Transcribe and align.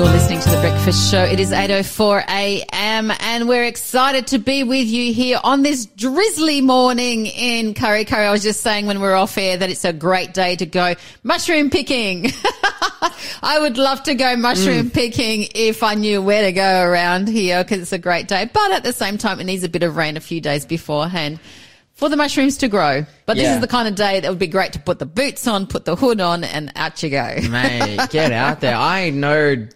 You're 0.00 0.08
listening 0.08 0.40
to 0.40 0.48
The 0.48 0.60
Breakfast 0.62 1.10
Show. 1.10 1.22
It 1.24 1.40
is 1.40 1.50
8.04 1.50 2.24
a.m. 2.26 3.12
and 3.20 3.46
we're 3.46 3.64
excited 3.64 4.28
to 4.28 4.38
be 4.38 4.64
with 4.64 4.88
you 4.88 5.12
here 5.12 5.38
on 5.44 5.60
this 5.60 5.84
drizzly 5.84 6.62
morning 6.62 7.26
in 7.26 7.74
Kurri 7.74 8.06
Kurri. 8.06 8.24
I 8.24 8.30
was 8.30 8.42
just 8.42 8.62
saying 8.62 8.86
when 8.86 8.98
we 8.98 9.02
we're 9.02 9.14
off 9.14 9.36
air 9.36 9.58
that 9.58 9.68
it's 9.68 9.84
a 9.84 9.92
great 9.92 10.32
day 10.32 10.56
to 10.56 10.64
go 10.64 10.94
mushroom 11.22 11.68
picking. 11.68 12.28
I 13.42 13.58
would 13.60 13.76
love 13.76 14.02
to 14.04 14.14
go 14.14 14.36
mushroom 14.36 14.88
mm. 14.88 14.94
picking 14.94 15.48
if 15.54 15.82
I 15.82 15.96
knew 15.96 16.22
where 16.22 16.46
to 16.46 16.52
go 16.52 16.82
around 16.82 17.28
here 17.28 17.62
because 17.62 17.82
it's 17.82 17.92
a 17.92 17.98
great 17.98 18.26
day. 18.26 18.48
But 18.50 18.72
at 18.72 18.82
the 18.82 18.94
same 18.94 19.18
time, 19.18 19.38
it 19.38 19.44
needs 19.44 19.64
a 19.64 19.68
bit 19.68 19.82
of 19.82 19.98
rain 19.98 20.16
a 20.16 20.20
few 20.20 20.40
days 20.40 20.64
beforehand 20.64 21.40
for 21.92 22.08
the 22.08 22.16
mushrooms 22.16 22.56
to 22.56 22.68
grow. 22.68 23.04
But 23.26 23.34
this 23.34 23.44
yeah. 23.44 23.56
is 23.56 23.60
the 23.60 23.68
kind 23.68 23.86
of 23.86 23.96
day 23.96 24.20
that 24.20 24.30
would 24.30 24.38
be 24.38 24.46
great 24.46 24.72
to 24.72 24.80
put 24.80 24.98
the 24.98 25.04
boots 25.04 25.46
on, 25.46 25.66
put 25.66 25.84
the 25.84 25.94
hood 25.94 26.22
on, 26.22 26.42
and 26.42 26.72
out 26.74 27.02
you 27.02 27.10
go. 27.10 27.36
Mate, 27.50 28.00
get 28.08 28.32
out 28.32 28.60
there. 28.60 28.76
I 28.76 29.10
know 29.10 29.68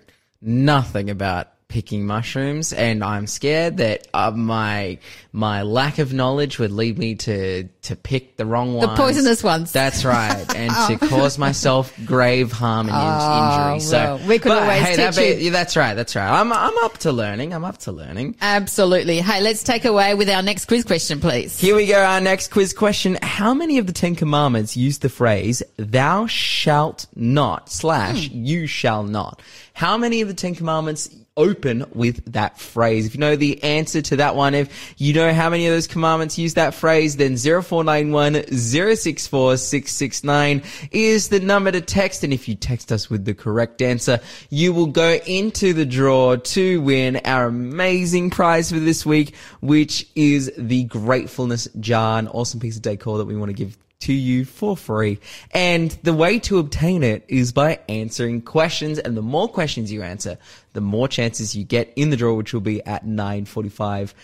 nothing 0.44 1.08
about 1.08 1.53
picking 1.68 2.06
mushrooms, 2.06 2.72
and 2.72 3.02
I'm 3.02 3.26
scared 3.26 3.78
that 3.78 4.06
uh, 4.14 4.30
my 4.30 4.98
my 5.32 5.62
lack 5.62 5.98
of 5.98 6.12
knowledge 6.12 6.58
would 6.58 6.70
lead 6.70 6.98
me 6.98 7.16
to 7.16 7.64
to 7.82 7.96
pick 7.96 8.36
the 8.36 8.46
wrong 8.46 8.74
ones, 8.74 8.88
the 8.88 8.94
poisonous 8.96 9.42
ones. 9.42 9.72
That's 9.72 10.04
right, 10.04 10.54
and 10.54 10.72
oh. 10.74 10.88
to 10.88 11.08
cause 11.08 11.38
myself 11.38 11.92
grave 12.04 12.52
harm 12.52 12.88
and 12.88 12.96
oh, 12.96 13.74
injury. 13.74 13.80
So 13.80 13.96
well, 13.96 14.28
we 14.28 14.38
could 14.38 14.52
always 14.52 14.82
hey, 14.82 14.88
teach 14.90 14.96
that 14.96 15.16
be, 15.16 15.44
yeah, 15.44 15.50
that's 15.50 15.76
right, 15.76 15.94
that's 15.94 16.14
right. 16.14 16.28
I'm 16.28 16.52
I'm 16.52 16.76
up 16.84 16.98
to 16.98 17.12
learning. 17.12 17.52
I'm 17.52 17.64
up 17.64 17.78
to 17.78 17.92
learning. 17.92 18.36
Absolutely. 18.40 19.20
Hey, 19.20 19.40
let's 19.40 19.62
take 19.62 19.84
away 19.84 20.14
with 20.14 20.28
our 20.28 20.42
next 20.42 20.66
quiz 20.66 20.84
question, 20.84 21.20
please. 21.20 21.58
Here 21.58 21.74
we 21.74 21.86
go. 21.86 22.02
Our 22.02 22.20
next 22.20 22.52
quiz 22.52 22.72
question: 22.72 23.18
How 23.22 23.54
many 23.54 23.78
of 23.78 23.86
the 23.86 23.92
Ten 23.92 24.14
Commandments 24.14 24.76
use 24.76 24.98
the 24.98 25.08
phrase 25.08 25.62
"Thou 25.76 26.26
shalt 26.26 27.06
not" 27.16 27.70
slash 27.70 28.28
hmm. 28.28 28.44
"You 28.44 28.66
shall 28.66 29.02
not"? 29.02 29.42
How 29.72 29.96
many 29.98 30.20
of 30.20 30.28
the 30.28 30.34
Ten 30.34 30.54
Commandments 30.54 31.08
open 31.36 31.84
with 31.94 32.32
that 32.32 32.58
phrase. 32.58 33.06
If 33.06 33.14
you 33.14 33.20
know 33.20 33.36
the 33.36 33.62
answer 33.64 34.00
to 34.02 34.16
that 34.16 34.36
one, 34.36 34.54
if 34.54 34.94
you 34.98 35.12
know 35.12 35.32
how 35.32 35.50
many 35.50 35.66
of 35.66 35.72
those 35.72 35.86
commandments 35.86 36.38
use 36.38 36.54
that 36.54 36.74
phrase, 36.74 37.16
then 37.16 37.36
0491 37.36 38.46
064 38.52 39.56
669 39.56 40.62
is 40.92 41.28
the 41.28 41.40
number 41.40 41.72
to 41.72 41.80
text. 41.80 42.22
And 42.22 42.32
if 42.32 42.48
you 42.48 42.54
text 42.54 42.92
us 42.92 43.10
with 43.10 43.24
the 43.24 43.34
correct 43.34 43.82
answer, 43.82 44.20
you 44.50 44.72
will 44.72 44.86
go 44.86 45.18
into 45.26 45.72
the 45.72 45.86
draw 45.86 46.36
to 46.36 46.80
win 46.82 47.20
our 47.24 47.46
amazing 47.46 48.30
prize 48.30 48.70
for 48.70 48.78
this 48.78 49.04
week, 49.04 49.34
which 49.60 50.06
is 50.14 50.52
the 50.56 50.84
Gratefulness 50.84 51.68
Jar, 51.80 52.18
an 52.18 52.28
awesome 52.28 52.60
piece 52.60 52.76
of 52.76 52.82
decor 52.82 53.18
that 53.18 53.26
we 53.26 53.36
want 53.36 53.48
to 53.48 53.54
give 53.54 53.76
to 54.04 54.12
you 54.12 54.44
for 54.44 54.76
free. 54.76 55.18
And 55.52 55.90
the 56.02 56.14
way 56.14 56.38
to 56.40 56.58
obtain 56.58 57.02
it 57.02 57.24
is 57.28 57.52
by 57.52 57.80
answering 57.88 58.42
questions. 58.42 58.98
And 58.98 59.16
the 59.16 59.22
more 59.22 59.48
questions 59.48 59.92
you 59.92 60.02
answer, 60.02 60.38
the 60.72 60.80
more 60.80 61.08
chances 61.08 61.54
you 61.54 61.64
get 61.64 61.92
in 61.96 62.10
the 62.10 62.16
draw, 62.16 62.34
which 62.34 62.52
will 62.52 62.60
be 62.60 62.84
at 62.84 63.06
945 63.06 64.14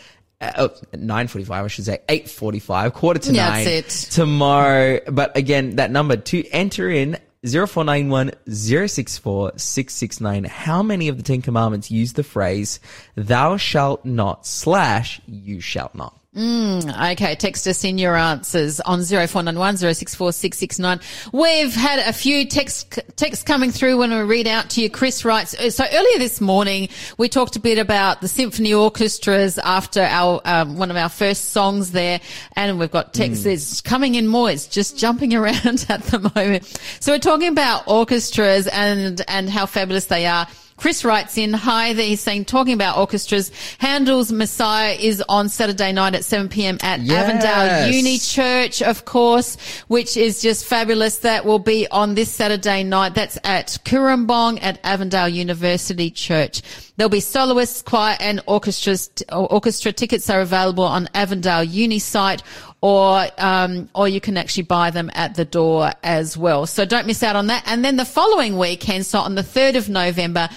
uh, 0.41 0.53
oh, 0.56 0.69
9.45, 0.95 1.50
I 1.50 1.67
should 1.67 1.84
say, 1.84 2.00
8.45, 2.09 2.95
quarter 2.95 3.20
to 3.20 3.33
That's 3.33 3.64
9 3.67 3.75
it. 3.75 3.89
tomorrow. 3.89 5.00
But 5.06 5.37
again, 5.37 5.77
that 5.77 5.91
number 5.91 6.17
to 6.17 6.48
enter 6.48 6.89
in 6.89 7.19
0491 7.44 8.33
064 8.48 9.53
669. 9.56 10.44
How 10.44 10.83
many 10.83 11.09
of 11.09 11.17
the 11.17 11.22
Ten 11.22 11.42
Commandments 11.42 11.91
use 11.91 12.15
the 12.15 12.22
phrase, 12.22 12.81
thou 13.15 13.56
shalt 13.56 14.05
not 14.05 14.47
slash 14.47 15.20
you 15.27 15.61
shalt 15.61 15.94
not? 15.94 16.19
Mm, 16.36 17.12
okay, 17.14 17.34
text 17.34 17.67
us 17.67 17.83
in 17.83 17.98
your 17.98 18.14
answers 18.14 18.78
on 18.78 19.03
0491 19.03 19.78
064669. 19.78 21.00
We've 21.33 21.75
had 21.75 21.98
a 21.98 22.12
few 22.12 22.47
text, 22.47 23.00
texts 23.17 23.42
coming 23.42 23.72
through 23.72 23.98
when 23.98 24.11
we 24.12 24.20
read 24.20 24.47
out 24.47 24.70
to 24.70 24.81
you. 24.81 24.91
Chris 24.91 25.25
writes, 25.25 25.55
uh, 25.55 25.70
so 25.70 25.84
earlier 25.92 26.19
this 26.19 26.41
morning, 26.41 26.89
we 27.19 27.28
talked 27.28 27.56
a 27.56 27.61
bit 27.61 27.78
about 27.78 28.20
the 28.20 28.28
symphony 28.28 28.72
orchestras 28.72 29.59
after 29.59 30.03
our, 30.03 30.41
um, 30.45 30.77
one 30.77 30.92
of 30.92 30.97
our 30.97 31.09
first 31.09 31.47
songs 31.47 31.91
there. 31.91 32.20
And 32.55 32.78
we've 32.78 32.92
got 32.92 33.12
texts 33.12 33.81
mm. 33.81 33.84
coming 33.84 34.15
in 34.15 34.28
more. 34.28 34.53
It's 34.53 34.69
just 34.69 34.97
jumping 34.97 35.34
around 35.34 35.84
at 35.88 36.04
the 36.04 36.31
moment. 36.37 36.81
So 37.00 37.10
we're 37.10 37.19
talking 37.19 37.49
about 37.49 37.88
orchestras 37.88 38.69
and, 38.69 39.21
and 39.27 39.50
how 39.50 39.66
fabulous 39.66 40.04
they 40.04 40.27
are. 40.27 40.47
Chris 40.80 41.04
writes 41.04 41.36
in, 41.36 41.52
hi 41.52 41.92
there. 41.92 42.06
He's 42.06 42.22
saying, 42.22 42.46
talking 42.46 42.72
about 42.72 42.96
orchestras, 42.96 43.52
Handel's 43.76 44.32
Messiah 44.32 44.96
is 44.98 45.22
on 45.28 45.50
Saturday 45.50 45.92
night 45.92 46.14
at 46.14 46.24
7 46.24 46.48
p.m. 46.48 46.78
at 46.80 47.00
yes. 47.00 47.28
Avondale 47.28 47.92
Uni 47.92 48.16
Church, 48.16 48.80
of 48.80 49.04
course, 49.04 49.58
which 49.88 50.16
is 50.16 50.41
just 50.41 50.64
fabulous. 50.64 51.18
That 51.18 51.44
will 51.44 51.58
be 51.58 51.86
on 51.88 52.14
this 52.14 52.30
Saturday 52.30 52.82
night. 52.82 53.14
That's 53.14 53.36
at 53.44 53.76
Cooranbong 53.84 54.60
at 54.62 54.80
Avondale 54.82 55.28
University 55.28 56.10
Church. 56.10 56.62
There'll 56.97 57.10
be 57.10 57.20
soloists, 57.20 57.82
choir 57.82 58.16
and 58.18 58.41
orchestras, 58.47 59.10
orchestra 59.30 59.92
tickets 59.92 60.30
are 60.30 60.41
available 60.41 60.84
on 60.84 61.10
Avondale 61.12 61.64
Uni 61.64 61.98
site 61.98 62.42
or 62.80 63.26
um, 63.38 63.88
or 63.94 64.08
you 64.08 64.20
can 64.20 64.36
actually 64.36 64.62
buy 64.62 64.91
them 64.91 65.10
at 65.14 65.34
the 65.34 65.44
door 65.44 65.92
as 66.02 66.36
well. 66.36 66.66
So 66.66 66.84
don't 66.84 67.06
miss 67.06 67.22
out 67.22 67.36
on 67.36 67.48
that. 67.48 67.64
And 67.66 67.84
then 67.84 67.97
the 67.97 68.04
following 68.04 68.56
weekend, 68.56 69.06
so 69.06 69.18
on 69.18 69.34
the 69.34 69.42
third 69.42 69.76
of 69.76 69.88
November, 69.88 70.48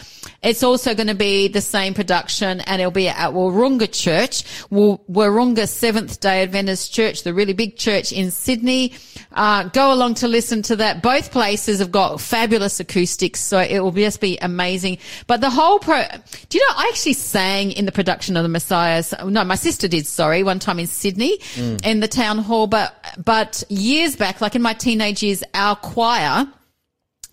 it's 0.42 0.64
also 0.64 0.94
going 0.94 1.08
to 1.08 1.16
be 1.16 1.48
the 1.48 1.62
same 1.62 1.94
production 1.94 2.60
and 2.62 2.82
it'll 2.82 2.92
be 2.92 3.08
at 3.08 3.32
Wahroonga 3.32 3.92
Church, 3.92 4.44
Wahroonga 4.70 5.68
Seventh 5.68 6.20
Day 6.20 6.44
Adventist 6.44 6.94
Church, 6.94 7.24
the 7.24 7.34
really 7.34 7.54
big 7.54 7.78
church 7.78 8.12
in 8.12 8.32
Sydney. 8.32 8.94
Uh, 9.32 9.64
go 9.70 9.94
along 9.94 10.16
to 10.16 10.28
listen 10.28 10.62
to 10.64 10.76
that. 10.76 11.02
Both 11.02 11.32
places 11.32 11.80
have 11.80 11.92
got 11.92 12.22
fabulous 12.22 12.80
acoustics, 12.80 13.40
so 13.40 13.60
it 13.60 13.80
will 13.80 13.92
just 13.92 14.22
be 14.22 14.38
amazing. 14.42 15.00
But 15.28 15.42
the 15.42 15.50
whole 15.50 15.80
pro, 15.80 16.04
do 16.50 16.58
you 16.58 16.68
know, 16.68 16.76
I 16.78 16.90
actually 16.90 17.14
sang 17.14 17.72
in 17.72 17.86
the 17.86 17.92
production 17.92 18.38
of 18.38 18.44
the 18.44 18.50
Messiahs. 18.50 19.14
No, 19.26 19.44
my 19.44 19.56
sister 19.56 19.88
did, 19.88 20.06
sorry, 20.06 20.44
one 20.44 20.60
time 20.60 20.80
in 20.80 20.88
Sydney 20.88 21.40
mm. 21.56 21.84
in 21.86 22.00
the 22.00 22.08
town 22.08 22.38
hall, 22.40 22.68
but, 22.68 22.96
but 23.24 23.64
years 23.70 24.16
back, 24.16 24.42
like 24.42 24.56
in 24.56 24.62
my 24.62 24.74
teenage 24.74 25.24
years, 25.24 25.44
our 25.54 25.76
choir, 25.76 26.48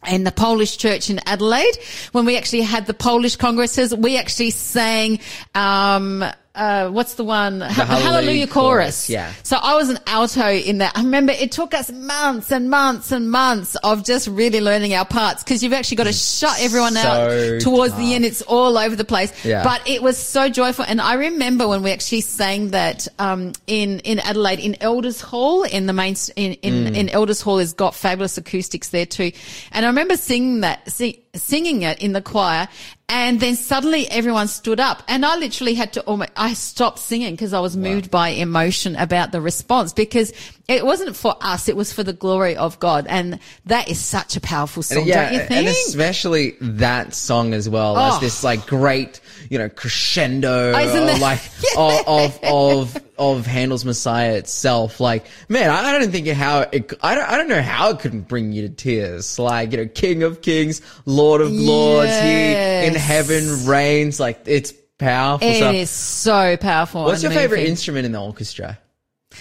in 0.09 0.25
the 0.25 0.33
Polish 0.33 0.77
church 0.77 1.11
in 1.11 1.21
Adelaide, 1.27 1.79
when 2.13 2.25
we 2.25 2.37
actually 2.37 2.63
had 2.63 2.87
the 2.87 2.95
Polish 2.95 3.37
congresses, 3.37 3.95
we 3.95 4.19
actually 4.19 4.51
sang, 4.51 5.21
um, 5.55 6.25
uh, 6.55 6.91
what's 6.91 7.15
the 7.15 7.25
one? 7.25 7.61
The 7.71 7.87
Hallelujah, 7.87 8.11
Hallelujah 8.11 8.47
chorus. 8.47 9.07
chorus. 9.07 9.11
Yeah. 9.11 9.33
So 9.45 9.57
I 9.57 9.75
was 9.75 9.89
an 9.89 9.99
alto 10.07 10.51
in 10.51 10.79
that. 10.79 10.93
I 10.97 11.03
remember 11.03 11.33
it 11.33 11.53
took 11.53 11.73
us 11.73 11.91
months 11.91 12.51
and 12.51 12.69
months 12.69 13.13
and 13.13 13.31
months 13.31 13.77
of 13.77 14.05
just 14.05 14.29
really 14.29 14.61
learning 14.61 14.93
our 14.93 15.05
parts 15.05 15.43
because 15.43 15.63
you've 15.63 15.73
actually 15.73 15.97
got 15.99 16.05
to 16.05 16.13
shut 16.13 16.61
everyone 16.61 16.95
so 16.95 17.01
out 17.01 17.61
towards 17.61 17.93
tough. 17.93 18.01
the 18.01 18.15
end. 18.15 18.25
It's 18.25 18.43
all 18.43 18.77
over 18.77 18.97
the 18.97 19.05
place. 19.05 19.33
Yeah. 19.45 19.63
But 19.63 19.89
it 19.89 20.03
was 20.03 20.19
so 20.19 20.49
joyful. 20.49 20.85
And 20.87 21.01
I 21.01 21.15
remember 21.15 21.69
when 21.69 21.83
we 21.83 21.93
actually 21.93 22.23
sang 22.23 22.71
that, 22.71 23.07
um, 23.19 23.53
in, 23.67 24.01
in 24.01 24.19
Adelaide, 24.19 24.61
in 24.61 24.77
Elders 24.83 25.21
Hall, 25.21 25.63
in 25.63 25.87
the 25.87 25.93
main, 25.93 26.17
in, 26.37 26.55
in, 26.55 26.93
mm. 26.93 26.97
in 26.97 27.09
Elders 27.09 27.41
Hall 27.41 27.59
has 27.59 27.73
got 27.73 27.95
fabulous 27.95 28.37
acoustics 28.37 28.89
there 28.89 29.07
too. 29.07 29.33
And 29.73 29.87
I 29.87 29.89
remember 29.89 30.17
singing 30.17 30.61
that, 30.61 30.91
sing, 30.91 31.15
singing 31.41 31.83
it 31.83 32.01
in 32.03 32.13
the 32.13 32.23
choir 32.23 32.69
and 33.09 33.41
then 33.41 33.57
suddenly 33.57 34.09
everyone 34.09 34.47
stood 34.47 34.79
up 34.79 35.03
and 35.09 35.27
I 35.27 35.37
literally 35.37 35.75
had 35.75 35.95
to 35.95 36.03
almost, 36.03 36.31
I 36.37 36.53
stopped 36.53 37.01
singing 37.01 37.35
because 37.35 37.53
I 37.53 37.59
was 37.59 37.77
moved 37.77 38.07
wow. 38.07 38.21
by 38.21 38.29
emotion 38.29 38.95
about 38.95 39.33
the 39.33 39.41
response 39.41 39.93
because 39.93 40.33
it 40.69 40.87
wasn't 40.87 41.17
for 41.17 41.35
us. 41.41 41.69
It 41.69 41.77
was 41.77 41.93
for 41.93 42.05
the 42.05 42.13
glory 42.13 42.57
of 42.57 42.79
God. 42.79 43.09
And 43.09 43.41
that 43.67 43.91
is 43.91 43.99
such 43.99 44.37
a 44.37 44.41
powerful 44.41 44.85
song, 44.85 45.07
yeah, 45.07 45.25
don't 45.25 45.33
you 45.33 45.39
think? 45.41 45.51
And 45.51 45.69
especially 45.69 46.57
that 46.61 47.13
song 47.13 47.53
as 47.53 47.69
well 47.69 47.97
oh. 47.97 48.15
as 48.15 48.21
this 48.21 48.45
like 48.45 48.65
great, 48.69 49.21
you 49.49 49.59
know, 49.59 49.69
crescendo, 49.69 50.73
oh, 50.73 51.19
like 51.21 51.41
of, 51.77 52.09
of, 52.09 52.39
of, 52.43 53.05
of 53.19 53.47
Handel's 53.47 53.85
Messiah 53.85 54.35
itself. 54.35 55.01
Like, 55.01 55.27
man, 55.49 55.71
I 55.71 55.99
don't 55.99 56.11
think 56.11 56.29
how 56.29 56.61
it, 56.61 56.93
I 57.03 57.15
don't, 57.15 57.29
I 57.29 57.37
don't 57.37 57.49
know 57.49 57.63
how 57.63 57.91
it 57.91 58.01
couldn't 58.01 58.29
bring 58.29 58.53
you 58.53 58.63
to 58.63 58.75
tears. 58.75 59.39
Like, 59.39 59.73
you 59.73 59.79
know, 59.79 59.87
King 59.87 60.23
of 60.23 60.43
Kings, 60.43 60.83
Lord 61.07 61.41
of 61.41 61.53
Lords, 61.53 62.11
yes. 62.11 62.89
in 62.89 62.95
heaven 62.95 63.67
reigns. 63.67 64.21
Like, 64.21 64.41
it's 64.47 64.73
powerful. 64.99 65.49
It 65.49 65.57
stuff. 65.57 65.75
is 65.75 65.91
so 65.91 66.57
powerful. 66.57 67.05
What's 67.05 67.23
your 67.23 67.33
favorite 67.33 67.67
instrument 67.67 68.07
in 68.07 68.13
the 68.13 68.21
orchestra? 68.21 68.79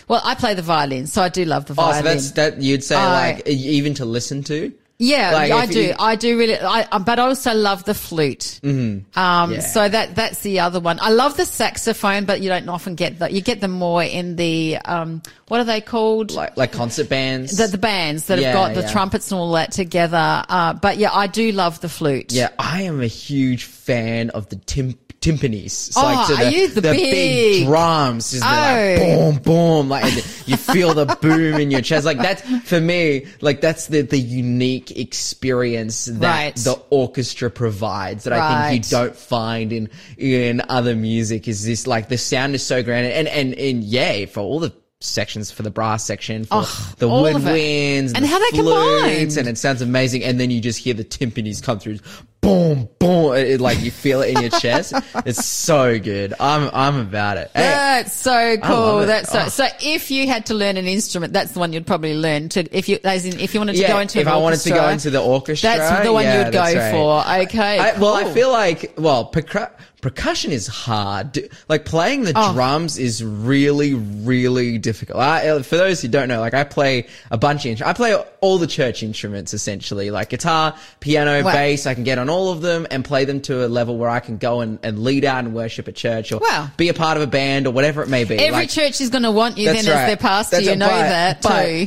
Well, 0.08 0.22
I 0.24 0.36
play 0.36 0.54
the 0.54 0.62
violin, 0.62 1.08
so 1.08 1.22
I 1.22 1.30
do 1.30 1.46
love 1.46 1.66
the 1.66 1.74
violin. 1.74 1.96
Oh, 1.96 1.98
so 1.98 2.04
that's 2.04 2.32
that 2.32 2.62
you'd 2.62 2.84
say 2.84 2.96
I, 2.96 3.32
like 3.32 3.48
even 3.48 3.94
to 3.96 4.06
listen 4.06 4.44
to. 4.44 4.74
Yeah, 5.02 5.32
like 5.32 5.52
I 5.54 5.66
do. 5.66 5.82
You, 5.82 5.96
I 5.98 6.16
do 6.18 6.38
really. 6.38 6.60
I 6.60 6.98
but 6.98 7.20
I 7.20 7.24
also 7.24 7.54
love 7.54 7.86
the 7.86 7.94
flute. 7.94 8.60
Mm-hmm. 8.62 9.18
Um, 9.18 9.54
yeah. 9.54 9.60
so 9.62 9.88
that 9.88 10.16
that's 10.16 10.42
the 10.42 10.60
other 10.60 10.82
one. 10.82 11.00
I 11.00 11.12
love 11.12 11.38
the 11.38 11.46
saxophone, 11.46 12.26
but 12.26 12.42
you 12.42 12.50
don't 12.50 12.68
often 12.68 12.96
get 12.96 13.20
that. 13.20 13.32
You 13.32 13.40
get 13.40 13.62
them 13.62 13.72
more 13.72 14.04
in 14.04 14.36
the 14.36 14.78
um, 14.84 15.22
what 15.48 15.62
are 15.62 15.64
they 15.64 15.80
called? 15.80 16.32
Like 16.32 16.58
like 16.58 16.74
concert 16.74 17.08
bands. 17.08 17.56
The, 17.56 17.68
the 17.68 17.78
bands 17.78 18.26
that 18.26 18.40
yeah, 18.40 18.48
have 18.48 18.54
got 18.54 18.76
the 18.76 18.82
yeah. 18.82 18.92
trumpets 18.92 19.32
and 19.32 19.40
all 19.40 19.54
that 19.54 19.72
together. 19.72 20.44
Uh, 20.50 20.74
but 20.74 20.98
yeah, 20.98 21.14
I 21.14 21.28
do 21.28 21.54
love 21.54 21.80
the 21.80 21.90
flute. 21.90 22.34
Yeah, 22.34 22.50
I 22.60 22.82
am 22.82 23.00
a 23.00 23.08
huge 23.08 23.64
fan 23.64 24.32
of 24.32 24.50
the 24.50 24.58
timp 24.58 25.09
timpanis. 25.22 25.88
It's 25.90 25.98
Oh, 25.98 26.02
like 26.04 26.28
to 26.28 26.52
you 26.52 26.68
the 26.70 26.82
the 26.82 26.92
big- 26.92 27.66
drums. 27.68 28.32
Just 28.32 28.44
Oh. 28.44 28.48
like 28.48 28.98
boom, 29.00 29.36
boom, 29.44 29.90
like 29.90 30.14
you 30.48 30.56
feel 30.58 30.94
the 30.94 31.06
boom 31.22 31.56
in 31.60 31.72
your 31.72 31.82
chest. 31.82 32.06
Like 32.06 32.18
that's 32.18 32.42
for 32.70 32.80
me. 32.80 33.26
Like 33.42 33.60
that's 33.62 33.88
the 33.88 34.02
the 34.02 34.20
unique 34.20 34.92
experience 34.98 36.06
that 36.06 36.22
Right. 36.46 36.56
the 36.56 36.80
orchestra 36.90 37.50
provides 37.52 38.24
that 38.24 38.34
I 38.34 38.70
think 38.70 38.86
you 38.86 38.92
don't 38.92 39.16
find 39.16 39.72
in 39.74 39.90
in 40.18 40.62
other 40.70 40.96
music. 40.96 41.48
Is 41.48 41.66
this 41.66 41.86
like 41.88 42.10
the 42.10 42.18
sound 42.18 42.56
is 42.56 42.64
so 42.64 42.82
grand 42.84 43.08
and 43.08 43.28
and 43.28 43.54
and 43.56 43.84
yeah 43.84 44.26
for 44.26 44.40
all 44.42 44.60
the 44.60 44.72
sections 45.02 45.50
for 45.50 45.64
the 45.64 45.70
brass 45.72 46.04
section 46.04 46.44
for 46.44 46.64
Oh, 46.64 46.94
the 46.98 47.08
all 47.08 47.26
of 47.26 47.36
it. 47.36 47.40
woodwinds 47.50 48.12
And 48.16 48.26
how 48.26 48.38
they 48.38 48.58
flutes, 48.58 48.68
combined. 48.70 49.38
and 49.38 49.48
it 49.48 49.58
sounds 49.58 49.82
amazing 49.82 50.26
and 50.26 50.38
then 50.40 50.52
you 50.52 50.60
just 50.60 50.78
hear 50.80 50.94
the 50.94 51.06
timpanis 51.06 51.64
come 51.64 51.80
through 51.80 52.00
boom 52.42 52.88
boom 53.00 53.34
it, 53.36 53.48
it- 53.50 53.62
like 53.62 53.82
you 53.82 53.92
feel 53.92 54.22
it 54.22 54.30
in 54.36 54.42
your 54.42 54.50
chest 54.60 54.94
it's 55.26 55.46
so 55.46 56.00
good 56.00 56.34
i'm 56.40 56.70
i'm 56.74 56.96
about 57.00 57.38
it 57.38 57.52
Hey, 57.54 57.62
That's 58.04 58.16
so 58.16 58.56
cool. 58.64 59.00
That's 59.06 59.30
so. 59.30 59.42
Oh. 59.46 59.50
So, 59.50 59.68
if 59.82 60.10
you 60.10 60.26
had 60.28 60.46
to 60.46 60.54
learn 60.54 60.78
an 60.78 60.86
instrument, 60.88 61.34
that's 61.34 61.52
the 61.52 61.60
one 61.60 61.74
you'd 61.74 61.86
probably 61.86 62.16
learn. 62.16 62.48
To 62.50 62.62
if 62.78 62.88
you, 62.88 62.98
as 63.04 63.26
in, 63.26 63.38
if 63.42 63.54
you 63.54 63.60
wanted 63.60 63.74
to 63.74 63.80
yeah, 63.82 63.88
go 63.90 64.00
into 64.00 64.20
if 64.20 64.28
I 64.28 64.38
wanted 64.38 64.60
to 64.62 64.70
go 64.70 64.88
into 64.88 65.10
the 65.10 65.22
orchestra, 65.22 65.70
that's 65.72 66.06
the 66.06 66.14
one 66.14 66.24
yeah, 66.24 66.46
you'd 66.46 66.54
go 66.54 66.60
right. 66.62 66.92
for. 66.92 67.50
Okay, 67.50 67.80
I, 67.80 68.00
well, 68.00 68.14
I 68.14 68.32
feel 68.34 68.52
like 68.52 68.94
well, 68.98 69.30
percu- 69.30 69.70
percussion 70.02 70.52
is 70.54 70.66
hard. 70.68 71.50
Like 71.68 71.84
playing 71.84 72.24
the 72.24 72.32
Oh. 72.36 72.54
drums 72.54 72.98
is 72.98 73.22
really, 73.22 73.96
really 73.96 74.78
difficult. 74.78 75.20
I, 75.20 75.50
uh, 75.50 75.64
for 75.64 75.76
those 75.76 76.02
who 76.02 76.08
don't 76.08 76.30
know, 76.30 76.40
like 76.40 76.54
I 76.54 76.64
play 76.64 77.08
a 77.32 77.38
bunch 77.38 77.66
of. 77.66 77.82
I 77.82 77.92
play 77.92 78.16
all 78.40 78.58
the 78.60 78.68
church 78.68 79.04
instruments 79.04 79.54
essentially, 79.54 80.10
like 80.12 80.30
guitar, 80.30 80.74
piano, 81.02 81.44
Wow. 81.44 81.52
bass. 81.52 81.86
I 81.86 81.96
can 81.96 82.06
get 82.06 82.18
on 82.18 82.29
all 82.30 82.52
of 82.52 82.62
them 82.62 82.88
and 82.92 83.04
play 83.04 83.26
them 83.26 83.42
to 83.42 83.66
a 83.66 83.68
level 83.68 83.98
where 83.98 84.10
I 84.10 84.20
can 84.20 84.38
go 84.38 84.62
and, 84.62 84.80
and 84.84 85.00
lead 85.00 85.26
out 85.26 85.44
and 85.46 85.54
worship 85.54 85.88
at 85.88 85.96
church 85.96 86.32
or 86.32 86.42
be 86.78 86.90
a 86.90 86.94
part 86.94 87.18
of 87.18 87.24
a 87.24 87.28
band 87.28 87.68
or 87.68 87.72
whatever 87.72 88.02
it 88.04 88.10
may 88.10 88.24
be. 88.24 88.36
Every 88.38 88.52
Like, 88.52 88.70
church 88.70 89.02
is 89.02 89.10
going 89.10 89.24
to 89.24 89.32
want 89.32 89.58
you 89.58 89.66
then 89.66 89.76
that's 89.86 89.88
as 89.88 90.08
their 90.08 90.18
pastor. 90.18 90.56
That's 90.58 90.66
you 90.66 90.72
right. 90.72 90.78
know 90.80 90.88
But- 90.88 90.98
that 91.10 91.42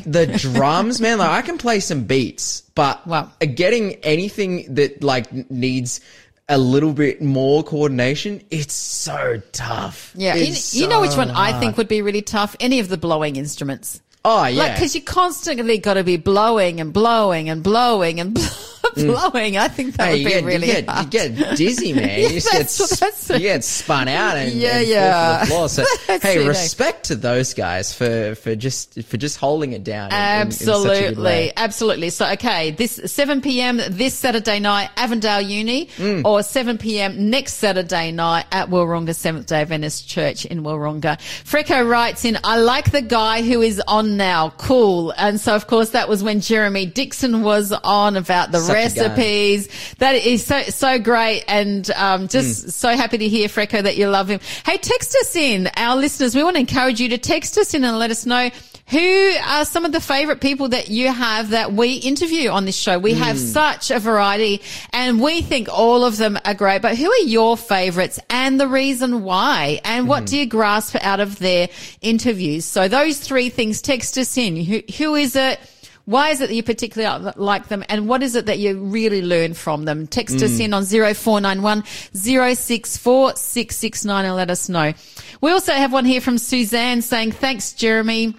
but. 0.04 0.12
The 0.12 0.26
drums, 0.38 1.00
man, 1.00 1.18
like 1.18 1.30
I 1.30 1.42
can 1.42 1.58
play 1.58 1.80
some 1.80 2.04
beats, 2.04 2.62
but 2.74 3.06
Wow. 3.06 3.30
getting 3.54 3.94
anything 4.04 4.74
that 4.74 5.02
like 5.02 5.50
needs 5.50 6.00
a 6.48 6.58
little 6.58 6.92
bit 6.92 7.22
more 7.22 7.62
coordination, 7.62 8.42
it's 8.50 8.74
so 8.74 9.40
tough. 9.52 10.12
Yeah, 10.14 10.34
you, 10.34 10.46
It's 10.52 10.74
you 10.74 10.88
know 10.88 11.00
which 11.00 11.12
so 11.12 11.18
one 11.18 11.30
I 11.30 11.58
think 11.60 11.76
would 11.78 11.88
be 11.88 12.02
really 12.02 12.20
tough? 12.22 12.56
Any 12.60 12.80
of 12.80 12.88
the 12.88 12.96
blowing 12.98 13.36
instruments. 13.36 14.00
Oh 14.24 14.44
yeah, 14.46 14.62
Like, 14.64 14.74
because 14.74 14.94
you 14.94 15.02
constantly 15.02 15.78
got 15.78 15.94
to 15.94 16.04
be 16.04 16.16
blowing 16.16 16.80
and 16.80 16.92
blowing 16.92 17.48
and 17.48 17.62
blowing 17.62 18.20
and 18.20 18.36
blowing. 19.32 19.56
I 19.56 19.68
think 19.68 19.96
that 19.96 20.08
Hey, 20.08 20.12
would 20.12 20.24
be 20.24 20.30
get, 20.30 20.44
really 20.44 20.66
you, 20.68 20.72
get, 20.74 20.88
hard. 20.88 21.04
you 21.04 21.10
get 21.10 21.56
dizzy, 21.56 21.92
man. 21.94 22.08
Yeah, 22.08 22.28
you 22.28 22.40
get, 22.40 22.52
that's- 22.52 23.30
you 23.30 23.38
get 23.38 23.64
spun 23.64 24.08
out 24.08 24.36
and, 24.36 24.52
Yeah, 24.52 24.78
and 24.78 24.86
yeah. 24.88 25.44
fall 25.46 25.68
to 25.68 25.76
the 25.76 25.84
floor. 25.86 25.86
So, 26.08 26.18
hey, 26.28 26.46
respect 26.46 27.04
to 27.06 27.16
those 27.16 27.54
guys 27.54 27.94
for, 27.94 28.34
for 28.34 28.54
just 28.54 29.02
for 29.04 29.16
just 29.16 29.38
holding 29.38 29.72
it 29.72 29.84
down. 29.84 30.10
in- 30.12 30.16
in- 30.42 30.46
in 30.48 30.52
such 30.52 30.68
a 30.68 30.82
good 30.82 30.82
Absolutely, 30.82 31.52
absolutely. 31.56 32.10
So, 32.10 32.26
okay, 32.32 32.70
this 32.72 33.00
7 33.06 33.40
p.m. 33.40 33.80
this 33.90 34.14
Saturday 34.14 34.58
night, 34.60 34.90
Avondale 34.96 35.40
Uni, 35.40 35.86
Mm. 35.96 36.24
or 36.24 36.42
7 36.42 36.78
p.m. 36.78 37.30
next 37.30 37.54
Saturday 37.54 38.12
night 38.12 38.46
at 38.52 38.68
Wahroonga 38.70 39.14
Seventh 39.14 39.46
Day 39.46 39.60
Adventist 39.62 40.08
Church 40.08 40.44
in 40.44 40.62
Wahroonga. 40.62 41.18
Freco 41.44 41.88
writes 41.88 42.24
in, 42.24 42.38
"I 42.44 42.56
like 42.58 42.90
the 42.92 43.02
guy 43.02 43.42
who 43.42 43.60
is 43.62 43.80
on 43.86 44.16
now. 44.16 44.50
Cool." 44.58 45.12
And 45.16 45.40
so, 45.40 45.54
of 45.54 45.66
course, 45.66 45.90
that 45.90 46.08
was 46.08 46.22
when 46.22 46.40
Jeremy 46.40 46.86
Dixon 46.86 47.42
was 47.42 47.72
on 47.72 48.16
about 48.16 48.52
the 48.52 48.58
Such. 48.60 48.74
Recipes. 48.84 49.68
That 49.98 50.14
is 50.14 50.44
so 50.44 50.62
so 50.62 50.98
great, 50.98 51.44
and 51.48 51.90
um, 51.92 52.28
just 52.28 52.66
Mm. 52.66 52.72
so 52.72 52.88
happy 52.96 53.18
to 53.18 53.28
hear 53.28 53.48
Freco 53.48 53.82
that 53.82 53.96
you 53.96 54.08
love 54.08 54.28
him. 54.28 54.40
Hey, 54.66 54.76
text 54.78 55.16
us 55.20 55.34
in, 55.36 55.68
our 55.76 55.96
listeners. 55.96 56.34
We 56.34 56.42
want 56.42 56.56
to 56.56 56.60
encourage 56.60 57.00
you 57.00 57.08
to 57.10 57.18
text 57.18 57.56
us 57.58 57.74
in 57.74 57.84
and 57.84 57.98
let 57.98 58.10
us 58.10 58.26
know. 58.26 58.50
Who 58.88 59.32
are 59.46 59.64
some 59.64 59.86
of 59.86 59.92
the 59.92 60.00
favorite 60.00 60.40
people 60.42 60.68
that 60.70 60.88
you 60.90 61.08
have 61.10 61.50
that 61.50 61.72
we 61.72 61.94
interview 61.94 62.50
on 62.50 62.66
this 62.66 62.76
show? 62.76 62.98
We 62.98 63.14
have 63.14 63.38
such 63.38 63.90
a 63.90 63.98
variety 63.98 64.60
and 64.92 65.18
we 65.22 65.40
think 65.40 65.68
all 65.72 66.04
of 66.04 66.18
them 66.18 66.38
are 66.44 66.52
great, 66.52 66.82
but 66.82 66.98
who 66.98 67.10
are 67.10 67.18
your 67.24 67.56
favorites 67.56 68.18
and 68.28 68.60
the 68.60 68.68
reason 68.68 69.22
why? 69.22 69.80
And 69.84 70.08
what 70.08 70.26
do 70.26 70.36
you 70.36 70.44
grasp 70.46 70.96
out 71.00 71.20
of 71.20 71.38
their 71.38 71.68
interviews? 72.02 72.64
So 72.66 72.86
those 72.88 73.18
three 73.18 73.48
things, 73.48 73.80
text 73.80 74.18
us 74.18 74.36
in. 74.36 74.56
Who, 74.56 74.82
who 74.98 75.14
is 75.14 75.36
it? 75.36 75.58
Why 76.04 76.30
is 76.30 76.40
it 76.40 76.48
that 76.48 76.54
you 76.54 76.62
particularly 76.62 77.32
like 77.36 77.68
them? 77.68 77.84
And 77.88 78.08
what 78.08 78.22
is 78.22 78.34
it 78.34 78.46
that 78.46 78.58
you 78.58 78.78
really 78.78 79.22
learn 79.22 79.54
from 79.54 79.84
them? 79.84 80.06
Text 80.06 80.36
us 80.36 80.58
mm. 80.58 80.64
in 80.64 80.74
on 80.74 80.84
0491 80.84 81.84
064 82.12 83.34
and 84.24 84.36
let 84.36 84.50
us 84.50 84.68
know. 84.68 84.92
We 85.40 85.50
also 85.52 85.72
have 85.72 85.92
one 85.92 86.04
here 86.04 86.20
from 86.20 86.38
Suzanne 86.38 87.02
saying, 87.02 87.32
thanks, 87.32 87.72
Jeremy. 87.72 88.34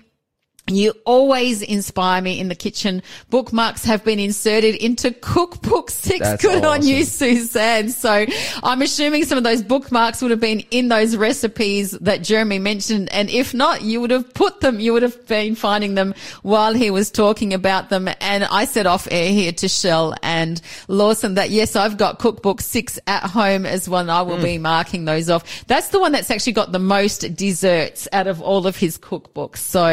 You 0.68 0.94
always 1.06 1.62
inspire 1.62 2.22
me 2.22 2.40
in 2.40 2.48
the 2.48 2.56
kitchen. 2.56 3.04
Bookmarks 3.30 3.84
have 3.84 4.06
been 4.06 4.18
inserted 4.18 4.76
into 4.76 5.12
cookbook 5.12 5.90
six. 5.92 6.20
That's 6.20 6.42
Good 6.42 6.64
on 6.64 6.86
you, 6.88 7.02
awesome. 7.02 7.36
Suzanne. 7.36 7.90
So 7.90 8.26
I'm 8.64 8.82
assuming 8.82 9.26
some 9.26 9.38
of 9.38 9.44
those 9.44 9.62
bookmarks 9.62 10.22
would 10.22 10.32
have 10.32 10.40
been 10.40 10.62
in 10.72 10.88
those 10.88 11.18
recipes 11.18 11.92
that 11.92 12.24
Jeremy 12.24 12.60
mentioned. 12.60 13.12
And 13.12 13.30
if 13.30 13.54
not, 13.54 13.82
you 13.82 14.00
would 14.00 14.12
have 14.12 14.34
put 14.34 14.62
them, 14.62 14.80
you 14.80 14.94
would 14.94 15.04
have 15.04 15.28
been 15.28 15.56
finding 15.56 15.96
them 15.96 16.16
while 16.44 16.74
he 16.74 16.90
was 16.92 17.12
talking 17.12 17.54
about 17.54 17.90
them. 17.90 18.08
And 18.22 18.46
I 18.46 18.64
said 18.64 18.88
off 18.88 19.06
air 19.12 19.32
here 19.34 19.52
to 19.52 19.68
Shell 19.68 20.16
and 20.24 20.62
Lawson 20.88 21.34
that 21.34 21.50
yes, 21.50 21.76
I've 21.76 21.98
got 21.98 22.20
cookbook 22.20 22.62
six 22.62 22.98
at 23.06 23.24
home 23.24 23.66
as 23.66 23.90
well. 23.90 24.00
And 24.00 24.10
I 24.12 24.22
will 24.22 24.38
Hmm. 24.38 24.44
be 24.44 24.58
marking 24.60 25.04
those 25.04 25.30
off. 25.30 25.66
That's 25.68 25.90
the 25.90 26.00
one 26.00 26.14
that's 26.14 26.32
actually 26.32 26.54
got 26.54 26.72
the 26.72 26.80
most 26.80 27.36
desserts 27.36 28.08
out 28.14 28.28
of 28.28 28.42
all 28.42 28.66
of 28.66 28.78
his 28.78 28.98
cookbooks. 28.98 29.58
So, 29.58 29.84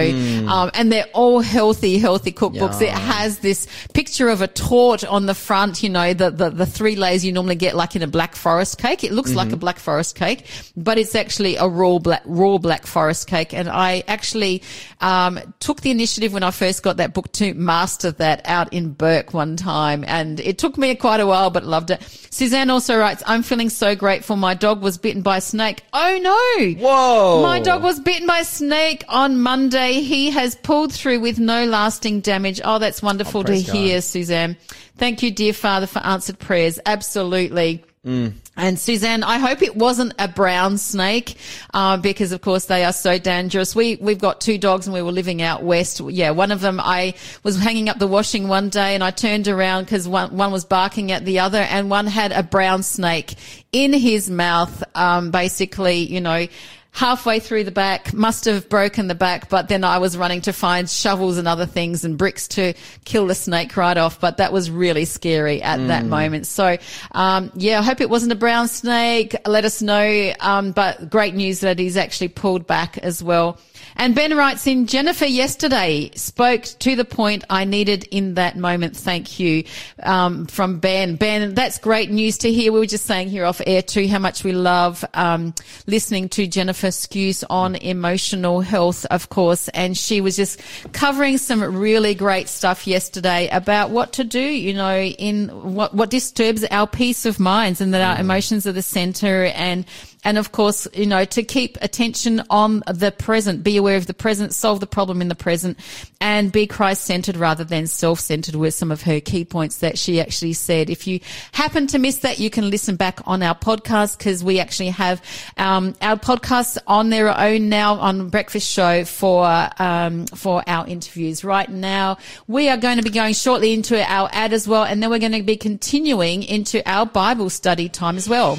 um, 0.49 0.60
and 0.75 0.93
they're 0.93 1.09
all 1.15 1.41
healthy, 1.41 1.99
healthy 1.99 2.33
cookbooks. 2.33 2.83
It 2.83 2.91
has 2.91 3.39
this 3.39 3.67
picture 3.95 4.29
of 4.29 4.43
a 4.43 4.49
torte 4.49 5.05
on 5.05 5.27
the 5.27 5.35
front, 5.35 5.83
you 5.83 5.89
know, 5.89 6.12
the, 6.12 6.31
the, 6.31 6.51
the 6.51 6.67
three 6.67 6.97
layers 6.97 7.25
you 7.25 7.33
normally 7.33 7.55
get 7.55 7.75
like 7.75 7.97
in 7.97 8.03
a 8.03 8.07
black 8.07 8.35
forest 8.35 8.79
cake. 8.79 9.05
It 9.05 9.12
looks 9.12 9.35
like 9.35 9.53
a 9.53 9.57
black 9.57 9.79
forest 9.79 10.17
cake, 10.17 10.47
but 10.77 10.99
it's 10.99 11.15
actually 11.15 11.57
a 11.57 11.67
raw 11.67 11.99
black, 11.99 12.23
raw 12.25 12.59
black 12.59 12.87
forest 12.87 13.27
cake. 13.27 13.55
And 13.55 13.69
I 13.69 14.05
actually, 14.09 14.62
um, 15.01 15.41
took 15.61 15.81
the 15.81 15.91
initiative 15.91 16.33
when 16.33 16.43
I 16.43 16.51
first 16.51 16.83
got 16.83 16.97
that 16.99 17.15
book 17.15 17.31
to 17.33 17.55
master 17.55 18.11
that 18.12 18.43
out 18.45 18.73
in 18.73 18.93
Burke 18.93 19.33
one 19.33 19.57
time. 19.57 20.05
And 20.07 20.41
it 20.41 20.59
took 20.59 20.77
me 20.77 20.95
quite 20.95 21.21
a 21.21 21.27
while, 21.27 21.51
but 21.51 21.65
loved 21.65 21.91
it. 21.91 22.03
Suzanne 22.31 22.71
also 22.71 22.99
writes, 22.99 23.23
I'm 23.27 23.43
feeling 23.43 23.71
so 23.71 23.95
grateful. 23.95 24.37
My 24.37 24.55
dog 24.55 24.83
was 24.83 24.99
bitten 24.99 25.23
by 25.23 25.39
a 25.39 25.41
snake. 25.41 25.83
Oh 25.93 26.19
no. 26.21 26.75
Whoa! 26.81 27.43
My 27.43 27.61
dog 27.61 27.83
was 27.83 28.01
bitten 28.01 28.27
by 28.27 28.41
a 28.41 28.45
snake 28.45 29.05
on 29.09 29.41
Monday. 29.41 30.01
He 30.01 30.31
has 30.31 30.50
pulled 30.55 30.93
through 30.93 31.20
with 31.20 31.38
no 31.38 31.64
lasting 31.64 32.20
damage. 32.20 32.61
Oh, 32.64 32.79
that's 32.79 33.02
wonderful 33.02 33.41
Oh, 33.41 33.44
to 33.44 33.62
God. 33.62 33.75
hear, 33.75 34.00
Suzanne. 34.00 34.56
Thank 34.97 35.23
you, 35.23 35.31
dear 35.31 35.52
Father, 35.52 35.87
for 35.87 36.00
answered 36.00 36.38
prayers. 36.38 36.79
Absolutely. 36.85 37.85
Mm. 38.05 38.32
And 38.56 38.79
Suzanne, 38.79 39.23
I 39.23 39.38
hope 39.38 39.61
it 39.61 39.76
wasn't 39.76 40.14
a 40.19 40.26
brown 40.26 40.78
snake, 40.78 41.37
uh, 41.75 41.99
because 41.99 42.33
of 42.33 42.40
course 42.40 42.64
they 42.64 42.85
are 42.85 42.95
so 42.95 43.19
dangerous. 43.19 43.76
We, 43.76 43.97
we've 43.97 44.19
got 44.19 44.40
two 44.40 44.57
dogs 44.57 44.87
and 44.87 44.95
we 44.95 45.02
were 45.02 45.12
living 45.12 45.42
out 45.42 45.62
west. 45.62 46.00
Yeah, 46.00 46.30
one 46.30 46.50
of 46.50 46.61
them, 46.62 46.80
I 46.80 47.14
was 47.42 47.59
hanging 47.59 47.90
up 47.90 47.99
the 47.99 48.07
washing 48.07 48.49
one 48.49 48.71
day 48.71 48.95
and 48.95 49.04
I 49.04 49.11
turned 49.11 49.49
around 49.49 49.85
because 49.85 50.09
one, 50.09 50.37
one 50.37 50.50
was 50.50 50.64
barking 50.64 51.12
at 51.12 51.26
the 51.26 51.40
other 51.40 51.59
and 51.59 51.90
one 51.90 52.07
had 52.07 52.33
a 52.33 52.42
brown 52.42 52.83
snake 52.83 53.35
in 53.71 53.92
his 53.92 54.30
mouth, 54.30 54.83
um, 54.95 55.30
basically, 55.30 55.99
you 55.99 56.23
know, 56.23 56.47
halfway 56.92 57.38
through 57.38 57.64
the 57.64 57.70
back, 57.70 58.12
must 58.12 58.44
have 58.47 58.68
broken 58.68 59.06
the 59.06 59.14
back, 59.14 59.49
but 59.49 59.68
then 59.68 59.85
I 59.85 59.99
was 59.99 60.16
running 60.16 60.40
to 60.42 60.52
find 60.52 60.88
shovels 60.88 61.38
and 61.38 61.47
other 61.47 61.66
things 61.66 62.04
and 62.04 62.18
bricks 62.18 62.49
to 62.49 62.75
kill 63.04 63.26
the 63.26 63.35
snake 63.35 63.76
right 63.76 63.97
off. 63.97 64.20
But 64.20 64.38
that 64.38 64.52
was 64.52 64.70
really 64.70 65.04
scary 65.04 65.62
at 65.62 65.87
that 65.87 66.04
moment. 66.04 66.47
So, 66.47 66.76
um, 67.12 67.52
yeah, 67.54 67.78
I 67.78 67.82
hope 67.82 68.00
it 68.00 68.11
wasn't 68.11 68.32
a 68.32 68.37
brown 68.37 68.68
snake. 68.68 69.37
Let 69.47 69.64
us 69.64 69.80
know. 69.80 70.32
Um, 70.40 70.73
but 70.73 71.11
great 71.11 71.35
news 71.35 71.61
that 71.61 71.78
he's 71.78 71.97
actually 71.97 72.28
pulled 72.28 72.66
back 72.66 72.99
as 72.99 73.23
well. 73.23 73.59
And 73.97 74.14
Ben 74.14 74.37
writes 74.37 74.66
in, 74.66 74.87
Jennifer 74.87 75.26
yesterday 75.26 76.11
spoke 76.14 76.62
to 76.62 76.97
the 76.97 77.04
point 77.04 77.44
I 77.50 77.64
needed 77.64 78.04
in 78.04 78.35
that 78.35 78.56
moment. 78.56 78.97
Thank 78.97 79.38
you. 79.38 79.64
Um, 80.02 80.47
from 80.47 80.80
Ben. 80.80 81.16
Ben, 81.16 81.54
that's 81.54 81.78
great 81.78 82.11
news 82.11 82.38
to 82.38 82.52
hear. 82.52 82.73
We 82.73 82.80
were 82.80 82.87
just 82.87 83.06
saying 83.06 83.28
here 83.28 83.44
off 83.44 83.61
air 83.66 83.82
too 83.82 84.09
how 84.09 84.18
much 84.18 84.44
we 84.44 84.52
love, 84.52 85.04
um, 85.14 85.54
listening 85.87 86.28
to 86.30 86.47
Jennifer 86.47 86.80
Skews 86.89 87.45
on 87.49 87.77
emotional 87.77 88.61
health, 88.61 89.07
of 89.07 89.29
course. 89.29 89.69
And 89.69 89.97
she 89.97 90.21
was 90.21 90.37
just 90.37 90.61
covering 90.93 91.39
some 91.39 91.63
really 91.63 92.15
great 92.15 92.49
stuff 92.49 92.87
yesterday 92.87 93.49
about 93.51 93.91
what 93.91 94.13
to 94.15 94.25
do, 94.25 94.41
you 94.41 94.75
know, 94.75 95.01
in 95.01 95.49
what, 95.75 95.95
what 95.95 96.11
disturbs 96.11 96.65
our 96.71 96.87
peace 96.87 97.27
of 97.27 97.41
minds 97.41 97.81
and 97.81 97.95
that 97.95 98.03
our 98.03 98.17
mm. 98.17 98.21
emotions 98.21 98.67
are 98.67 98.73
the 98.73 98.83
center 98.83 99.45
and 99.47 99.85
And 100.25 100.37
of 100.37 100.53
course, 100.53 100.87
you 100.93 101.07
know, 101.07 101.25
to 101.25 101.43
keep 101.43 101.79
attention 101.81 102.43
on 102.50 102.83
the 102.93 103.11
present, 103.11 103.62
be 103.62 103.77
aware 103.77 103.97
of 103.97 104.07
the 104.07 104.15
present, 104.15 104.55
solve 104.55 104.81
the 104.81 104.87
problem 104.87 105.23
in 105.23 105.29
the 105.29 105.35
present, 105.35 105.79
and 106.21 106.53
be 106.53 106.67
Christ 106.67 107.05
centered 107.05 107.37
rather 107.37 107.65
than 107.65 107.87
self 107.87 108.21
centered 108.21 108.55
were 108.55 108.71
some 108.71 108.93
of 108.93 109.03
her 109.03 109.21
key 109.21 109.45
points 109.45 109.79
that 109.79 109.97
she 109.97 110.21
actually 110.21 110.53
said. 110.53 110.91
If 110.91 111.07
you 111.07 111.21
happen 111.53 111.87
to 111.89 111.99
miss 111.99 112.19
that, 112.19 112.39
you 112.39 112.50
can 112.50 112.69
listen 112.69 112.97
back 112.97 113.21
on 113.27 113.43
our 113.43 113.55
podcast 113.55 114.19
because 114.19 114.45
we 114.45 114.61
actually 114.61 114.91
have 114.91 115.23
um, 115.57 115.95
our 116.03 116.17
podcasts 116.17 116.77
on 116.87 117.09
their 117.09 117.37
own 117.37 117.71
now 117.71 117.95
on 117.95 118.29
Breakfast 118.29 118.71
Show 118.71 119.05
for 119.05 119.47
um, 119.79 120.27
for 120.27 120.62
our 120.67 120.87
interviews. 120.87 121.45
Right 121.45 121.69
now, 121.71 122.19
we 122.47 122.69
are 122.69 122.77
going 122.77 122.99
to 122.99 123.03
be 123.03 123.11
going 123.11 123.33
shortly 123.33 123.73
into 123.73 123.99
our 124.03 124.29
ad 124.33 124.53
as 124.53 124.69
well, 124.69 124.85
and 124.85 125.03
then 125.03 125.09
we're 125.09 125.19
going 125.19 125.33
to 125.33 125.43
be 125.43 125.57
continuing 125.57 126.43
into 126.43 126.87
our 126.91 127.07
Bible 127.07 127.49
study 127.49 127.89
time 127.89 128.19
as 128.19 128.29
well. 128.29 128.59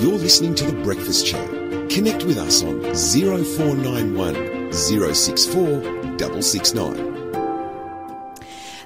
You're 0.00 0.12
listening 0.12 0.54
to 0.54 0.64
The 0.64 0.82
Breakfast 0.82 1.26
Show. 1.26 1.46
Connect 1.88 2.24
with 2.24 2.38
us 2.38 2.62
on 2.62 2.80
0491 2.80 4.72
064 4.72 5.82
669. 6.16 7.19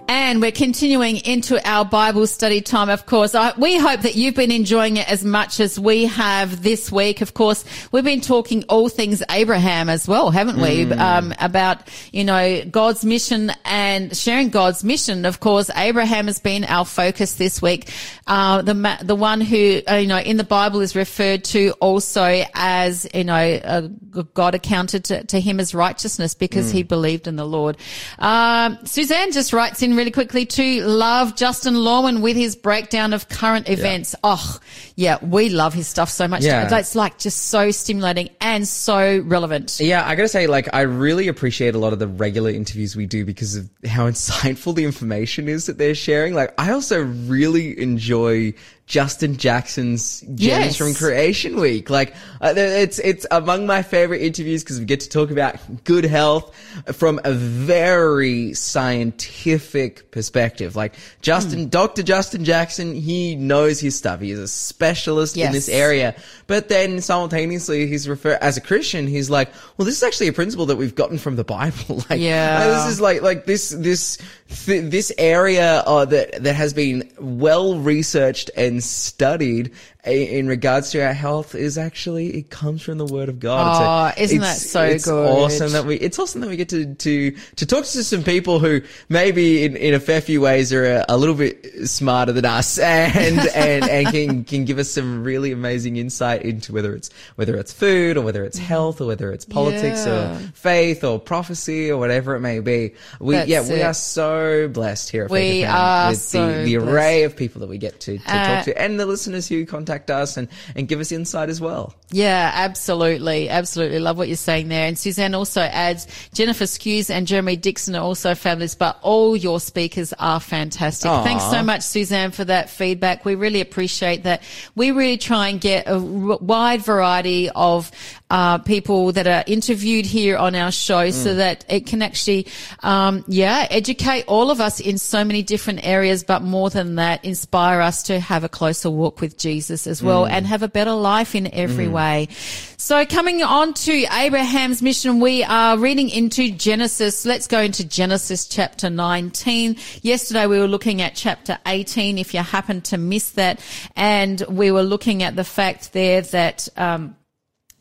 And 0.06 0.42
we're 0.42 0.52
continuing 0.52 1.16
into 1.16 1.66
our 1.66 1.82
Bible 1.82 2.26
study 2.26 2.60
time, 2.60 2.90
of 2.90 3.06
course. 3.06 3.34
I, 3.34 3.54
we 3.56 3.78
hope 3.78 4.02
that 4.02 4.16
you've 4.16 4.34
been 4.34 4.50
enjoying 4.50 4.98
it 4.98 5.10
as 5.10 5.24
much 5.24 5.60
as 5.60 5.80
we 5.80 6.04
have 6.04 6.62
this 6.62 6.92
week. 6.92 7.22
Of 7.22 7.32
course, 7.32 7.64
we've 7.90 8.04
been 8.04 8.20
talking 8.20 8.64
all 8.68 8.90
things 8.90 9.22
Abraham 9.30 9.88
as 9.88 10.06
well, 10.06 10.30
haven't 10.30 10.58
we? 10.58 10.84
Mm. 10.84 10.98
Um, 10.98 11.34
about, 11.40 11.78
you 12.12 12.22
know, 12.22 12.62
God's 12.66 13.02
mission 13.02 13.50
and 13.64 14.14
sharing 14.14 14.50
God's 14.50 14.84
mission. 14.84 15.24
Of 15.24 15.40
course, 15.40 15.70
Abraham 15.74 16.26
has 16.26 16.38
been 16.38 16.64
our 16.64 16.84
focus 16.84 17.36
this 17.36 17.62
week. 17.62 17.90
Uh, 18.26 18.60
the, 18.60 18.98
the 19.02 19.16
one 19.16 19.40
who, 19.40 19.80
uh, 19.88 19.94
you 19.94 20.06
know, 20.06 20.18
in 20.18 20.36
the 20.36 20.44
Bible 20.44 20.80
is 20.80 20.94
referred 20.94 21.44
to 21.44 21.72
also 21.80 22.44
as, 22.52 23.06
you 23.14 23.24
know, 23.24 23.34
uh, 23.34 23.88
God 24.34 24.54
accounted 24.54 25.04
to, 25.04 25.24
to, 25.24 25.40
him 25.40 25.60
as 25.60 25.74
righteousness 25.74 26.34
because 26.34 26.70
mm. 26.70 26.74
he 26.74 26.82
believed 26.82 27.26
in 27.26 27.36
the 27.36 27.46
Lord. 27.46 27.76
Um, 28.18 28.78
Suzanne 28.84 29.32
just 29.32 29.52
writes 29.52 29.82
in 29.82 29.93
really 29.96 30.10
quickly 30.10 30.46
to 30.46 30.82
love 30.82 31.36
Justin 31.36 31.74
Lawman 31.74 32.20
with 32.20 32.36
his 32.36 32.56
breakdown 32.56 33.12
of 33.12 33.28
current 33.28 33.68
events. 33.68 34.14
Yeah. 34.14 34.20
Oh, 34.24 34.58
yeah, 34.96 35.18
we 35.22 35.48
love 35.48 35.74
his 35.74 35.88
stuff 35.88 36.08
so 36.08 36.28
much. 36.28 36.42
Yeah. 36.42 36.68
It's 36.76 36.94
like 36.94 37.18
just 37.18 37.48
so 37.48 37.70
stimulating 37.70 38.30
and 38.40 38.66
so 38.66 39.20
relevant. 39.20 39.80
Yeah, 39.80 40.06
I 40.06 40.14
gotta 40.14 40.28
say, 40.28 40.46
like, 40.46 40.72
I 40.72 40.82
really 40.82 41.28
appreciate 41.28 41.74
a 41.74 41.78
lot 41.78 41.92
of 41.92 41.98
the 41.98 42.08
regular 42.08 42.50
interviews 42.50 42.94
we 42.96 43.06
do 43.06 43.24
because 43.24 43.56
of 43.56 43.70
how 43.86 44.08
insightful 44.10 44.74
the 44.74 44.84
information 44.84 45.48
is 45.48 45.66
that 45.66 45.78
they're 45.78 45.94
sharing. 45.94 46.34
Like, 46.34 46.54
I 46.58 46.72
also 46.72 47.02
really 47.02 47.80
enjoy 47.80 48.54
Justin 48.86 49.38
Jackson's 49.38 50.20
Gems 50.20 50.40
yes. 50.42 50.76
from 50.76 50.92
Creation 50.92 51.58
Week. 51.58 51.88
Like, 51.88 52.14
uh, 52.42 52.52
it's, 52.54 52.98
it's 52.98 53.26
among 53.30 53.66
my 53.66 53.82
favorite 53.82 54.20
interviews 54.20 54.62
because 54.62 54.78
we 54.78 54.84
get 54.84 55.00
to 55.00 55.08
talk 55.08 55.30
about 55.30 55.56
good 55.84 56.04
health 56.04 56.54
from 56.92 57.18
a 57.24 57.32
very 57.32 58.52
scientific 58.52 60.10
perspective. 60.10 60.76
Like, 60.76 60.96
Justin, 61.22 61.66
mm. 61.66 61.70
Dr. 61.70 62.02
Justin 62.02 62.44
Jackson, 62.44 62.94
he 62.94 63.36
knows 63.36 63.80
his 63.80 63.96
stuff. 63.96 64.20
He 64.20 64.30
is 64.30 64.38
a 64.38 64.48
specialist 64.48 65.34
yes. 65.34 65.46
in 65.46 65.52
this 65.54 65.70
area. 65.70 66.14
But 66.46 66.68
then 66.68 67.00
simultaneously, 67.00 67.86
he's 67.86 68.06
refer, 68.06 68.38
as 68.42 68.58
a 68.58 68.60
Christian, 68.60 69.06
he's 69.06 69.30
like, 69.30 69.50
well, 69.78 69.86
this 69.86 69.96
is 69.96 70.02
actually 70.02 70.28
a 70.28 70.34
principle 70.34 70.66
that 70.66 70.76
we've 70.76 70.94
gotten 70.94 71.16
from 71.16 71.36
the 71.36 71.44
Bible. 71.44 72.04
like, 72.10 72.20
yeah. 72.20 72.66
this 72.66 72.92
is 72.92 73.00
like, 73.00 73.22
like 73.22 73.46
this, 73.46 73.70
this, 73.70 74.18
th- 74.66 74.90
this 74.90 75.10
area 75.16 75.80
uh, 75.80 76.04
that, 76.04 76.42
that 76.42 76.54
has 76.54 76.74
been 76.74 77.10
well 77.18 77.78
researched 77.78 78.50
and 78.58 78.73
studied 78.80 79.72
in 80.06 80.48
regards 80.48 80.90
to 80.90 81.00
our 81.04 81.14
health 81.14 81.54
is 81.54 81.78
actually 81.78 82.36
it 82.36 82.50
comes 82.50 82.82
from 82.82 82.98
the 82.98 83.06
word 83.06 83.28
of 83.28 83.40
God. 83.40 84.12
Oh, 84.14 84.20
a, 84.20 84.22
isn't 84.22 84.40
that 84.40 84.56
so 84.56 84.82
it's 84.84 85.06
good? 85.06 85.26
Awesome 85.26 85.72
that 85.72 85.86
we. 85.86 85.96
It's 85.96 86.18
awesome 86.18 86.42
that 86.42 86.50
we 86.50 86.56
get 86.56 86.68
to 86.70 86.94
to 86.94 87.30
to 87.30 87.66
talk 87.66 87.84
to 87.84 88.04
some 88.04 88.22
people 88.22 88.58
who 88.58 88.82
maybe 89.08 89.64
in, 89.64 89.76
in 89.76 89.94
a 89.94 90.00
fair 90.00 90.20
few 90.20 90.40
ways 90.42 90.72
are 90.72 90.84
a, 90.84 91.04
a 91.08 91.16
little 91.16 91.34
bit 91.34 91.88
smarter 91.88 92.32
than 92.32 92.44
us 92.44 92.78
and 92.78 93.38
and 93.54 93.88
and 93.88 94.08
can 94.08 94.44
can 94.44 94.64
give 94.66 94.78
us 94.78 94.90
some 94.90 95.24
really 95.24 95.52
amazing 95.52 95.96
insight 95.96 96.42
into 96.42 96.72
whether 96.72 96.94
it's 96.94 97.08
whether 97.36 97.56
it's 97.56 97.72
food 97.72 98.18
or 98.18 98.22
whether 98.22 98.44
it's 98.44 98.58
health 98.58 99.00
or 99.00 99.06
whether 99.06 99.32
it's 99.32 99.46
politics 99.46 100.04
yeah. 100.06 100.36
or 100.36 100.38
faith 100.52 101.02
or 101.02 101.18
prophecy 101.18 101.90
or 101.90 101.96
whatever 101.96 102.34
it 102.34 102.40
may 102.40 102.60
be. 102.60 102.94
We 103.20 103.36
That's 103.36 103.48
yeah 103.48 103.62
it. 103.62 103.72
we 103.72 103.82
are 103.82 103.94
so 103.94 104.68
blessed 104.68 105.10
here. 105.10 105.24
At 105.24 105.30
we 105.30 105.64
are 105.64 106.10
with 106.10 106.20
so 106.20 106.58
the, 106.58 106.64
the 106.64 106.76
array 106.76 107.22
of 107.22 107.36
people 107.36 107.60
that 107.60 107.68
we 107.68 107.78
get 107.78 108.00
to, 108.00 108.18
to 108.18 108.24
uh, 108.26 108.56
talk 108.56 108.64
to 108.66 108.78
and 108.78 109.00
the 109.00 109.06
listeners 109.06 109.48
who 109.48 109.64
contact 109.64 109.93
contact 109.94 110.10
us 110.10 110.36
and, 110.36 110.48
and 110.74 110.88
give 110.88 111.00
us 111.00 111.12
insight 111.12 111.48
as 111.48 111.60
well. 111.60 111.94
Yeah, 112.10 112.50
absolutely. 112.54 113.48
Absolutely. 113.48 113.98
Love 113.98 114.18
what 114.18 114.28
you're 114.28 114.36
saying 114.36 114.68
there. 114.68 114.86
And 114.86 114.98
Suzanne 114.98 115.34
also 115.34 115.62
adds 115.62 116.06
Jennifer 116.32 116.64
Skews 116.64 117.10
and 117.10 117.26
Jeremy 117.26 117.56
Dixon 117.56 117.96
are 117.96 118.02
also 118.02 118.34
fabulous, 118.34 118.74
but 118.74 118.98
all 119.02 119.36
your 119.36 119.60
speakers 119.60 120.12
are 120.18 120.40
fantastic. 120.40 121.10
Aww. 121.10 121.24
Thanks 121.24 121.44
so 121.50 121.62
much, 121.62 121.82
Suzanne, 121.82 122.30
for 122.30 122.44
that 122.44 122.70
feedback. 122.70 123.24
We 123.24 123.34
really 123.34 123.60
appreciate 123.60 124.24
that. 124.24 124.42
We 124.74 124.90
really 124.90 125.18
try 125.18 125.48
and 125.48 125.60
get 125.60 125.84
a 125.88 125.98
wide 125.98 126.82
variety 126.82 127.50
of 127.50 127.90
uh, 128.34 128.58
people 128.58 129.12
that 129.12 129.28
are 129.28 129.44
interviewed 129.46 130.04
here 130.04 130.36
on 130.36 130.56
our 130.56 130.72
show 130.72 131.06
mm. 131.06 131.12
so 131.12 131.36
that 131.36 131.64
it 131.68 131.86
can 131.86 132.02
actually, 132.02 132.48
um, 132.82 133.24
yeah, 133.28 133.68
educate 133.70 134.24
all 134.26 134.50
of 134.50 134.60
us 134.60 134.80
in 134.80 134.98
so 134.98 135.24
many 135.24 135.40
different 135.40 135.86
areas, 135.86 136.24
but 136.24 136.42
more 136.42 136.68
than 136.68 136.96
that, 136.96 137.24
inspire 137.24 137.80
us 137.80 138.02
to 138.02 138.18
have 138.18 138.42
a 138.42 138.48
closer 138.48 138.90
walk 138.90 139.20
with 139.20 139.38
Jesus 139.38 139.86
as 139.86 140.02
well 140.02 140.24
mm. 140.24 140.30
and 140.32 140.48
have 140.48 140.64
a 140.64 140.68
better 140.68 140.90
life 140.90 141.36
in 141.36 141.46
every 141.54 141.86
mm. 141.86 141.92
way. 141.92 142.28
So 142.76 143.06
coming 143.06 143.44
on 143.44 143.72
to 143.72 143.92
Abraham's 143.92 144.82
mission, 144.82 145.20
we 145.20 145.44
are 145.44 145.78
reading 145.78 146.10
into 146.10 146.50
Genesis. 146.50 147.24
Let's 147.24 147.46
go 147.46 147.60
into 147.60 147.84
Genesis 147.84 148.48
chapter 148.48 148.90
19. 148.90 149.76
Yesterday 150.02 150.48
we 150.48 150.58
were 150.58 150.66
looking 150.66 151.02
at 151.02 151.14
chapter 151.14 151.56
18 151.66 152.18
if 152.18 152.34
you 152.34 152.40
happen 152.40 152.80
to 152.82 152.98
miss 152.98 153.30
that. 153.30 153.60
And 153.94 154.42
we 154.48 154.72
were 154.72 154.82
looking 154.82 155.22
at 155.22 155.36
the 155.36 155.44
fact 155.44 155.92
there 155.92 156.22
that, 156.22 156.68
um, 156.76 157.14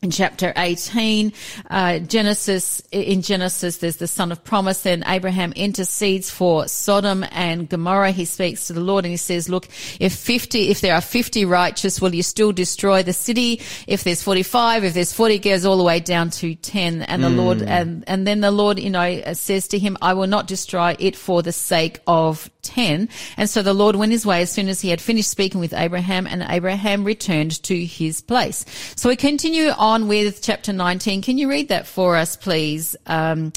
in 0.04 0.10
chapter 0.10 0.52
18, 0.54 1.32
uh, 1.70 1.98
Genesis, 1.98 2.82
in 2.92 3.22
Genesis, 3.22 3.78
there's 3.78 3.96
the 3.96 4.06
son 4.06 4.30
of 4.30 4.44
promise 4.44 4.84
and 4.84 5.02
Abraham 5.06 5.52
intercedes 5.52 6.30
for 6.30 6.68
Sodom 6.68 7.24
and 7.32 7.68
Gomorrah. 7.68 8.10
He 8.10 8.26
speaks 8.26 8.66
to 8.66 8.74
the 8.74 8.80
Lord 8.80 9.06
and 9.06 9.10
he 9.10 9.16
says, 9.16 9.48
look, 9.48 9.66
if 9.98 10.14
50, 10.14 10.68
if 10.68 10.82
there 10.82 10.94
are 10.94 11.00
50 11.00 11.46
righteous, 11.46 12.00
will 12.02 12.14
you 12.14 12.22
still 12.22 12.52
destroy 12.52 13.02
the 13.02 13.14
city? 13.14 13.62
If 13.86 14.04
there's 14.04 14.22
45, 14.22 14.84
if 14.84 14.94
there's 14.94 15.12
40, 15.14 15.36
it 15.36 15.38
goes 15.38 15.64
all 15.64 15.78
the 15.78 15.82
way 15.82 16.00
down 16.00 16.28
to 16.30 16.54
10. 16.54 17.02
And 17.02 17.24
the 17.24 17.28
mm. 17.28 17.36
Lord, 17.36 17.62
and, 17.62 18.04
and 18.06 18.26
then 18.26 18.40
the 18.40 18.50
Lord, 18.50 18.78
you 18.78 18.90
know, 18.90 19.32
says 19.32 19.68
to 19.68 19.78
him, 19.78 19.96
I 20.02 20.12
will 20.12 20.26
not 20.26 20.46
destroy 20.46 20.94
it 20.98 21.16
for 21.16 21.40
the 21.42 21.52
sake 21.52 22.00
of 22.06 22.50
10. 22.64 23.08
And 23.36 23.50
so 23.50 23.62
the 23.62 23.74
Lord 23.74 23.96
went 23.96 24.12
his 24.12 24.26
way 24.26 24.42
as 24.42 24.50
soon 24.50 24.68
as 24.68 24.80
he 24.80 24.88
had 24.88 25.00
finished 25.00 25.30
speaking 25.30 25.60
with 25.60 25.72
Abraham 25.72 26.26
and 26.26 26.44
Abraham 26.48 27.04
returned 27.04 27.62
to 27.64 27.84
his 27.84 28.20
place. 28.20 28.64
So 28.96 29.08
we 29.08 29.16
continue 29.16 29.68
on 29.70 30.08
with 30.08 30.42
chapter 30.42 30.72
19. 30.72 31.22
Can 31.22 31.38
you 31.38 31.48
read 31.48 31.68
that 31.68 31.86
for 31.86 32.16
us, 32.16 32.36
please? 32.36 32.96
Um, 33.06 33.52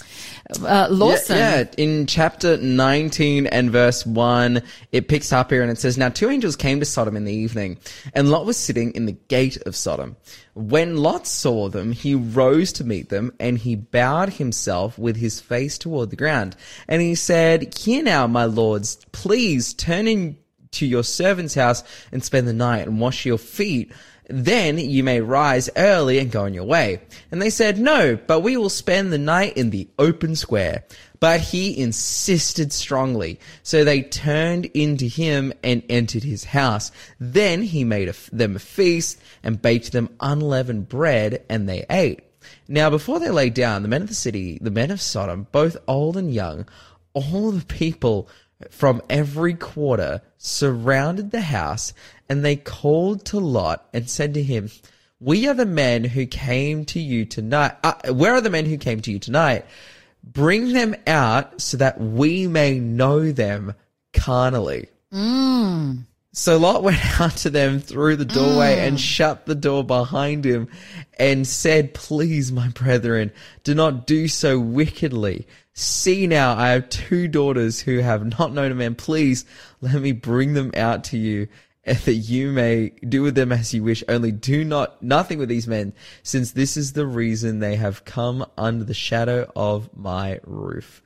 uh, 0.60 0.88
Lawson. 0.90 1.38
Yeah, 1.38 1.60
yeah, 1.60 1.66
in 1.78 2.06
chapter 2.08 2.58
19 2.58 3.48
and 3.48 3.72
verse 3.72 4.06
1, 4.06 4.62
it 4.92 5.08
picks 5.08 5.34
up 5.34 5.52
here 5.52 5.62
and 5.62 5.72
it 5.72 5.78
says, 5.78 5.98
Now 5.98 6.10
two 6.10 6.30
angels 6.30 6.56
came 6.56 6.80
to 6.80 6.86
Sodom 6.86 7.16
in 7.16 7.26
the 7.26 7.34
evening, 7.34 7.78
and 8.14 8.30
Lot 8.30 8.46
was 8.46 8.58
sitting 8.58 8.92
in 8.92 9.06
the 9.06 9.18
gate 9.28 9.58
of 9.66 9.76
Sodom. 9.76 10.16
When 10.58 10.98
Lot 10.98 11.28
saw 11.28 11.70
them, 11.70 11.92
he 11.92 12.16
rose 12.16 12.74
to 12.74 12.84
meet 12.84 13.10
them, 13.10 13.32
and 13.40 13.60
he 13.60 13.76
bowed 13.76 14.34
himself 14.34 14.98
with 14.98 15.16
his 15.16 15.40
face 15.40 15.78
toward 15.78 16.10
the 16.10 16.16
ground. 16.16 16.56
And 16.88 17.00
he 17.00 17.14
said, 17.14 17.76
Here 17.78 18.02
now, 18.02 18.26
my 18.26 18.46
lords, 18.46 18.98
please 19.12 19.76
turn 19.76 20.08
in 20.08 20.38
to 20.72 20.88
your 20.88 21.04
servant's 21.04 21.54
house 21.54 21.84
and 22.12 22.24
spend 22.24 22.48
the 22.48 22.54
night 22.54 22.88
and 22.88 23.00
wash 23.00 23.24
your 23.24 23.38
feet 23.38 23.92
then 24.30 24.78
you 24.78 25.04
may 25.04 25.22
rise 25.22 25.70
early 25.78 26.20
and 26.20 26.32
go 26.32 26.44
on 26.44 26.54
your 26.54 26.66
way. 26.66 27.02
And 27.32 27.42
they 27.42 27.50
said, 27.50 27.80
No, 27.80 28.18
but 28.18 28.42
we 28.42 28.58
will 28.58 28.70
spend 28.70 29.12
the 29.12 29.18
night 29.18 29.56
in 29.56 29.70
the 29.70 29.88
open 29.98 30.36
square. 30.36 30.84
But 31.20 31.42
he 31.42 31.80
insisted 31.80 32.72
strongly. 32.72 33.40
So 33.64 33.84
they 33.84 34.02
turned 34.02 34.66
into 34.68 35.06
him 35.06 35.54
and 35.64 35.84
entered 35.90 36.24
his 36.24 36.44
house. 36.44 36.92
Then 37.20 37.64
he 37.64 37.84
made 37.84 38.14
them 38.32 38.56
a 38.56 38.60
feast 38.60 39.20
and 39.44 39.62
baked 39.62 39.92
them 39.92 40.10
unleavened 40.20 40.90
bread, 40.90 41.44
and 41.50 41.68
they 41.68 41.86
ate. 41.90 42.22
Now, 42.68 42.90
before 42.90 43.20
they 43.20 43.30
lay 43.30 43.50
down, 43.50 43.82
the 43.82 43.88
men 43.88 44.02
of 44.02 44.10
the 44.10 44.14
city, 44.14 44.60
the 44.62 44.72
men 44.72 44.92
of 44.92 45.02
Sodom, 45.02 45.48
both 45.52 45.78
old 45.88 46.18
and 46.18 46.34
young, 46.34 46.68
all 47.14 47.52
the 47.52 47.66
people 47.66 48.30
from 48.70 49.02
every 49.10 49.54
quarter 49.54 50.22
surrounded 50.38 51.32
the 51.32 51.42
house 51.42 51.94
and 52.30 52.44
they 52.44 52.56
called 52.56 53.26
to 53.26 53.40
Lot 53.40 53.88
and 53.94 54.10
said 54.10 54.34
to 54.34 54.44
him, 54.44 54.70
We 55.20 55.48
are 55.48 55.54
the 55.54 55.66
men 55.66 56.04
who 56.04 56.26
came 56.26 56.86
to 56.86 57.00
you 57.00 57.26
tonight. 57.26 57.76
Uh, 57.84 58.14
where 58.14 58.34
are 58.34 58.42
the 58.42 58.50
men 58.50 58.66
who 58.66 58.78
came 58.78 59.02
to 59.02 59.12
you 59.12 59.20
tonight? 59.20 59.66
Bring 60.34 60.74
them 60.74 60.96
out 61.06 61.62
so 61.62 61.78
that 61.78 62.00
we 62.00 62.48
may 62.48 62.80
know 62.80 63.32
them 63.32 63.74
carnally. 64.14 64.90
Mm. 65.14 66.06
So 66.34 66.58
Lot 66.58 66.84
went 66.84 67.20
out 67.22 67.36
to 67.38 67.50
them 67.50 67.80
through 67.80 68.18
the 68.18 68.26
doorway 68.26 68.80
and 68.80 69.00
shut 69.00 69.46
the 69.46 69.56
door 69.56 69.84
behind 69.84 70.46
him 70.46 70.68
and 71.20 71.48
said, 71.48 71.94
Please, 71.94 72.52
my 72.52 72.70
brethren, 72.70 73.32
do 73.64 73.74
not 73.74 74.06
do 74.06 74.28
so 74.28 74.60
wickedly. 74.60 75.48
See 75.74 76.28
now, 76.28 76.56
I 76.56 76.70
have 76.70 76.90
two 76.90 77.28
daughters 77.28 77.80
who 77.80 78.00
have 78.00 78.38
not 78.38 78.54
known 78.54 78.72
a 78.72 78.76
man. 78.76 78.96
Please 78.96 79.46
let 79.82 80.02
me 80.02 80.12
bring 80.12 80.54
them 80.54 80.72
out 80.76 81.06
to 81.06 81.18
you 81.18 81.48
and 81.88 81.98
that 82.06 82.14
you 82.14 82.52
may 82.52 82.90
do 82.90 83.24
with 83.24 83.36
them 83.36 83.52
as 83.52 83.74
you 83.74 83.84
wish. 83.84 84.04
Only 84.08 84.32
do 84.32 84.64
not, 84.64 85.02
nothing 85.02 85.40
with 85.40 85.50
these 85.50 85.68
men, 85.68 85.94
since 86.22 86.52
this 86.52 86.78
is 86.78 86.94
the 86.94 87.08
reason 87.08 87.60
they 87.60 87.78
have 87.78 88.06
come 88.06 88.46
under 88.58 88.84
the 88.84 88.94
shadow 88.94 89.52
of 89.56 89.90
my 89.96 90.40
roof. 90.44 91.02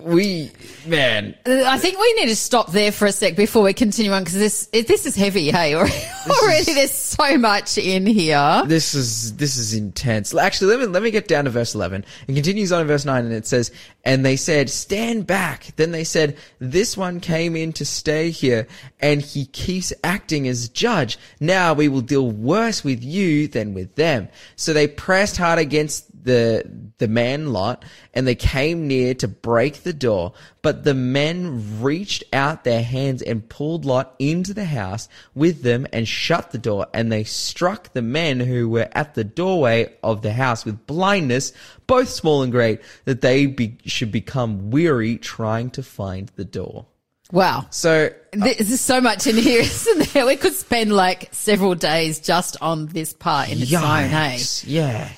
We, 0.00 0.50
man, 0.86 1.34
uh, 1.44 1.64
I 1.66 1.78
think 1.78 1.98
we 1.98 2.14
need 2.14 2.28
to 2.28 2.36
stop 2.36 2.72
there 2.72 2.90
for 2.90 3.04
a 3.04 3.12
sec 3.12 3.36
before 3.36 3.62
we 3.62 3.74
continue 3.74 4.10
on 4.12 4.22
because 4.24 4.38
this 4.38 4.68
it- 4.72 4.88
this 4.88 5.04
is 5.04 5.14
heavy. 5.14 5.50
Hey, 5.50 5.74
already 5.74 6.72
there's 6.72 6.90
so 6.92 7.36
much 7.36 7.76
in 7.76 8.06
here. 8.06 8.62
This 8.66 8.94
is 8.94 9.36
this 9.36 9.58
is 9.58 9.74
intense. 9.74 10.34
Actually, 10.34 10.76
let 10.76 10.80
me 10.80 10.86
let 10.86 11.02
me 11.02 11.10
get 11.10 11.28
down 11.28 11.44
to 11.44 11.50
verse 11.50 11.74
eleven. 11.74 12.04
It 12.26 12.32
continues 12.34 12.72
on 12.72 12.80
in 12.80 12.86
verse 12.86 13.04
nine, 13.04 13.26
and 13.26 13.34
it 13.34 13.46
says, 13.46 13.72
"And 14.04 14.24
they 14.24 14.36
said, 14.36 14.70
Stand 14.70 15.26
back." 15.26 15.72
Then 15.76 15.90
they 15.90 16.04
said, 16.04 16.38
"This 16.58 16.96
one 16.96 17.20
came 17.20 17.56
in 17.56 17.74
to 17.74 17.84
stay 17.84 18.30
here, 18.30 18.66
and 19.00 19.20
he 19.20 19.44
keeps 19.46 19.92
acting 20.02 20.48
as 20.48 20.70
judge. 20.70 21.18
Now 21.40 21.74
we 21.74 21.88
will 21.88 22.00
deal 22.00 22.30
worse 22.30 22.82
with 22.82 23.04
you 23.04 23.48
than 23.48 23.74
with 23.74 23.96
them." 23.96 24.28
So 24.56 24.72
they 24.72 24.86
pressed 24.88 25.36
hard 25.36 25.58
against 25.58 26.06
the 26.26 26.64
the 26.98 27.08
man 27.08 27.52
Lot, 27.52 27.84
and 28.12 28.26
they 28.26 28.34
came 28.34 28.86
near 28.86 29.14
to 29.14 29.28
break 29.28 29.82
the 29.82 29.92
door. 29.92 30.34
But 30.60 30.84
the 30.84 30.94
men 30.94 31.80
reached 31.80 32.24
out 32.32 32.64
their 32.64 32.82
hands 32.82 33.22
and 33.22 33.48
pulled 33.48 33.84
Lot 33.84 34.14
into 34.18 34.52
the 34.52 34.64
house 34.64 35.08
with 35.34 35.62
them 35.62 35.86
and 35.92 36.06
shut 36.06 36.50
the 36.50 36.58
door. 36.58 36.86
And 36.92 37.10
they 37.10 37.24
struck 37.24 37.92
the 37.92 38.02
men 38.02 38.40
who 38.40 38.68
were 38.68 38.88
at 38.92 39.14
the 39.14 39.24
doorway 39.24 39.94
of 40.02 40.22
the 40.22 40.32
house 40.32 40.64
with 40.64 40.86
blindness, 40.86 41.52
both 41.86 42.08
small 42.08 42.42
and 42.42 42.52
great, 42.52 42.80
that 43.04 43.20
they 43.20 43.46
be, 43.46 43.78
should 43.86 44.12
become 44.12 44.70
weary 44.70 45.16
trying 45.16 45.70
to 45.70 45.82
find 45.82 46.30
the 46.36 46.44
door. 46.44 46.86
Wow. 47.32 47.66
So 47.70 48.06
uh, 48.06 48.10
There's 48.32 48.56
there's 48.58 48.80
so 48.80 49.00
much 49.00 49.26
in 49.26 49.36
here, 49.36 49.60
isn't 49.62 50.12
there? 50.12 50.26
We 50.26 50.36
could 50.36 50.54
spend 50.54 50.92
like 50.92 51.28
several 51.32 51.74
days 51.74 52.20
just 52.20 52.56
on 52.60 52.86
this 52.86 53.12
part 53.12 53.50
in 53.50 53.62
its 53.62 53.74
own, 53.74 54.08
hey? 54.08 54.38
Yeah. 54.64 55.08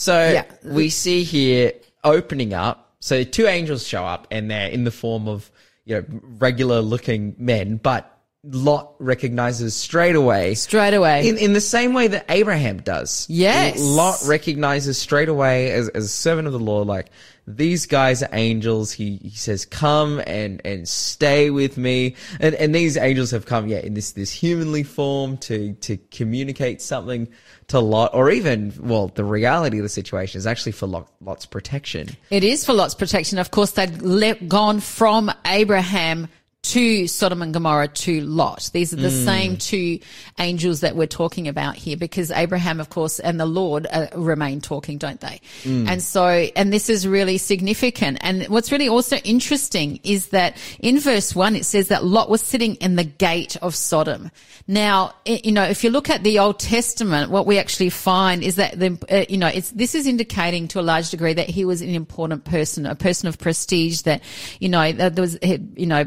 So 0.00 0.32
Yeah. 0.32 0.44
we 0.64 0.88
see 0.88 1.24
here 1.24 1.74
opening 2.04 2.54
up. 2.54 2.94
So 3.00 3.22
two 3.22 3.46
angels 3.46 3.86
show 3.86 4.06
up 4.06 4.26
and 4.30 4.50
they're 4.50 4.70
in 4.70 4.84
the 4.84 4.90
form 4.90 5.28
of, 5.28 5.50
you 5.84 5.96
know, 5.96 6.04
regular 6.38 6.80
looking 6.80 7.34
men, 7.36 7.76
but 7.76 8.09
Lot 8.42 8.94
recognizes 8.98 9.76
straight 9.76 10.16
away. 10.16 10.54
Straight 10.54 10.94
away. 10.94 11.28
In, 11.28 11.36
in 11.36 11.52
the 11.52 11.60
same 11.60 11.92
way 11.92 12.08
that 12.08 12.24
Abraham 12.30 12.78
does. 12.78 13.26
Yes. 13.28 13.78
Lot 13.78 14.18
recognizes 14.24 14.96
straight 14.96 15.28
away 15.28 15.72
as, 15.72 15.90
as 15.90 16.06
a 16.06 16.08
servant 16.08 16.46
of 16.46 16.54
the 16.54 16.58
Lord, 16.58 16.88
like, 16.88 17.10
these 17.46 17.84
guys 17.84 18.22
are 18.22 18.30
angels. 18.32 18.92
He, 18.92 19.16
he 19.16 19.30
says, 19.30 19.66
come 19.66 20.22
and, 20.26 20.62
and 20.64 20.88
stay 20.88 21.50
with 21.50 21.76
me. 21.76 22.14
And, 22.38 22.54
and 22.54 22.74
these 22.74 22.96
angels 22.96 23.30
have 23.32 23.44
come, 23.44 23.68
yeah, 23.68 23.78
in 23.78 23.92
this, 23.92 24.12
this 24.12 24.30
humanly 24.30 24.84
form 24.84 25.36
to, 25.38 25.74
to 25.74 25.98
communicate 26.10 26.80
something 26.80 27.28
to 27.68 27.78
Lot, 27.80 28.14
or 28.14 28.30
even, 28.30 28.72
well, 28.80 29.08
the 29.08 29.24
reality 29.24 29.78
of 29.78 29.82
the 29.82 29.88
situation 29.88 30.38
is 30.38 30.46
actually 30.46 30.72
for 30.72 30.86
Lot, 30.86 31.08
Lot's 31.20 31.44
protection. 31.44 32.08
It 32.30 32.42
is 32.42 32.64
for 32.64 32.72
Lot's 32.72 32.94
protection. 32.94 33.38
Of 33.38 33.50
course, 33.50 33.72
they'd 33.72 34.00
le- 34.00 34.34
gone 34.36 34.80
from 34.80 35.30
Abraham 35.44 36.28
to 36.62 37.06
Sodom 37.06 37.40
and 37.42 37.54
Gomorrah 37.54 37.88
to 37.88 38.20
Lot. 38.20 38.70
These 38.72 38.92
are 38.92 38.96
the 38.96 39.10
same 39.10 39.56
two 39.56 39.98
angels 40.38 40.80
that 40.80 40.94
we're 40.94 41.06
talking 41.06 41.48
about 41.48 41.74
here 41.74 41.96
because 41.96 42.30
Abraham, 42.30 42.80
of 42.80 42.90
course, 42.90 43.18
and 43.18 43.40
the 43.40 43.46
Lord 43.46 43.86
uh, 43.90 44.08
remain 44.14 44.60
talking, 44.60 44.98
don't 44.98 45.20
they? 45.20 45.40
And 45.88 46.02
so, 46.02 46.26
and 46.28 46.72
this 46.72 46.90
is 46.90 47.08
really 47.08 47.38
significant. 47.38 48.18
And 48.20 48.44
what's 48.44 48.70
really 48.70 48.88
also 48.88 49.16
interesting 49.16 50.00
is 50.04 50.28
that 50.28 50.56
in 50.78 51.00
verse 51.00 51.34
one, 51.34 51.56
it 51.56 51.64
says 51.64 51.88
that 51.88 52.04
Lot 52.04 52.28
was 52.28 52.42
sitting 52.42 52.74
in 52.76 52.96
the 52.96 53.04
gate 53.04 53.56
of 53.62 53.74
Sodom. 53.74 54.30
Now, 54.68 55.14
you 55.24 55.52
know, 55.52 55.64
if 55.64 55.82
you 55.82 55.90
look 55.90 56.10
at 56.10 56.22
the 56.22 56.38
Old 56.40 56.60
Testament, 56.60 57.30
what 57.30 57.46
we 57.46 57.58
actually 57.58 57.90
find 57.90 58.42
is 58.42 58.56
that 58.56 58.78
the, 58.78 58.98
uh, 59.10 59.24
you 59.28 59.38
know, 59.38 59.48
it's, 59.48 59.70
this 59.70 59.94
is 59.94 60.06
indicating 60.06 60.68
to 60.68 60.80
a 60.80 60.82
large 60.82 61.10
degree 61.10 61.32
that 61.32 61.48
he 61.48 61.64
was 61.64 61.80
an 61.80 61.88
important 61.88 62.44
person, 62.44 62.86
a 62.86 62.94
person 62.94 63.28
of 63.28 63.38
prestige 63.38 64.02
that, 64.02 64.22
you 64.60 64.68
know, 64.68 64.92
that 64.92 65.16
there 65.16 65.22
was, 65.22 65.38
you 65.42 65.86
know, 65.86 66.04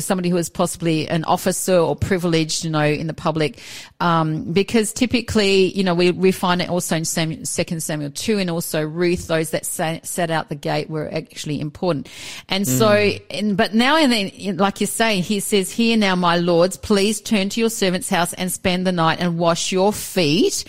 somebody 0.00 0.28
who 0.28 0.36
is 0.36 0.48
possibly 0.48 1.08
an 1.08 1.24
officer 1.24 1.76
or 1.76 1.96
privileged, 1.96 2.64
you 2.64 2.70
know, 2.70 2.84
in 2.84 3.06
the 3.06 3.14
public, 3.14 3.60
um, 4.00 4.52
because 4.52 4.92
typically, 4.92 5.72
you 5.72 5.84
know, 5.84 5.94
we, 5.94 6.10
we 6.10 6.32
find 6.32 6.60
it 6.60 6.68
also 6.68 6.96
in 6.96 7.04
Samuel, 7.04 7.44
Second 7.44 7.82
Samuel 7.82 8.10
two, 8.10 8.38
and 8.38 8.50
also 8.50 8.82
Ruth, 8.82 9.28
those 9.28 9.50
that 9.50 9.64
sa- 9.64 10.00
set 10.02 10.30
out 10.30 10.48
the 10.48 10.54
gate 10.54 10.90
were 10.90 11.12
actually 11.12 11.60
important, 11.60 12.08
and 12.48 12.66
so, 12.66 12.90
and, 12.90 13.56
but 13.56 13.74
now 13.74 13.96
and 13.96 14.12
then, 14.12 14.56
like 14.56 14.80
you 14.80 14.86
say, 14.86 15.20
he 15.20 15.40
says, 15.40 15.70
"Here 15.70 15.96
now, 15.96 16.16
my 16.16 16.36
lords, 16.36 16.76
please 16.76 17.20
turn 17.20 17.48
to 17.50 17.60
your 17.60 17.70
servant's 17.70 18.08
house 18.08 18.32
and 18.34 18.50
spend 18.50 18.86
the 18.86 18.92
night 18.92 19.20
and 19.20 19.38
wash 19.38 19.72
your 19.72 19.92
feet." 19.92 20.64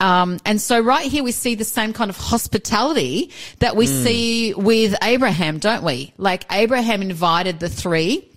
Um, 0.00 0.40
and 0.44 0.60
so 0.60 0.80
right 0.80 1.06
here 1.06 1.22
we 1.22 1.30
see 1.30 1.54
the 1.54 1.64
same 1.64 1.92
kind 1.92 2.10
of 2.10 2.16
hospitality 2.16 3.30
that 3.60 3.76
we 3.76 3.86
see 3.86 4.52
with 4.52 4.96
Abraham, 5.00 5.60
don't 5.60 5.84
we? 5.84 6.12
Like 6.18 6.44
Abraham 6.50 7.02
invited 7.02 7.60
the 7.60 7.68
three 7.68 8.28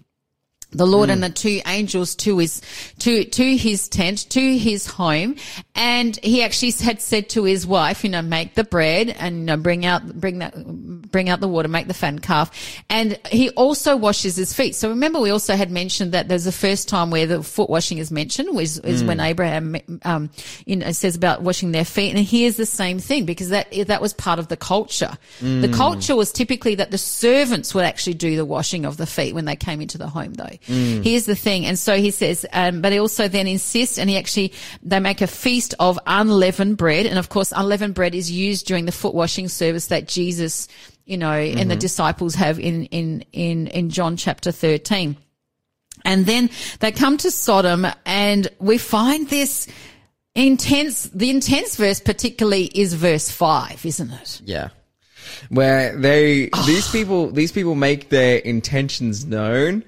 the 0.78 0.88
Lord 0.88 1.10
and 1.10 1.20
hmm. 1.20 1.28
the 1.28 1.30
two 1.30 1.62
angels 1.66 2.16
to 2.16 2.38
his 2.38 2.62
to 3.00 3.24
to 3.26 3.58
his 3.58 3.88
tent, 3.88 4.30
to 4.32 4.58
his 4.58 4.88
home, 4.88 5.36
and 5.74 6.18
he 6.18 6.44
actually 6.44 6.72
had 6.72 7.02
said 7.02 7.30
to 7.30 7.44
his 7.44 7.66
wife, 7.66 8.04
you 8.04 8.10
know, 8.10 8.22
make 8.22 8.56
the 8.56 8.64
bread 8.64 9.10
and 9.10 9.40
you 9.40 9.44
know, 9.46 9.58
bring 9.58 9.86
out 9.86 10.20
bring 10.20 10.40
that 10.40 10.54
bring 11.12 11.30
out 11.30 11.40
the 11.40 11.48
water, 11.48 11.68
make 11.68 11.88
the 11.88 11.94
fattened 11.94 12.24
calf, 12.24 12.52
and 12.90 13.20
he 13.28 13.50
also 13.52 13.96
washes 13.96 14.36
his 14.36 14.54
feet. 14.54 14.76
So 14.76 14.90
remember, 14.90 15.20
we 15.20 15.30
also 15.30 15.56
had 15.56 15.72
mentioned 15.72 16.12
that 16.12 16.28
there's 16.28 16.46
the 16.46 16.52
first 16.52 16.90
time 16.90 17.12
where 17.12 17.26
the 17.26 17.44
foot 17.44 17.70
washing 17.70 17.98
is 17.98 18.12
mentioned, 18.12 18.56
was 18.56 18.80
is 18.80 19.04
when 19.04 19.20
hmm. 19.20 19.26
Abraham, 19.26 19.76
um, 20.04 20.30
you 20.66 20.76
know, 20.76 20.92
says 20.92 21.16
about 21.16 21.42
washing 21.42 21.72
their 21.72 21.86
feet, 21.86 22.16
and 22.16 22.26
here's 22.26 22.58
the 22.58 22.66
same 22.66 23.00
thing 23.00 23.26
because 23.26 23.50
that 23.50 23.72
that 23.88 24.02
was 24.02 24.14
part 24.14 24.40
of 24.40 24.48
the 24.48 24.58
culture. 24.58 25.18
The 25.40 25.68
hmm. 25.68 25.74
culture 25.74 26.16
was 26.16 26.32
typically 26.32 26.76
that 26.76 26.92
the 26.92 26.98
servants 26.98 27.74
would 27.74 27.86
actually 27.86 28.16
do 28.16 28.36
the 28.36 28.46
washing 28.46 28.86
of 28.86 28.98
the 28.98 29.06
feet 29.06 29.34
when 29.34 29.46
they 29.46 29.56
came 29.56 29.82
into 29.82 29.98
the 29.98 30.08
home, 30.08 30.34
though. 30.34 30.46
Mm. 30.68 31.04
Here's 31.04 31.26
the 31.26 31.36
thing. 31.36 31.66
And 31.66 31.78
so 31.78 31.98
he 31.98 32.12
says, 32.12 32.46
um, 32.54 32.82
but 32.82 32.92
he 32.92 33.00
also 33.00 33.28
then 33.28 33.48
insists, 33.48 33.98
and 33.98 34.10
he 34.10 34.18
actually, 34.18 34.54
they 34.82 35.00
make 35.00 35.22
a 35.22 35.28
feast 35.28 35.74
of 35.80 36.00
unleavened 36.06 36.78
bread. 36.78 37.06
And 37.06 37.20
of 37.20 37.30
course, 37.30 37.54
unleavened 37.56 37.94
bread 37.94 38.16
is 38.16 38.32
used 38.32 38.66
during 38.66 38.86
the 38.86 38.92
foot 38.92 39.14
washing 39.14 39.48
service 39.48 39.88
that 39.88 40.08
Jesus, 40.08 40.68
you 41.06 41.18
know, 41.18 41.32
and 41.32 41.70
the 41.70 41.76
mm-hmm. 41.76 41.80
disciples 41.80 42.36
have 42.36 42.60
in, 42.60 42.86
in, 42.86 43.24
in, 43.32 43.68
in 43.68 43.90
John 43.90 44.18
chapter 44.18 44.52
13. 44.52 45.18
And 46.04 46.26
then 46.26 46.50
they 46.80 46.92
come 46.92 47.18
to 47.18 47.32
Sodom 47.32 47.88
and 48.06 48.48
we 48.60 48.78
find 48.78 49.28
this 49.30 49.68
intense, 50.36 51.04
the 51.06 51.30
intense 51.30 51.76
verse 51.78 52.00
particularly 52.00 52.66
is 52.66 52.94
verse 52.94 53.32
five, 53.32 53.84
isn't 53.86 54.12
it? 54.12 54.42
Yeah. 54.46 54.70
Where 55.50 55.96
they, 55.96 56.50
these 56.66 56.88
ah. 56.88 56.92
people, 56.92 57.32
these 57.32 57.52
people 57.52 57.76
make 57.76 58.10
their 58.10 58.38
intentions 58.38 59.26
known 59.26 59.84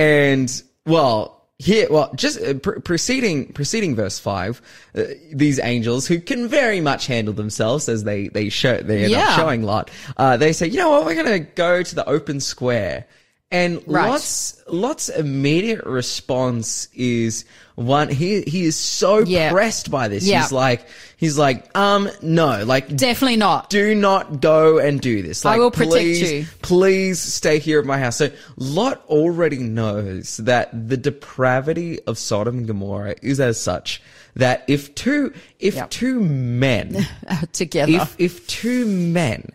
and, 0.00 0.62
well, 0.86 1.36
here, 1.58 1.86
well, 1.90 2.10
just 2.14 2.40
uh, 2.40 2.54
pr- 2.54 2.80
preceding, 2.80 3.52
preceding 3.52 3.94
verse 3.94 4.18
five, 4.18 4.62
uh, 4.96 5.02
these 5.32 5.58
angels 5.60 6.06
who 6.06 6.18
can 6.18 6.48
very 6.48 6.80
much 6.80 7.06
handle 7.06 7.34
themselves 7.34 7.86
as 7.88 8.04
they, 8.04 8.28
they 8.28 8.48
show, 8.48 8.78
they 8.78 9.02
end 9.04 9.10
Yeah. 9.12 9.28
up 9.28 9.38
showing 9.38 9.62
Lot, 9.62 9.90
uh, 10.16 10.38
they 10.38 10.52
say, 10.54 10.68
you 10.68 10.78
know 10.78 10.90
what, 10.90 11.04
we're 11.04 11.14
going 11.22 11.26
to 11.44 11.50
go 11.54 11.82
to 11.82 11.94
the 11.94 12.08
open 12.08 12.40
square. 12.40 13.04
And 13.52 13.82
Right. 13.86 14.08
Lot's, 14.08 14.62
Lot's 14.68 15.08
immediate 15.08 15.84
response 15.84 16.86
is 16.94 17.44
one, 17.74 18.08
he, 18.08 18.42
he 18.42 18.64
is 18.64 18.76
so 18.76 19.18
Yeah. 19.20 19.50
pressed 19.50 19.90
by 19.90 20.06
this. 20.06 20.24
Yeah. 20.24 20.42
He's 20.42 20.52
like, 20.52 20.86
he's 21.16 21.36
like, 21.36 21.76
um, 21.76 22.08
no, 22.22 22.62
like, 22.64 22.94
Definitely 22.94 23.36
not. 23.38 23.68
do 23.68 23.94
not 23.96 24.40
go 24.40 24.78
and 24.78 25.00
do 25.00 25.22
this. 25.22 25.44
Like, 25.44 25.56
I 25.56 25.58
will 25.58 25.72
protect 25.72 25.90
please, 25.92 26.32
you. 26.32 26.46
Please 26.62 27.18
stay 27.18 27.58
here 27.58 27.80
at 27.80 27.86
my 27.86 27.98
house. 27.98 28.16
So 28.18 28.30
Lot 28.56 29.02
already 29.08 29.58
knows 29.58 30.36
that 30.36 30.88
the 30.88 30.96
depravity 30.96 31.98
of 32.06 32.18
Sodom 32.18 32.58
and 32.58 32.66
Gomorrah 32.68 33.16
is 33.20 33.40
as 33.40 33.60
such 33.60 34.00
that 34.36 34.62
if 34.68 34.94
two, 34.94 35.32
if 35.58 35.74
Yep. 35.74 35.90
two 35.90 36.20
men, 36.20 37.04
Together. 37.52 37.92
if, 37.94 38.14
if 38.18 38.46
two 38.46 38.86
men 38.86 39.50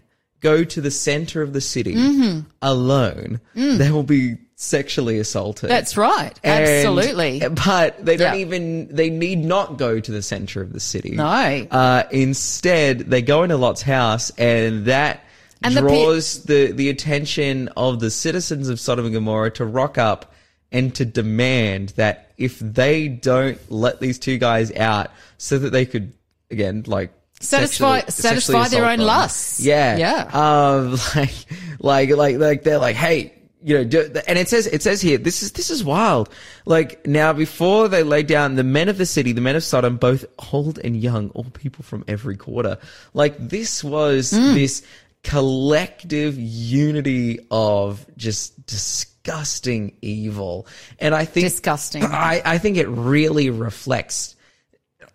go 0.50 0.64
to 0.64 0.80
the 0.82 0.92
center 0.92 1.42
of 1.42 1.52
the 1.54 1.62
city 1.62 1.96
Mm-hmm. 1.96 2.40
alone, 2.62 3.40
they 3.56 3.92
will 3.92 4.04
be 4.04 4.38
sexually 4.58 5.18
assaulted. 5.20 5.68
Mm. 5.70 5.74
That's 5.74 5.98
right. 5.98 6.34
And- 6.44 6.64
Absolutely. 6.66 7.42
But 7.66 8.06
they 8.06 8.16
don't 8.18 8.36
Yeah. 8.36 8.46
even, 8.46 8.88
they 8.96 9.10
need 9.10 9.44
not 9.44 9.78
go 9.78 10.00
to 10.00 10.12
the 10.12 10.22
center 10.22 10.62
of 10.62 10.72
the 10.72 10.80
city. 10.80 11.12
No. 11.12 11.26
Uh, 11.26 12.04
instead, 12.12 13.00
they 13.12 13.22
go 13.22 13.44
into 13.44 13.58
Lot's 13.58 13.82
house 13.82 14.32
and 14.38 14.86
that 14.86 15.24
And 15.64 15.76
the 15.76 15.82
pe- 15.82 15.88
draws 15.88 16.44
the, 16.44 16.72
the, 16.72 16.90
attention 16.90 17.70
of 17.76 18.00
the 18.00 18.10
citizens 18.12 18.70
of 18.70 18.80
Sodom 18.80 19.06
and 19.06 19.14
Gomorrah 19.14 19.52
to 19.52 19.66
rock 19.66 19.98
up 19.98 20.34
and 20.72 20.94
to 20.96 21.06
demand 21.06 21.90
that 21.98 22.32
if 22.38 22.60
they 22.60 23.08
don't 23.08 23.60
let 23.72 24.00
these 24.00 24.20
two 24.20 24.38
guys 24.38 24.72
out 24.74 25.10
so 25.38 25.58
that 25.60 25.72
they 25.72 25.86
could 25.86 26.14
again 26.52 26.84
like 26.88 27.12
Satisfy- 27.42 28.00
sexually- 28.00 28.12
satisfy 28.12 28.64
sexually 28.64 28.70
their 28.82 28.90
own 28.92 28.98
them. 29.00 29.08
lusts. 29.08 29.60
Yeah. 29.60 29.98
Yeah. 29.98 30.30
Um 30.34 30.92
like 31.16 31.36
like 31.80 32.10
like 32.10 32.38
like 32.38 32.64
they're 32.64 32.80
like 32.80 32.96
hey 32.96 33.32
you 33.64 33.76
know, 33.80 33.84
do, 33.84 34.12
and 34.28 34.38
it 34.38 34.48
says 34.48 34.68
it 34.68 34.84
says 34.84 35.02
here 35.02 35.18
this 35.18 35.42
is 35.42 35.54
this 35.54 35.72
is 35.72 35.84
wild. 35.84 36.30
Like 36.68 37.08
now, 37.08 37.34
before 37.34 37.88
they 37.88 38.04
lay 38.04 38.22
down, 38.22 38.54
the 38.54 38.64
men 38.64 38.90
of 38.90 39.00
the 39.00 39.08
city, 39.08 39.32
the 39.32 39.42
men 39.42 39.56
of 39.56 39.64
Sodom, 39.64 39.98
both 39.98 40.24
old 40.54 40.78
and 40.78 40.96
young, 40.96 41.32
all 41.32 41.46
people 41.46 41.84
from 41.84 42.04
every 42.08 42.38
quarter. 42.38 42.78
Like 43.16 43.36
this 43.40 43.84
was 43.84 44.30
Hmm. 44.30 44.54
this 44.54 44.84
collective 45.24 46.38
unity 46.38 47.40
of 47.50 48.06
just 48.18 48.66
disgusting 48.68 49.96
evil, 50.02 50.68
and 51.00 51.16
I 51.16 51.26
think 51.26 51.46
Disgusting. 51.48 52.04
I 52.04 52.44
I 52.46 52.58
think 52.60 52.78
it 52.78 52.88
really 52.88 53.50
reflects 53.50 54.36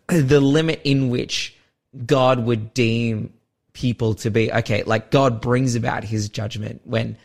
the 0.08 0.40
limit 0.40 0.80
in 0.82 1.08
which 1.08 1.54
God 2.06 2.40
would 2.44 2.72
deem 2.74 3.32
people 3.72 4.14
to 4.16 4.30
be. 4.30 4.52
Okay, 4.52 4.82
like 4.84 5.10
God 5.10 5.40
brings 5.40 5.74
about 5.74 6.04
his 6.04 6.28
judgment 6.28 6.80
when 6.84 7.16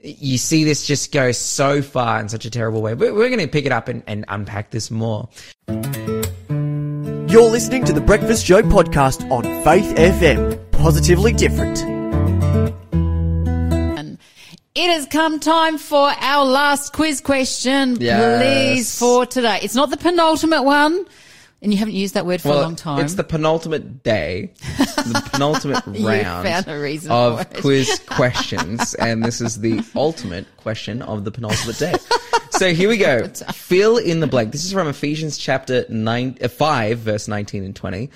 you 0.00 0.36
see 0.38 0.64
this 0.64 0.86
just 0.86 1.12
go 1.12 1.32
so 1.32 1.80
far 1.82 2.20
in 2.20 2.28
such 2.28 2.44
a 2.44 2.50
terrible 2.50 2.82
way. 2.82 2.94
But 2.94 3.14
we're 3.14 3.28
going 3.30 3.40
to 3.40 3.48
pick 3.48 3.64
it 3.64 3.72
up 3.72 3.88
and, 3.88 4.02
and 4.06 4.24
unpack 4.28 4.70
this 4.70 4.90
more. 4.90 5.28
You're 5.68 7.50
listening 7.50 7.84
to 7.86 7.92
the 7.92 8.02
Breakfast 8.04 8.44
Show 8.46 8.62
podcast 8.62 9.28
on 9.30 9.42
Faith 9.64 9.94
FM. 9.96 10.70
Positively 10.72 11.32
different. 11.32 11.82
And 12.92 14.18
it 14.74 14.90
has 14.90 15.06
come 15.06 15.40
time 15.40 15.78
for 15.78 16.10
our 16.20 16.44
last 16.44 16.92
quiz 16.92 17.20
question, 17.20 17.96
Yes. 18.00 18.42
please, 18.42 18.98
for 18.98 19.24
today. 19.26 19.58
It's 19.62 19.74
not 19.74 19.90
the 19.90 19.96
penultimate 19.96 20.64
one, 20.64 21.06
and 21.64 21.72
you 21.72 21.78
haven't 21.78 21.94
used 21.94 22.14
that 22.14 22.26
word 22.26 22.42
for 22.42 22.50
a 22.50 22.56
long 22.56 22.76
time. 22.76 23.02
It's 23.02 23.14
the 23.14 23.24
penultimate 23.24 24.02
day, 24.02 24.52
the 24.76 25.28
penultimate 25.32 25.82
round 25.86 26.46
found 26.46 26.68
a 26.68 26.78
reason 26.78 27.10
of 27.10 27.50
quiz 27.54 28.00
questions, 28.06 28.94
and 28.94 29.24
this 29.24 29.40
is 29.40 29.60
the 29.60 29.82
ultimate 29.96 30.46
question 30.58 31.00
of 31.00 31.24
the 31.24 31.30
penultimate 31.30 31.78
day. 31.78 31.94
So 32.50 32.74
here 32.74 32.88
we 32.90 32.98
go. 32.98 33.26
Fill 33.52 33.96
in 33.96 34.20
the 34.20 34.26
blank. 34.26 34.52
This 34.52 34.64
is 34.66 34.72
from 34.72 34.88
Ephesians 34.88 35.38
chapter 35.38 35.86
nine, 35.88 36.36
uh, 36.42 36.48
five, 36.48 36.98
verse 36.98 37.28
nineteen 37.28 37.64
and 37.64 37.74
twenty. 37.74 38.10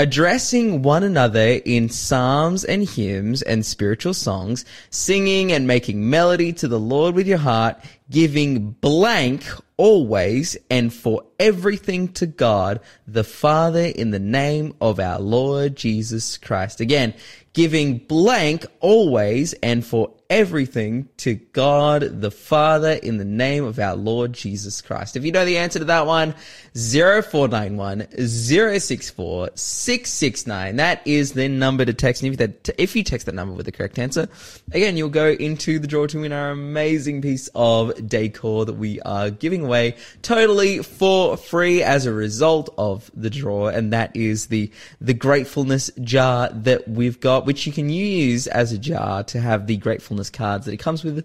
Addressing 0.00 0.80
one 0.80 1.02
another 1.02 1.60
in 1.62 1.90
psalms 1.90 2.64
and 2.64 2.88
hymns 2.88 3.42
and 3.42 3.66
spiritual 3.66 4.14
songs, 4.14 4.64
singing 4.88 5.52
and 5.52 5.66
making 5.66 6.08
melody 6.08 6.54
to 6.54 6.68
the 6.68 6.80
Lord 6.80 7.14
with 7.14 7.26
your 7.26 7.36
heart, 7.36 7.76
giving 8.08 8.70
blank 8.70 9.44
always 9.76 10.56
and 10.70 10.90
for 10.90 11.24
everything 11.38 12.08
to 12.14 12.24
God 12.24 12.80
the 13.06 13.24
Father 13.24 13.84
in 13.84 14.10
the 14.10 14.18
name 14.18 14.74
of 14.80 14.98
our 14.98 15.20
Lord 15.20 15.76
Jesus 15.76 16.38
Christ. 16.38 16.80
Again, 16.80 17.12
giving 17.52 17.98
blank 17.98 18.64
always 18.80 19.52
and 19.62 19.84
for 19.84 20.14
everything 20.30 21.08
to 21.16 21.34
God 21.34 22.20
the 22.20 22.30
Father 22.30 22.92
in 22.92 23.16
the 23.18 23.24
name 23.24 23.64
of 23.64 23.80
our 23.80 23.96
Lord 23.96 24.32
Jesus 24.32 24.80
Christ. 24.80 25.16
If 25.16 25.24
you 25.24 25.32
know 25.32 25.44
the 25.44 25.58
answer 25.58 25.80
to 25.80 25.84
that 25.86 26.06
one, 26.06 26.36
0491 26.74 28.06
064 28.16 29.50
669. 29.54 30.76
That 30.76 31.02
is 31.04 31.32
the 31.32 31.48
number 31.48 31.84
to 31.84 31.92
text. 31.92 32.22
And 32.22 32.32
if, 32.32 32.38
that, 32.38 32.70
if 32.78 32.94
you 32.94 33.02
text 33.02 33.26
that 33.26 33.34
number 33.34 33.54
with 33.54 33.66
the 33.66 33.72
correct 33.72 33.98
answer, 33.98 34.28
again, 34.70 34.96
you'll 34.96 35.08
go 35.08 35.30
into 35.30 35.80
the 35.80 35.88
draw 35.88 36.06
to 36.06 36.20
win 36.20 36.32
our 36.32 36.50
amazing 36.50 37.22
piece 37.22 37.50
of 37.56 38.08
decor 38.08 38.64
that 38.66 38.74
we 38.74 39.00
are 39.00 39.30
giving 39.30 39.64
away 39.64 39.96
totally 40.22 40.80
for 40.84 41.36
free 41.36 41.82
as 41.82 42.06
a 42.06 42.12
result 42.12 42.72
of 42.78 43.10
the 43.14 43.30
draw. 43.30 43.66
And 43.66 43.92
that 43.92 44.14
is 44.14 44.46
the, 44.46 44.70
the 45.00 45.14
gratefulness 45.14 45.90
jar 46.00 46.50
that 46.50 46.86
we've 46.86 47.18
got, 47.18 47.46
which 47.46 47.66
you 47.66 47.72
can 47.72 47.90
use 47.90 48.46
as 48.46 48.70
a 48.70 48.78
jar 48.78 49.24
to 49.24 49.40
have 49.40 49.66
the 49.66 49.76
gratefulness 49.76 50.19
cards 50.28 50.66
that 50.66 50.72
it 50.72 50.78
comes 50.78 51.02
with 51.02 51.24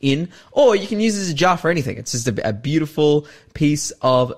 in, 0.00 0.28
or 0.52 0.76
you 0.76 0.86
can 0.86 1.00
use 1.00 1.16
it 1.16 1.22
as 1.22 1.30
a 1.30 1.34
jar 1.34 1.56
for 1.56 1.70
anything. 1.70 1.96
It's 1.96 2.12
just 2.12 2.28
a, 2.28 2.48
a 2.48 2.52
beautiful 2.52 3.26
piece 3.54 3.90
of 4.02 4.34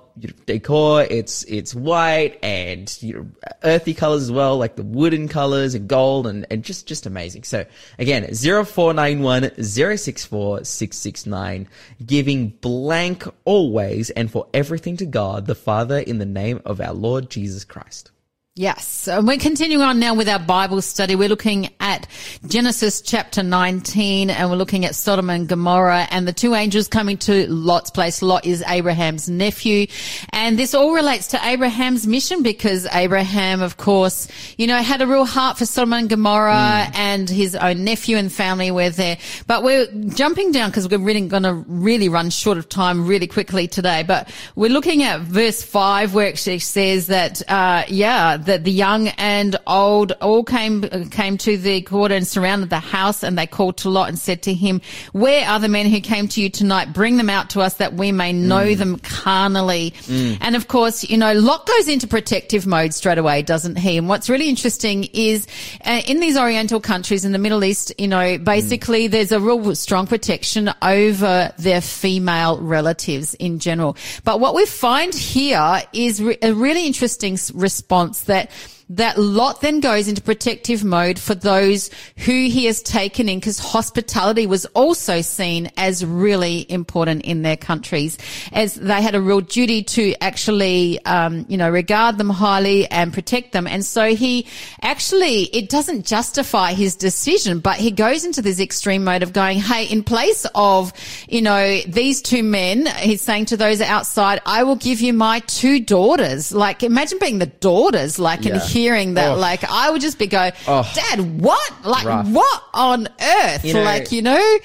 decor. 0.47 1.03
It's 1.03 1.43
it's 1.45 1.75
white 1.75 2.39
and 2.43 2.97
you 3.03 3.15
know, 3.15 3.27
earthy 3.65 3.95
colors 3.95 4.23
as 4.23 4.33
well, 4.33 4.57
like 4.57 4.77
the 4.77 4.83
wooden 4.83 5.29
colors 5.29 5.75
and 5.75 5.89
gold 5.89 6.27
and, 6.27 6.47
and 6.51 6.63
just 6.63 6.87
just 6.87 7.07
amazing. 7.07 7.43
So 7.43 7.67
again, 7.99 8.23
0491 8.33 9.63
064 9.63 10.65
669, 10.65 11.69
giving 12.05 12.49
blank 12.49 13.25
always 13.45 14.11
and 14.11 14.31
for 14.31 14.47
everything 14.55 14.97
to 14.99 15.07
God 15.07 15.47
the 15.47 15.55
Father 15.55 15.99
in 15.99 16.19
the 16.19 16.27
name 16.27 16.63
of 16.65 16.81
our 16.81 16.95
Lord 16.95 17.31
Jesus 17.31 17.65
Christ. 17.65 18.11
Yes. 18.59 19.07
And 19.07 19.29
we're 19.29 19.39
continuing 19.39 19.85
on 19.85 20.01
now 20.01 20.15
with 20.15 20.29
our 20.29 20.41
Bible 20.41 20.83
study. 20.83 21.15
We're 21.15 21.29
looking 21.29 21.71
at 21.79 22.09
Genesis 22.45 23.01
chapter 23.01 23.45
19 23.45 24.31
and 24.31 24.51
we're 24.51 24.57
looking 24.57 24.85
at 24.85 24.97
Sodom 24.97 25.31
and 25.31 25.49
Gomorrah 25.49 26.09
and 26.11 26.27
the 26.27 26.33
two 26.33 26.57
angels 26.57 26.89
coming 26.89 27.19
to 27.19 27.49
Lot's 27.49 27.91
place. 27.91 28.21
Lot 28.21 28.45
is 28.45 28.65
Abraham's 28.67 29.29
nephew. 29.29 29.87
And 30.33 30.59
this 30.59 30.75
all 30.75 30.93
relates 30.93 31.29
to 31.29 31.47
Abraham's 31.47 32.05
mission 32.05 32.43
because 32.43 32.85
Abraham, 32.93 33.63
of 33.63 33.77
course, 33.77 34.27
you 34.57 34.67
know, 34.67 34.79
had 34.79 35.03
a 35.03 35.07
real 35.07 35.25
heart 35.25 35.57
for 35.57 35.65
Sodom 35.65 35.93
and 35.93 36.09
Gomorrah 36.09 36.91
and 36.95 37.31
his 37.31 37.55
own 37.55 37.85
nephew 37.85 38.17
and 38.17 38.33
family 38.33 38.73
were 38.73 38.91
there. 38.91 39.19
But 39.47 39.63
we're 39.63 39.87
jumping 39.87 40.51
down 40.51 40.71
because 40.71 40.89
we're 40.89 40.99
really 40.99 41.29
going 41.29 41.45
to 41.45 41.55
really 41.69 42.09
run 42.09 42.31
short 42.31 42.59
of 42.59 42.69
time 42.69 43.07
really 43.07 43.29
quickly 43.29 43.69
today. 43.69 44.03
But 44.03 44.29
we're 44.57 44.73
looking 44.73 45.05
at 45.05 45.21
verse 45.21 45.63
five 45.63 46.13
where 46.13 46.27
it 46.27 46.31
actually 46.31 46.59
says 46.59 47.07
that, 47.07 47.41
uh, 47.49 47.85
yeah, 47.87 48.48
that 48.49 48.65
the 48.65 48.73
young 48.73 49.09
and 49.09 49.57
old 49.67 50.13
all 50.21 50.43
came 50.43 50.83
came 51.11 51.39
to 51.39 51.57
the 51.57 51.83
quarter 51.83 52.15
and 52.15 52.27
surrounded 52.27 52.71
the 52.71 52.81
house, 52.81 53.23
and 53.23 53.39
they 53.39 53.47
called 53.47 53.77
to 53.79 53.91
Lot 53.91 54.09
and 54.09 54.19
said 54.19 54.43
to 54.43 54.55
him, 54.55 54.81
"Where 55.13 55.47
are 55.47 55.61
the 55.61 55.69
men 55.69 55.87
who 55.87 56.01
came 56.01 56.29
to 56.29 56.41
you 56.43 56.51
tonight? 56.51 56.93
Bring 56.93 57.17
them 57.17 57.31
out 57.31 57.51
to 57.51 57.61
us, 57.61 57.75
that 57.75 57.95
we 57.95 58.13
may 58.13 58.33
know 58.33 58.67
mm. 58.67 58.79
them 58.79 58.99
carnally." 58.99 59.95
Mm. 60.07 60.39
And 60.41 60.57
of 60.57 60.69
course, 60.69 61.05
you 61.09 61.17
know, 61.17 61.33
Lot 61.33 61.67
goes 61.67 61.89
into 61.89 62.07
protective 62.07 62.67
mode 62.67 62.95
straight 62.95 63.19
away, 63.19 63.43
doesn't 63.43 63.77
he? 63.77 63.99
And 63.99 64.09
what's 64.09 64.29
really 64.29 64.49
interesting 64.49 65.05
is 65.13 65.47
uh, 65.85 66.01
in 66.07 66.21
these 66.21 66.37
Oriental 66.37 66.81
countries 66.81 67.25
in 67.25 67.33
the 67.33 67.39
Middle 67.39 67.63
East, 67.65 67.93
you 67.99 68.09
know, 68.09 68.39
basically 68.39 69.09
mm. 69.09 69.11
there's 69.11 69.33
a 69.33 69.41
real 69.41 69.75
strong 69.75 70.07
protection 70.07 70.71
over 70.83 71.53
their 71.59 71.81
female 71.81 72.59
relatives 72.61 73.35
in 73.35 73.59
general. 73.59 73.97
But 74.25 74.41
what 74.41 74.55
we 74.55 74.65
find 74.67 75.15
here 75.15 75.83
is 75.93 76.23
re- 76.23 76.39
a 76.43 76.53
really 76.55 76.87
interesting 76.87 77.37
response 77.55 78.23
that 78.23 78.38
but 78.39 78.78
that 78.91 79.19
Lot 79.19 79.61
then 79.61 79.81
goes 79.81 80.09
into 80.09 80.23
protective 80.23 80.83
mode 80.83 81.19
for 81.19 81.35
those 81.35 81.91
who 82.17 82.33
he 82.33 82.65
has 82.65 82.83
taken 82.83 83.29
in 83.29 83.39
because 83.39 83.59
hospitality 83.59 84.47
was 84.47 84.65
also 84.67 85.21
seen 85.21 85.71
as 85.77 86.05
really 86.05 86.71
important 86.71 87.23
in 87.23 87.43
their 87.43 87.57
countries 87.57 88.17
as 88.53 88.75
they 88.75 89.03
had 89.03 89.15
a 89.15 89.21
real 89.21 89.41
duty 89.43 89.83
to 89.83 90.15
actually, 90.23 91.05
um, 91.05 91.45
you 91.49 91.57
know, 91.59 91.69
regard 91.69 92.17
them 92.17 92.31
highly 92.31 92.87
and 92.91 93.13
protect 93.13 93.53
them. 93.53 93.67
And 93.67 93.85
so 93.85 94.15
he 94.15 94.47
actually, 94.81 95.43
it 95.55 95.69
doesn't 95.69 96.07
justify 96.07 96.73
his 96.73 96.97
decision, 96.97 97.61
but 97.61 97.77
he 97.77 97.91
goes 97.91 98.25
into 98.25 98.41
this 98.41 98.59
extreme 98.59 99.05
mode 99.05 99.23
of 99.23 99.33
going, 99.35 99.59
Hey, 99.59 99.85
in 99.85 100.03
place 100.03 100.47
of, 100.55 100.93
you 101.29 101.43
know, 101.43 101.81
these 101.87 102.23
two 102.23 102.43
men, 102.43 102.87
he's 102.87 103.21
saying 103.21 103.47
to 103.47 103.57
those 103.57 103.81
outside, 103.83 104.41
I 104.47 104.63
will 104.63 104.77
give 104.77 105.01
you 105.03 105.13
my 105.13 105.41
two 105.41 105.79
daughters. 105.81 106.53
Like 106.53 106.83
imagine 106.83 107.19
being 107.19 107.39
the 107.39 107.47
daughters, 107.47 108.19
like, 108.19 108.45
Yeah. 108.45 108.55
and 108.55 108.63
hearing 108.79 109.15
that, 109.15 109.33
Oh. 109.33 109.37
like, 109.37 109.65
I 109.65 109.91
would 109.91 110.01
just 110.01 110.19
be 110.19 110.27
going, 110.27 110.53
Oh. 110.67 110.91
Dad, 110.95 111.41
what? 111.41 111.73
Like, 111.85 112.07
Rough. 112.07 112.29
what 112.29 112.63
on 112.75 113.09
earth? 113.21 113.65
You 113.65 113.75
know- 113.75 113.83
like, 113.83 114.11
you 114.13 114.23
know? 114.23 114.59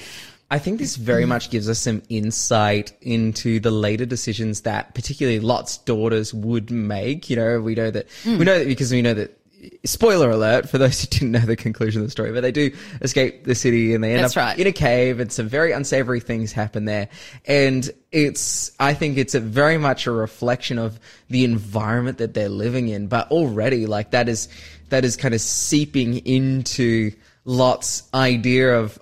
I 0.51 0.59
think 0.59 0.77
this 0.79 0.95
very 0.97 1.25
much 1.25 1.49
gives 1.49 1.67
us 1.67 1.79
some 1.79 2.03
insight 2.09 2.91
into 3.01 3.59
the 3.59 3.71
later 3.71 4.05
decisions 4.05 4.61
that 4.61 4.93
particularly 4.93 5.39
Lot's 5.39 5.77
daughters 5.77 6.31
would 6.33 6.69
make. 6.69 7.29
You 7.29 7.37
know, 7.37 7.59
we 7.59 7.73
know 7.73 7.89
that, 7.89 8.05
Hmm. 8.23 8.37
we 8.37 8.45
know 8.45 8.59
that 8.59 8.67
because 8.67 8.91
we 8.91 9.01
know 9.01 9.15
that, 9.15 9.35
spoiler 9.85 10.31
alert 10.31 10.69
for 10.69 10.77
those 10.77 11.01
who 11.01 11.07
didn't 11.07 11.31
know 11.31 11.39
the 11.39 11.55
conclusion 11.55 12.01
of 12.01 12.07
the 12.07 12.11
story, 12.11 12.31
but 12.31 12.41
they 12.41 12.51
do 12.51 12.71
escape 13.01 13.43
the 13.43 13.55
city 13.55 13.93
and 13.93 14.03
they 14.03 14.13
end 14.13 14.23
That's 14.23 14.37
up 14.37 14.43
right. 14.43 14.59
in 14.59 14.67
a 14.67 14.71
cave 14.71 15.19
and 15.19 15.31
some 15.31 15.47
very 15.47 15.71
unsavory 15.71 16.19
things 16.19 16.51
happen 16.51 16.85
there. 16.85 17.09
And 17.45 17.89
it's, 18.11 18.71
I 18.79 18.93
think 18.93 19.17
it's 19.17 19.35
a 19.35 19.39
very 19.39 19.77
much 19.77 20.07
a 20.07 20.11
reflection 20.11 20.79
of 20.79 20.99
the 21.29 21.43
environment 21.43 22.17
that 22.19 22.33
they're 22.33 22.49
living 22.49 22.89
in, 22.89 23.07
but 23.07 23.31
already 23.31 23.85
like 23.85 24.11
that 24.11 24.29
is, 24.29 24.49
that 24.89 25.05
is 25.05 25.15
kind 25.15 25.33
of 25.33 25.41
seeping 25.41 26.17
into 26.25 27.11
Lot's 27.45 28.03
idea 28.13 28.79
of, 28.79 28.99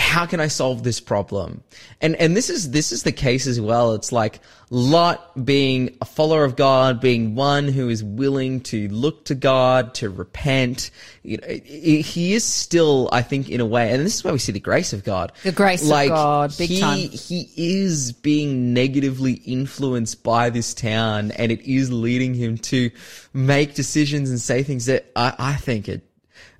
how 0.00 0.26
can 0.26 0.40
I 0.40 0.48
solve 0.48 0.82
this 0.82 0.98
problem? 0.98 1.62
And 2.00 2.16
and 2.16 2.36
this 2.36 2.50
is 2.50 2.70
this 2.70 2.90
is 2.90 3.02
the 3.02 3.12
case 3.12 3.46
as 3.46 3.60
well. 3.60 3.94
It's 3.94 4.10
like 4.10 4.40
Lot 4.70 5.44
being 5.44 5.96
a 6.00 6.04
follower 6.04 6.44
of 6.44 6.56
God, 6.56 7.00
being 7.00 7.34
one 7.34 7.68
who 7.68 7.88
is 7.88 8.02
willing 8.02 8.60
to 8.62 8.88
look 8.88 9.26
to 9.26 9.34
God, 9.34 9.94
to 9.94 10.08
repent. 10.08 10.90
You 11.22 11.36
know, 11.38 11.48
he 11.48 12.34
is 12.34 12.44
still, 12.44 13.08
I 13.12 13.22
think, 13.22 13.50
in 13.50 13.60
a 13.60 13.66
way, 13.66 13.92
and 13.92 14.04
this 14.04 14.16
is 14.16 14.24
where 14.24 14.32
we 14.32 14.38
see 14.38 14.52
the 14.52 14.60
grace 14.60 14.92
of 14.92 15.04
God. 15.04 15.32
The 15.42 15.52
grace 15.52 15.82
of 15.82 16.08
God, 16.08 16.54
big 16.56 16.70
he, 16.70 16.80
time. 16.80 16.98
He 16.98 17.50
is 17.56 18.12
being 18.12 18.72
negatively 18.72 19.34
influenced 19.34 20.22
by 20.22 20.50
this 20.50 20.72
town, 20.72 21.32
and 21.32 21.52
it 21.52 21.60
is 21.62 21.92
leading 21.92 22.34
him 22.34 22.56
to 22.58 22.90
make 23.32 23.74
decisions 23.74 24.30
and 24.30 24.40
say 24.40 24.62
things 24.62 24.86
that 24.86 25.10
I, 25.14 25.34
I 25.38 25.54
think 25.56 25.88
it 25.88 26.09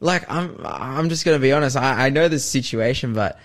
like 0.00 0.30
I'm 0.30 0.56
I'm 0.64 1.08
just 1.08 1.24
gonna 1.24 1.38
be 1.38 1.52
honest. 1.52 1.76
I, 1.76 2.06
I 2.06 2.10
know 2.10 2.28
this 2.28 2.44
situation, 2.44 3.12
but 3.12 3.38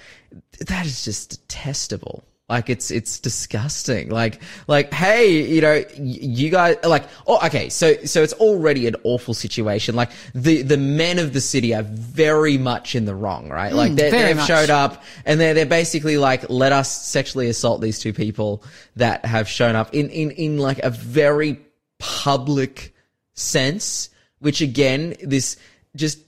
that 0.68 0.86
is 0.86 1.04
just 1.04 1.30
detestable. 1.30 2.24
Like 2.48 2.70
it's 2.70 2.92
it's 2.92 3.20
disgusting. 3.20 4.10
Like 4.10 4.40
like 4.68 4.94
hey, 4.94 5.48
you 5.48 5.62
know, 5.62 5.84
you 5.98 6.52
guys 6.52 6.78
like 6.84 7.06
oh 7.26 7.44
okay, 7.48 7.70
so 7.70 7.96
so 8.06 8.22
it's 8.22 8.34
already 8.34 8.86
an 8.86 8.96
awful 9.04 9.34
situation. 9.34 9.96
Like 9.96 10.12
the 10.36 10.62
the 10.62 10.78
men 10.78 11.18
of 11.18 11.34
the 11.34 11.42
city 11.42 11.74
are 11.74 11.82
very 11.82 12.60
much 12.60 12.94
in 12.94 13.06
the 13.06 13.16
wrong, 13.16 13.50
right? 13.50 13.74
like 13.74 13.94
mm, 13.94 13.96
they, 13.96 14.12
very 14.12 14.24
they've 14.26 14.38
much. 14.38 14.48
showed 14.48 14.70
up 14.70 15.04
and 15.26 15.40
they're 15.40 15.56
they're 15.56 15.66
basically 15.66 16.18
like 16.20 16.48
let 16.48 16.72
us 16.72 17.08
sexually 17.08 17.50
assault 17.50 17.82
these 17.82 17.98
two 17.98 18.14
people 18.14 18.64
that 18.96 19.26
have 19.26 19.50
shown 19.50 19.76
up 19.76 19.92
in 19.96 20.12
in 20.12 20.30
in 20.30 20.58
like 20.60 20.78
a 20.84 20.92
very 20.92 21.60
public 21.98 22.94
sense, 23.34 24.12
which 24.38 24.62
again 24.62 25.16
this 25.24 25.58
just 25.96 26.20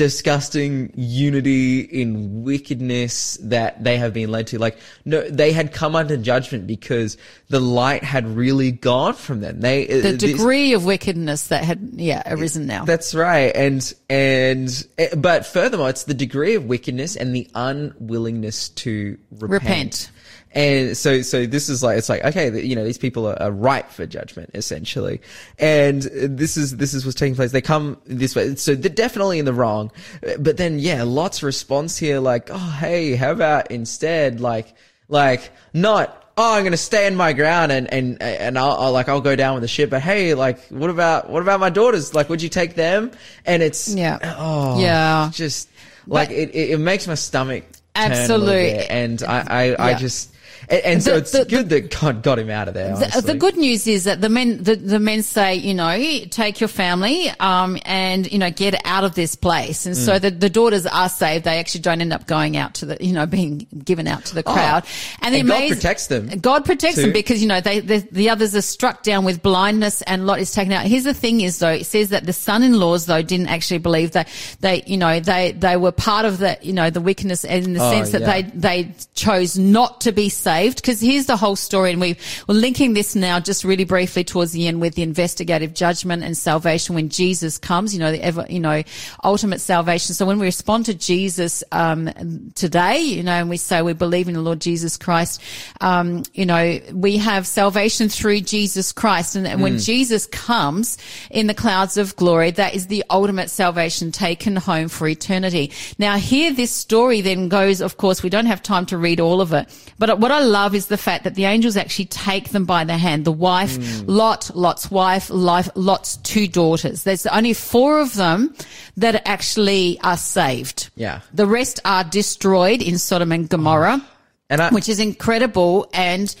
disgusting 0.00 0.90
unity 0.96 1.80
in 1.80 2.42
wickedness 2.42 3.36
that 3.42 3.84
they 3.84 3.98
have 3.98 4.14
been 4.14 4.30
led 4.30 4.46
to. 4.46 4.58
Like, 4.58 4.78
no, 5.04 5.28
they 5.28 5.52
had 5.52 5.74
come 5.74 5.94
under 5.94 6.16
judgment 6.16 6.66
because 6.66 7.18
the 7.50 7.60
light 7.60 8.02
had 8.02 8.26
really 8.26 8.72
gone 8.72 9.12
from 9.12 9.40
them. 9.40 9.60
They, 9.60 9.84
The 9.84 9.98
uh, 9.98 10.02
this- 10.12 10.16
degree 10.16 10.72
of 10.72 10.86
wickedness 10.86 11.48
that 11.48 11.64
had, 11.64 11.90
yeah, 11.96 12.22
arisen 12.24 12.64
now. 12.66 12.86
that's 12.86 13.14
right. 13.14 13.54
And, 13.54 13.92
and, 14.08 14.86
eh, 14.96 15.14
but 15.14 15.44
furthermore, 15.44 15.90
it's 15.90 16.04
the 16.04 16.14
degree 16.14 16.54
of 16.54 16.64
wickedness 16.64 17.14
and 17.14 17.36
the 17.36 17.46
unwillingness 17.54 18.70
to 18.70 19.18
repent. 19.32 19.52
Repent. 19.52 20.10
And 20.52 20.96
so, 20.96 21.22
so 21.22 21.46
this 21.46 21.68
is 21.68 21.82
like, 21.82 21.96
it's 21.96 22.08
like, 22.08 22.24
okay, 22.24 22.60
you 22.64 22.74
know, 22.74 22.84
these 22.84 22.98
people 22.98 23.26
are, 23.26 23.40
are 23.40 23.52
ripe 23.52 23.90
for 23.90 24.04
judgment, 24.04 24.50
essentially. 24.54 25.20
And 25.58 26.02
this 26.02 26.56
is, 26.56 26.76
this 26.76 26.92
is 26.92 27.04
what's 27.06 27.14
taking 27.18 27.36
place. 27.36 27.52
They 27.52 27.60
come 27.60 27.98
this 28.04 28.34
way. 28.34 28.56
So 28.56 28.74
they're 28.74 28.90
definitely 28.90 29.38
in 29.38 29.44
the 29.44 29.54
wrong. 29.54 29.92
But 30.40 30.56
then, 30.56 30.80
yeah, 30.80 31.04
Lot's 31.04 31.42
response 31.44 31.96
here, 31.96 32.18
like, 32.18 32.48
oh, 32.50 32.76
hey, 32.80 33.14
how 33.14 33.30
about 33.30 33.70
instead, 33.70 34.40
like, 34.40 34.74
like, 35.08 35.52
not, 35.72 36.16
oh, 36.36 36.54
I'm 36.54 36.62
going 36.62 36.72
to 36.72 36.76
stand 36.78 37.16
my 37.16 37.32
ground 37.32 37.70
and, 37.70 37.92
and, 37.92 38.20
and 38.20 38.58
I'll, 38.58 38.72
I'll, 38.72 38.92
like, 38.92 39.08
I'll 39.08 39.20
go 39.20 39.36
down 39.36 39.54
with 39.54 39.62
the 39.62 39.68
ship. 39.68 39.90
But 39.90 40.02
hey, 40.02 40.34
like, 40.34 40.58
what 40.68 40.90
about, 40.90 41.30
what 41.30 41.42
about 41.42 41.60
my 41.60 41.70
daughters? 41.70 42.12
Like, 42.12 42.28
would 42.28 42.42
you 42.42 42.48
take 42.48 42.74
them? 42.74 43.12
And 43.46 43.62
it's, 43.62 43.94
Yeah. 43.94 44.18
oh, 44.38 44.80
Yeah. 44.80 45.30
just 45.32 45.68
like 46.08 46.30
it, 46.30 46.50
it, 46.54 46.70
it 46.70 46.80
makes 46.80 47.06
my 47.06 47.14
stomach 47.14 47.62
turn 47.94 48.06
a 48.12 48.14
little 48.14 48.22
Absolute. 48.48 48.76
bit. 48.76 48.90
And 48.90 49.22
I, 49.22 49.74
I, 49.78 49.90
I 49.90 49.94
just, 49.94 50.34
and, 50.70 50.80
and 50.84 51.02
so 51.02 51.12
The- 51.12 51.16
it's 51.18 51.32
the- 51.32 51.44
good 51.44 51.68
that 51.70 51.98
God 52.00 52.22
got 52.22 52.38
him 52.38 52.48
out 52.50 52.68
of 52.68 52.74
there. 52.74 52.96
The, 52.96 53.22
the 53.22 53.34
good 53.34 53.56
news 53.56 53.86
is 53.86 54.04
that 54.04 54.20
the 54.20 54.28
men, 54.28 54.62
the, 54.62 54.76
the 54.76 55.00
men 55.00 55.22
say, 55.22 55.56
you 55.56 55.74
know, 55.74 55.98
take 56.30 56.60
your 56.60 56.68
family, 56.68 57.28
um, 57.40 57.78
and, 57.84 58.30
you 58.30 58.38
know, 58.38 58.50
get 58.50 58.80
out 58.84 59.04
of 59.04 59.14
this 59.14 59.34
place. 59.34 59.86
And 59.86 59.96
so 59.96 60.18
the, 60.18 60.30
the 60.30 60.48
daughters 60.50 60.86
are 60.86 61.08
saved. 61.08 61.44
They 61.44 61.58
actually 61.58 61.80
don't 61.80 62.00
end 62.00 62.12
up 62.12 62.26
going 62.26 62.56
out 62.56 62.74
to 62.74 62.86
the, 62.86 62.96
you 63.00 63.12
know, 63.12 63.26
being 63.26 63.66
given 63.84 64.06
out 64.06 64.24
to 64.26 64.34
the 64.34 64.42
crowd. 64.42 64.84
and 65.22 65.34
the 65.34 65.42
God 65.42 65.68
protects 65.68 66.06
them, 66.06 66.28
God 66.40 66.64
protects 66.64 66.96
them 66.96 67.12
because, 67.12 67.42
you 67.42 67.48
know, 67.48 67.60
they, 67.60 67.80
the, 67.80 67.98
the 68.12 68.30
others 68.30 68.54
are 68.54 68.62
struck 68.62 69.02
down 69.02 69.24
with 69.24 69.42
blindness 69.42 70.02
and 70.02 70.26
Lot 70.26 70.38
is 70.40 70.52
taken 70.52 70.72
out. 70.72 70.86
Here's 70.86 71.04
the 71.04 71.14
thing 71.14 71.40
is 71.40 71.58
though, 71.58 71.70
it 71.70 71.84
says 71.86 72.10
that 72.10 72.26
the 72.26 72.32
son-in-laws 72.32 73.06
though 73.06 73.22
didn't 73.22 73.48
actually 73.48 73.78
believe 73.78 74.12
that 74.12 74.28
they, 74.60 74.82
you 74.86 74.96
know, 74.96 75.18
they, 75.20 75.52
they 75.52 75.76
were 75.76 75.92
part 75.92 76.24
of 76.26 76.38
the, 76.38 76.58
you 76.62 76.72
know, 76.72 76.90
the 76.90 77.00
wickedness 77.00 77.44
in 77.44 77.72
the 77.72 77.80
Oh, 77.82 77.90
sense 77.90 78.10
that 78.10 78.20
yeah. 78.20 78.42
they, 78.42 78.82
they 78.84 78.94
chose 79.14 79.58
not 79.58 80.02
to 80.02 80.12
be 80.12 80.28
saved 80.28 80.59
because 80.68 81.00
here's 81.00 81.26
the 81.26 81.36
whole 81.36 81.56
story 81.56 81.92
and 81.92 82.00
we, 82.00 82.16
we're 82.46 82.54
linking 82.54 82.94
this 82.94 83.14
now 83.14 83.40
just 83.40 83.64
really 83.64 83.84
briefly 83.84 84.24
towards 84.24 84.52
the 84.52 84.66
end 84.66 84.80
with 84.80 84.94
the 84.94 85.02
investigative 85.02 85.74
judgment 85.74 86.22
and 86.22 86.36
salvation 86.36 86.94
when 86.94 87.08
Jesus 87.08 87.58
comes, 87.58 87.92
you 87.94 88.00
know, 88.00 88.12
the 88.12 88.22
ever, 88.22 88.46
you 88.48 88.60
know, 88.60 88.82
ultimate 89.24 89.60
salvation. 89.60 90.14
So 90.14 90.26
when 90.26 90.38
we 90.38 90.46
respond 90.46 90.86
to 90.86 90.94
Jesus, 90.94 91.64
um, 91.72 92.52
today, 92.54 93.00
you 93.00 93.22
know, 93.22 93.32
and 93.32 93.48
we 93.48 93.56
say 93.56 93.82
we 93.82 93.92
believe 93.92 94.28
in 94.28 94.34
the 94.34 94.40
Lord 94.40 94.60
Jesus 94.60 94.96
Christ, 94.96 95.42
um, 95.80 96.22
you 96.34 96.46
know, 96.46 96.80
we 96.92 97.16
have 97.18 97.46
salvation 97.46 98.08
through 98.08 98.40
Jesus 98.40 98.92
Christ. 98.92 99.36
And, 99.36 99.46
and 99.46 99.62
when 99.62 99.78
Jesus 99.78 100.26
comes 100.26 100.98
in 101.30 101.46
the 101.46 101.54
clouds 101.54 101.96
of 101.96 102.16
glory, 102.16 102.50
that 102.52 102.74
is 102.74 102.86
the 102.86 103.04
ultimate 103.10 103.50
salvation 103.50 104.12
taken 104.12 104.56
home 104.56 104.88
for 104.88 105.08
eternity. 105.08 105.72
Now 105.98 106.16
here 106.16 106.52
this 106.52 106.70
story 106.70 107.20
then 107.20 107.48
goes, 107.48 107.80
of 107.80 107.96
course, 107.96 108.22
we 108.22 108.30
don't 108.30 108.46
have 108.46 108.62
time 108.62 108.86
to 108.86 108.98
read 108.98 109.20
all 109.20 109.40
of 109.40 109.52
it, 109.52 109.68
but 109.98 110.18
what 110.18 110.30
I 110.30 110.40
love 110.50 110.74
is 110.74 110.86
the 110.86 110.98
fact 110.98 111.24
that 111.24 111.34
the 111.34 111.46
angels 111.46 111.76
actually 111.76 112.06
take 112.06 112.50
them 112.50 112.66
by 112.66 112.84
the 112.84 112.98
hand. 112.98 113.24
The 113.24 113.32
wife, 113.32 113.76
hmm. 113.76 114.06
Lot, 114.06 114.50
Lot's 114.54 114.90
wife, 114.90 115.30
life, 115.30 115.70
Lot's 115.74 116.16
two 116.18 116.46
daughters. 116.46 117.04
There's 117.04 117.26
only 117.26 117.54
four 117.54 118.00
of 118.00 118.14
them 118.14 118.54
that 118.96 119.26
actually 119.26 119.98
are 120.02 120.16
saved. 120.16 120.90
Yeah. 120.96 121.20
The 121.32 121.46
rest 121.46 121.80
are 121.84 122.04
destroyed 122.04 122.82
in 122.82 122.98
Sodom 122.98 123.32
and 123.32 123.48
Gomorrah 123.48 124.00
oh. 124.02 124.08
and 124.50 124.60
I, 124.60 124.70
which 124.70 124.88
is 124.88 125.00
incredible 125.00 125.88
and 125.94 126.34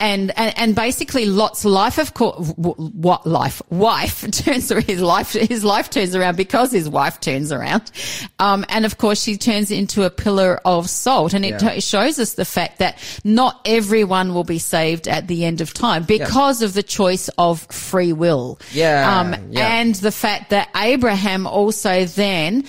and, 0.00 0.36
and, 0.38 0.52
and 0.58 0.74
basically 0.74 1.26
Lot's 1.26 1.64
life 1.64 1.98
of 1.98 2.14
course, 2.14 2.52
what 2.56 3.26
life, 3.26 3.62
wife 3.70 4.20
turns, 4.30 4.68
his 4.70 5.00
life, 5.00 5.32
his 5.32 5.64
life 5.64 5.90
turns 5.90 6.14
around 6.16 6.36
because 6.36 6.72
his 6.72 6.88
wife 6.88 7.20
turns 7.20 7.52
around. 7.52 7.90
Um, 8.38 8.64
and 8.68 8.84
of 8.84 8.98
course 8.98 9.22
she 9.22 9.36
turns 9.36 9.70
into 9.70 10.02
a 10.02 10.10
pillar 10.10 10.60
of 10.64 10.88
salt 10.90 11.32
and 11.34 11.44
it 11.44 11.60
Yeah. 11.62 11.74
t- 11.74 11.80
shows 11.80 12.18
us 12.18 12.34
the 12.34 12.44
fact 12.44 12.78
that 12.78 12.98
not 13.24 13.60
everyone 13.64 14.34
will 14.34 14.44
be 14.44 14.58
saved 14.58 15.06
at 15.08 15.28
the 15.28 15.44
end 15.44 15.60
of 15.60 15.72
time 15.72 16.02
because 16.04 16.62
of 16.62 16.74
the 16.74 16.82
choice 16.82 17.28
of 17.38 17.62
free 17.70 18.12
will. 18.12 18.58
Yeah, 18.72 19.20
Um, 19.20 19.34
yeah. 19.50 19.76
and 19.80 19.94
the 19.96 20.12
fact 20.12 20.50
that 20.50 20.68
Abraham 20.76 21.46
also 21.46 22.04
then, 22.04 22.64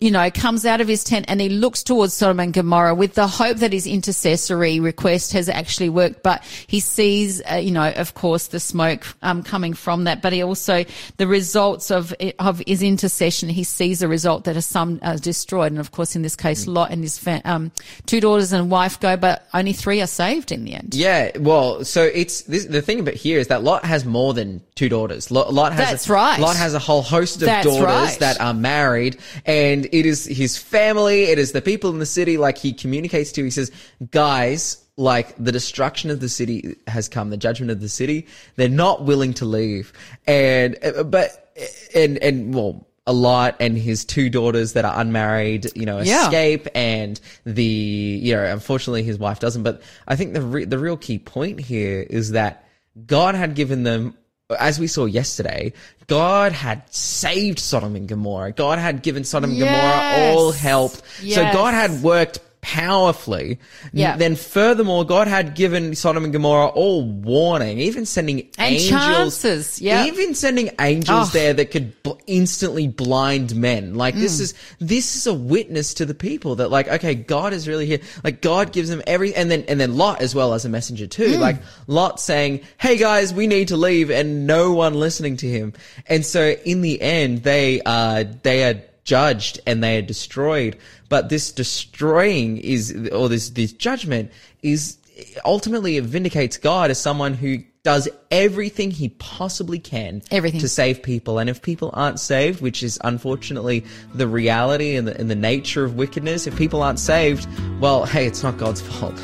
you 0.00 0.10
know, 0.10 0.30
comes 0.30 0.66
out 0.66 0.80
of 0.80 0.88
his 0.88 1.04
tent 1.04 1.26
and 1.28 1.40
he 1.40 1.48
looks 1.48 1.82
towards 1.82 2.12
Sodom 2.14 2.40
and 2.40 2.52
Gomorrah 2.52 2.94
with 2.94 3.14
the 3.14 3.26
hope 3.26 3.58
that 3.58 3.72
his 3.72 3.86
intercessory 3.86 4.80
request 4.80 5.32
has 5.32 5.48
actually 5.48 5.88
worked. 5.88 6.22
But 6.22 6.42
he 6.66 6.80
sees, 6.80 7.40
uh, 7.50 7.54
you 7.54 7.70
know, 7.70 7.88
of 7.88 8.14
course, 8.14 8.48
the 8.48 8.58
smoke 8.58 9.06
um, 9.22 9.44
coming 9.44 9.74
from 9.74 10.04
that. 10.04 10.22
But 10.22 10.32
he 10.32 10.42
also 10.42 10.84
the 11.18 11.28
results 11.28 11.92
of 11.92 12.12
of 12.40 12.62
his 12.66 12.82
intercession. 12.82 13.48
He 13.48 13.62
sees 13.62 14.02
a 14.02 14.08
result 14.08 14.44
that 14.44 14.56
that 14.56 14.60
is 14.60 14.66
some 14.66 14.98
uh, 15.02 15.16
destroyed, 15.16 15.72
and 15.72 15.78
of 15.78 15.92
course, 15.92 16.16
in 16.16 16.22
this 16.22 16.34
case, 16.34 16.66
Lot 16.66 16.90
and 16.90 17.02
his 17.02 17.18
fa- 17.18 17.42
um, 17.44 17.70
two 18.06 18.20
daughters 18.20 18.52
and 18.52 18.70
wife 18.70 18.98
go, 18.98 19.16
but 19.16 19.46
only 19.52 19.72
three 19.72 20.00
are 20.00 20.06
saved 20.06 20.50
in 20.50 20.64
the 20.64 20.74
end. 20.74 20.94
Yeah, 20.94 21.36
well, 21.38 21.84
so 21.84 22.02
it's 22.02 22.42
this, 22.42 22.64
the 22.64 22.82
thing 22.82 23.00
about 23.00 23.14
here 23.14 23.38
is 23.38 23.48
that 23.48 23.62
Lot 23.62 23.84
has 23.84 24.04
more 24.04 24.32
than 24.32 24.62
two 24.74 24.88
daughters. 24.88 25.30
Lot, 25.30 25.52
Lot 25.52 25.72
has 25.72 25.90
That's 25.90 26.08
a, 26.08 26.12
right. 26.12 26.40
Lot 26.40 26.56
has 26.56 26.74
a 26.74 26.78
whole 26.78 27.02
host 27.02 27.36
of 27.36 27.46
That's 27.46 27.66
daughters 27.66 27.84
right. 27.84 28.18
that 28.20 28.40
are 28.40 28.54
married, 28.54 29.18
and 29.44 29.84
it 29.86 30.06
is 30.06 30.24
his 30.24 30.56
family. 30.56 31.24
It 31.24 31.38
is 31.38 31.52
the 31.52 31.62
people 31.62 31.90
in 31.90 31.98
the 31.98 32.06
city. 32.06 32.38
Like 32.38 32.56
he 32.56 32.72
communicates 32.72 33.32
to, 33.32 33.44
he 33.44 33.50
says, 33.50 33.70
"Guys, 34.10 34.82
like 34.96 35.34
the 35.36 35.52
destruction 35.52 36.10
of 36.10 36.20
the 36.20 36.28
city 36.28 36.76
has 36.86 37.08
come. 37.08 37.30
The 37.30 37.36
judgment 37.36 37.70
of 37.70 37.80
the 37.80 37.88
city. 37.88 38.26
They're 38.56 38.68
not 38.68 39.04
willing 39.04 39.34
to 39.34 39.44
leave, 39.44 39.92
and 40.26 40.76
but 41.06 41.52
and 41.94 42.18
and 42.18 42.54
well." 42.54 42.86
A 43.08 43.12
lot 43.12 43.54
and 43.60 43.78
his 43.78 44.04
two 44.04 44.28
daughters 44.28 44.72
that 44.72 44.84
are 44.84 45.00
unmarried, 45.00 45.70
you 45.76 45.86
know, 45.86 46.00
Yeah. 46.00 46.24
escape 46.24 46.66
and 46.74 47.20
the, 47.44 47.62
you 47.62 48.34
know, 48.34 48.42
unfortunately 48.42 49.04
his 49.04 49.16
wife 49.16 49.38
doesn't. 49.38 49.62
But 49.62 49.80
I 50.08 50.16
think 50.16 50.34
the 50.34 50.42
re- 50.42 50.64
the 50.64 50.76
real 50.76 50.96
key 50.96 51.20
point 51.20 51.60
here 51.60 52.04
is 52.10 52.32
that 52.32 52.64
God 53.06 53.36
had 53.36 53.54
given 53.54 53.84
them, 53.84 54.14
as 54.58 54.80
we 54.80 54.88
saw 54.88 55.04
yesterday, 55.04 55.72
God 56.08 56.50
had 56.50 56.82
saved 56.92 57.60
Sodom 57.60 57.94
and 57.94 58.08
Gomorrah. 58.08 58.50
God 58.50 58.80
had 58.80 59.02
given 59.04 59.22
Sodom 59.22 59.50
and 59.50 59.58
Gomorrah 59.60 60.32
all 60.32 60.46
Yes. 60.50 60.58
help. 60.60 60.92
So 61.30 61.42
God 61.52 61.74
had 61.74 62.02
worked 62.02 62.40
powerfully. 62.66 63.58
Yeah. 63.92 64.16
Then 64.16 64.34
furthermore, 64.34 65.04
God 65.04 65.28
had 65.28 65.54
given 65.54 65.94
Sodom 65.94 66.24
and 66.24 66.32
Gomorrah 66.32 66.66
all 66.66 67.04
warning, 67.06 67.78
even 67.78 68.04
sending 68.06 68.40
And 68.58 68.74
angels, 68.74 68.90
chances, 68.90 69.80
yeah. 69.80 70.04
even 70.06 70.34
sending 70.34 70.70
angels 70.80 71.28
Oh. 71.28 71.30
there 71.32 71.54
that 71.54 71.70
could 71.70 72.02
bl- 72.02 72.12
instantly 72.26 72.88
blind 72.88 73.54
men. 73.54 73.94
Like 73.94 74.16
Mm. 74.16 74.20
this 74.20 74.40
is 74.40 74.54
this 74.80 75.14
is 75.16 75.26
a 75.28 75.32
witness 75.34 75.94
to 75.94 76.04
the 76.04 76.14
people 76.14 76.56
that 76.56 76.70
like 76.70 76.88
okay, 76.88 77.14
God 77.14 77.52
is 77.52 77.68
really 77.68 77.86
here. 77.86 78.00
Like 78.24 78.42
God 78.42 78.72
gives 78.72 78.88
them 78.88 79.00
every 79.06 79.32
and 79.34 79.48
then 79.50 79.64
and 79.68 79.78
then 79.80 79.96
Lot 79.96 80.20
as 80.20 80.34
well 80.34 80.52
as 80.52 80.64
a 80.64 80.68
messenger 80.68 81.06
too. 81.06 81.34
Mm. 81.34 81.38
Like 81.40 81.56
Lot 81.86 82.18
saying, 82.20 82.60
"Hey 82.78 82.96
guys, 82.96 83.32
we 83.32 83.46
need 83.46 83.68
to 83.68 83.76
leave," 83.76 84.10
and 84.10 84.46
no 84.46 84.72
one 84.72 84.94
listening 84.94 85.36
to 85.38 85.46
him. 85.46 85.72
And 86.08 86.26
so 86.26 86.56
in 86.64 86.82
the 86.82 87.00
end, 87.00 87.44
they 87.44 87.80
uh 87.86 88.24
they 88.42 88.64
are 88.64 88.80
judged 89.06 89.60
and 89.66 89.82
they 89.82 89.96
are 89.96 90.02
destroyed. 90.02 90.76
But 91.08 91.30
this 91.30 91.50
destroying 91.50 92.58
is, 92.58 93.08
or 93.10 93.30
this, 93.30 93.48
this 93.50 93.72
judgment 93.72 94.30
is 94.62 94.98
ultimately 95.44 95.96
it 95.96 96.04
vindicates 96.04 96.58
God 96.58 96.90
as 96.90 97.00
someone 97.00 97.32
who 97.32 97.58
does 97.82 98.08
everything 98.32 98.90
he 98.90 99.10
possibly 99.10 99.78
can 99.78 100.20
Everything. 100.32 100.60
to 100.60 100.68
save 100.68 101.02
people. 101.02 101.38
And 101.38 101.48
if 101.48 101.62
people 101.62 101.90
aren't 101.94 102.18
saved, 102.18 102.60
which 102.60 102.82
is 102.82 102.98
unfortunately 103.04 103.84
the 104.12 104.26
reality 104.26 104.96
and 104.96 105.06
the, 105.06 105.18
and 105.18 105.30
the 105.30 105.36
nature 105.36 105.84
of 105.84 105.94
wickedness, 105.94 106.48
if 106.48 106.56
people 106.56 106.82
aren't 106.82 106.98
saved, 106.98 107.46
well, 107.80 108.04
hey, 108.04 108.26
it's 108.26 108.42
not 108.42 108.58
God's 108.58 108.80
fault. 108.80 109.14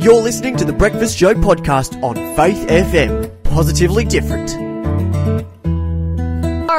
You're 0.00 0.22
listening 0.22 0.56
to 0.58 0.64
the 0.64 0.74
Breakfast 0.76 1.16
Show 1.16 1.34
podcast 1.34 2.02
on 2.02 2.16
Faith 2.36 2.68
FM. 2.68 3.42
Positively 3.44 4.04
different. 4.04 4.57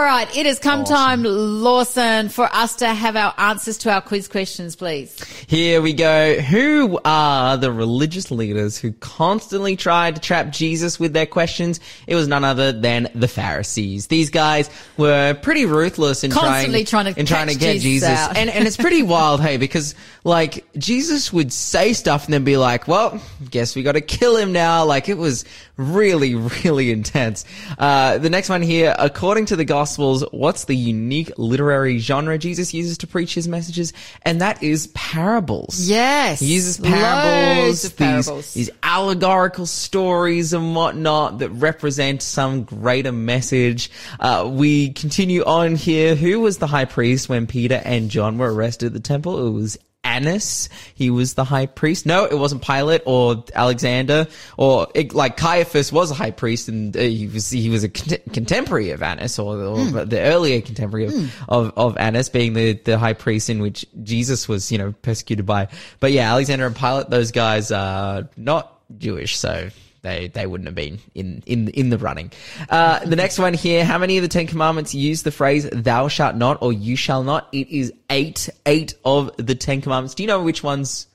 Right, 0.10 0.36
it 0.36 0.48
has 0.48 0.58
come 0.58 0.86
time, 0.86 1.22
Lawson, 1.24 2.30
for 2.30 2.46
us 2.46 2.78
to 2.78 2.88
have 2.88 3.16
our 3.16 3.32
answers 3.38 3.78
to 3.80 3.92
our 3.92 4.02
quiz 4.02 4.28
questions, 4.28 4.76
please. 4.76 5.24
Here 5.46 5.84
we 5.84 5.94
go. 5.94 6.40
Who 6.42 7.00
are 7.06 7.58
the 7.58 7.72
religious 7.72 8.32
leaders 8.32 8.76
who 8.76 8.92
constantly 8.94 9.76
tried 9.76 10.16
to 10.16 10.22
trap 10.22 10.50
Jesus 10.50 11.00
with 11.00 11.14
their 11.14 11.28
questions? 11.28 11.80
It 12.08 12.16
was 12.16 12.28
none 12.28 12.44
other 12.44 12.72
than 12.72 13.10
the 13.14 13.28
Pharisees. 13.28 14.08
These 14.08 14.32
guys 14.32 14.72
were 14.98 15.36
pretty 15.36 15.68
ruthless 15.68 16.24
in 16.24 16.32
Constantly 16.32 16.86
trying, 16.86 17.04
trying 17.04 17.14
to 17.14 17.20
in 17.20 17.26
trying 17.28 17.48
to 17.50 17.56
get 17.56 17.74
Jesus 17.74 18.10
Jesus. 18.10 18.10
out. 18.10 18.36
And, 18.36 18.50
and 18.50 18.66
it's 18.66 18.78
pretty 18.78 19.04
wild, 19.04 19.42
hey, 19.42 19.58
because 19.58 19.94
like 20.24 20.66
Jesus 20.76 21.32
would 21.32 21.54
say 21.54 21.94
stuff 21.94 22.26
and 22.26 22.34
then 22.34 22.44
be 22.44 22.58
like, 22.58 22.88
well, 22.88 23.22
guess 23.52 23.76
we 23.76 23.84
got 23.84 23.92
to 23.92 24.02
kill 24.02 24.38
him 24.38 24.54
now. 24.54 24.86
Like 24.86 25.08
it 25.08 25.20
was 25.20 25.46
really, 25.80 26.36
really 26.36 26.92
intense. 26.92 27.46
Uh, 27.78 28.18
the 28.18 28.30
next 28.30 28.50
one 28.50 28.62
here, 28.62 28.94
according 29.00 29.46
to 29.46 29.56
the 29.56 29.66
Gospels, 29.66 30.24
what's 30.32 30.66
the 30.66 30.76
unique 30.76 31.32
literary 31.38 31.98
genre 31.98 32.38
Jesus 32.38 32.74
uses 32.74 32.98
to 33.00 33.08
preach 33.08 33.34
his 33.34 33.48
messages? 33.48 33.94
And 34.24 34.42
that 34.42 34.62
is 34.62 34.88
parables. 34.88 35.88
Yes. 35.90 36.42
He 36.42 36.54
uses 36.54 36.78
parables, 36.78 37.86
of 37.86 37.92
these, 37.92 38.26
parables. 38.26 38.54
these 38.54 38.70
allegorical 38.84 39.66
stories 39.66 40.54
and 40.54 40.76
whatnot 40.76 41.40
that 41.40 41.50
represent 41.50 42.22
some 42.22 42.64
greater 42.64 43.14
message. 43.14 43.90
Uh, 44.20 44.50
we 44.52 44.92
continue 44.92 45.44
on 45.46 45.76
here. 45.76 46.16
Who 46.16 46.42
was 46.42 46.58
the 46.58 46.68
high 46.68 46.86
priest 46.86 47.30
when 47.30 47.48
Peter 47.48 47.82
and 47.86 48.12
John 48.12 48.38
were 48.38 48.54
arrested 48.54 48.88
at 48.88 48.94
the 48.94 49.00
temple? 49.00 49.48
It 49.48 49.52
was 49.52 49.78
Annas. 50.04 50.70
He 50.96 51.10
was 51.10 51.34
the 51.34 51.44
high 51.44 51.66
priest. 51.66 52.06
No, 52.06 52.26
it 52.26 52.38
wasn't 52.38 52.62
Pilate 52.64 53.02
or 53.06 53.44
Alexander 53.54 54.28
or 54.58 54.88
it, 54.96 55.14
like 55.14 55.38
Caiaphas 55.38 55.92
was 55.92 56.12
a 56.12 56.14
high 56.14 56.32
priest 56.32 56.68
and 56.70 56.96
uh, 56.96 57.00
he 57.02 57.28
was 57.28 57.50
he 57.50 57.70
was 57.70 57.84
a 57.84 57.90
cont- 57.90 58.34
contemporary 58.34 58.92
of 58.92 59.04
Annas 59.04 59.38
or, 59.40 59.58
or 59.58 59.78
Hmm. 59.80 60.10
the 60.10 60.20
earlier 60.22 60.62
contemporary 60.62 61.06
of, 61.08 61.14
of 61.50 61.74
of 61.78 61.98
Annas 61.98 62.30
being 62.30 62.54
the 62.54 62.74
the 62.74 62.98
high 62.98 63.14
priest 63.14 63.50
in 63.50 63.62
which 63.62 63.86
Jesus 64.04 64.48
was 64.48 64.72
you 64.72 64.78
know 64.78 64.94
persecuted 65.02 65.46
by. 65.46 65.68
But 66.00 66.12
yeah, 66.12 66.32
Alexander 66.32 66.66
and 66.66 66.76
Pilate, 66.76 67.10
those 67.10 67.32
guys 67.32 67.72
are 67.72 68.28
not 68.38 68.80
Jewish, 68.98 69.38
so 69.38 69.70
they 70.02 70.28
they 70.30 70.46
wouldn't 70.48 70.68
have 70.68 70.76
been 70.76 71.00
in 71.16 71.44
in 71.46 71.68
in 71.70 71.90
the 71.90 71.98
running. 71.98 72.32
Uh, 72.70 73.00
the 73.06 73.16
next 73.16 73.40
one 73.40 73.54
here: 73.54 73.84
How 73.86 73.98
many 73.98 74.18
of 74.18 74.22
the 74.22 74.28
Ten 74.28 74.48
Commandments 74.48 74.94
use 74.96 75.24
the 75.24 75.32
phrase 75.32 75.70
"Thou 75.72 76.08
shalt 76.08 76.36
not" 76.36 76.58
or 76.62 76.72
"You 76.74 76.96
shall 76.96 77.24
not"? 77.24 77.48
It 77.52 77.70
is 77.70 77.92
eight. 78.10 78.50
Eight 78.66 78.94
of 79.04 79.32
the 79.38 79.56
Ten 79.56 79.82
Commandments. 79.82 80.14
Do 80.16 80.24
you 80.24 80.28
know 80.28 80.42
which 80.44 80.64
ones 80.64 81.08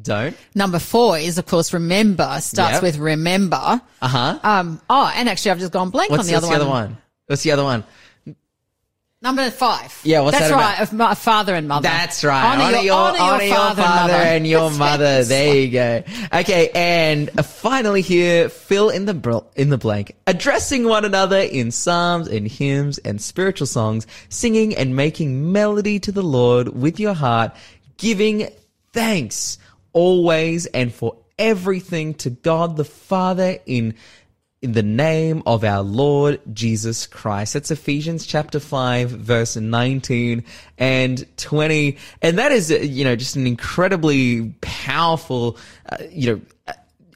don't? 0.00 0.36
Number 0.54 0.78
four 0.78 1.18
is, 1.18 1.38
of 1.38 1.46
course, 1.46 1.72
remember. 1.72 2.38
Starts 2.40 2.74
Yep. 2.74 2.82
with 2.82 2.98
remember. 2.98 3.56
Uh 4.02 4.08
huh. 4.08 4.38
Um, 4.42 4.80
oh, 4.88 5.10
and 5.16 5.28
actually, 5.28 5.50
I've 5.52 5.58
just 5.58 5.72
gone 5.72 5.90
blank 5.90 6.10
What's, 6.10 6.20
on 6.24 6.26
the 6.26 6.34
other 6.36 6.46
one. 6.46 6.50
what's 6.50 6.60
other 6.60 6.64
the 6.64 6.70
one. 6.70 6.82
other 6.82 6.90
one? 6.94 6.98
What's 7.26 7.42
the 7.42 7.52
other 7.52 7.64
one? 7.64 7.84
Number 9.20 9.50
five. 9.50 10.00
Yeah, 10.04 10.20
what's 10.20 10.38
That's 10.38 10.50
that 10.50 10.54
right. 10.54 10.74
about? 10.74 10.82
Of 10.82 10.92
my 10.92 11.14
father 11.14 11.52
and 11.54 11.66
mother. 11.66 11.82
That's 11.82 12.22
right. 12.22 12.56
Honor, 12.56 12.78
your, 12.78 12.94
honor 12.94 13.42
your 13.42 13.56
father, 13.56 13.82
and 13.82 13.90
mother. 13.90 14.14
and 14.14 14.46
your 14.46 14.70
mother. 14.70 15.24
There 15.24 15.56
you 15.56 15.70
go. 15.72 16.04
Okay, 16.32 16.70
and 16.72 17.28
finally 17.44 18.00
here, 18.00 18.48
fill 18.48 18.90
in 18.90 19.06
the 19.06 19.14
bl- 19.14 19.38
in 19.56 19.70
the 19.70 19.78
blank. 19.78 20.14
Addressing 20.28 20.84
one 20.84 21.04
another 21.04 21.40
in 21.40 21.72
psalms 21.72 22.28
and 22.28 22.46
hymns 22.46 22.98
and 22.98 23.20
spiritual 23.20 23.66
songs, 23.66 24.06
singing 24.28 24.76
and 24.76 24.94
making 24.94 25.50
melody 25.50 25.98
to 25.98 26.12
the 26.12 26.22
Lord 26.22 26.68
with 26.68 27.00
your 27.00 27.14
heart, 27.14 27.56
giving 27.96 28.48
thanks 28.92 29.58
always 29.92 30.66
and 30.66 30.94
for 30.94 31.16
everything 31.40 32.14
to 32.14 32.30
God 32.30 32.76
the 32.76 32.84
Father 32.84 33.58
in 33.66 33.94
in 34.60 34.72
the 34.72 34.82
name 34.82 35.42
of 35.46 35.62
our 35.62 35.82
Lord 35.82 36.40
Jesus 36.52 37.06
Christ. 37.06 37.54
That's 37.54 37.70
Ephesians 37.70 38.26
chapter 38.26 38.58
5 38.58 39.10
verse 39.10 39.56
19 39.56 40.44
and 40.78 41.36
20. 41.36 41.96
And 42.22 42.38
that 42.38 42.50
is, 42.50 42.72
uh, 42.72 42.76
you 42.76 43.04
know, 43.04 43.14
just 43.14 43.36
an 43.36 43.46
incredibly 43.46 44.50
powerful, 44.60 45.58
uh, 45.88 45.98
you 46.10 46.34
know, 46.34 46.40
uh, 46.66 46.72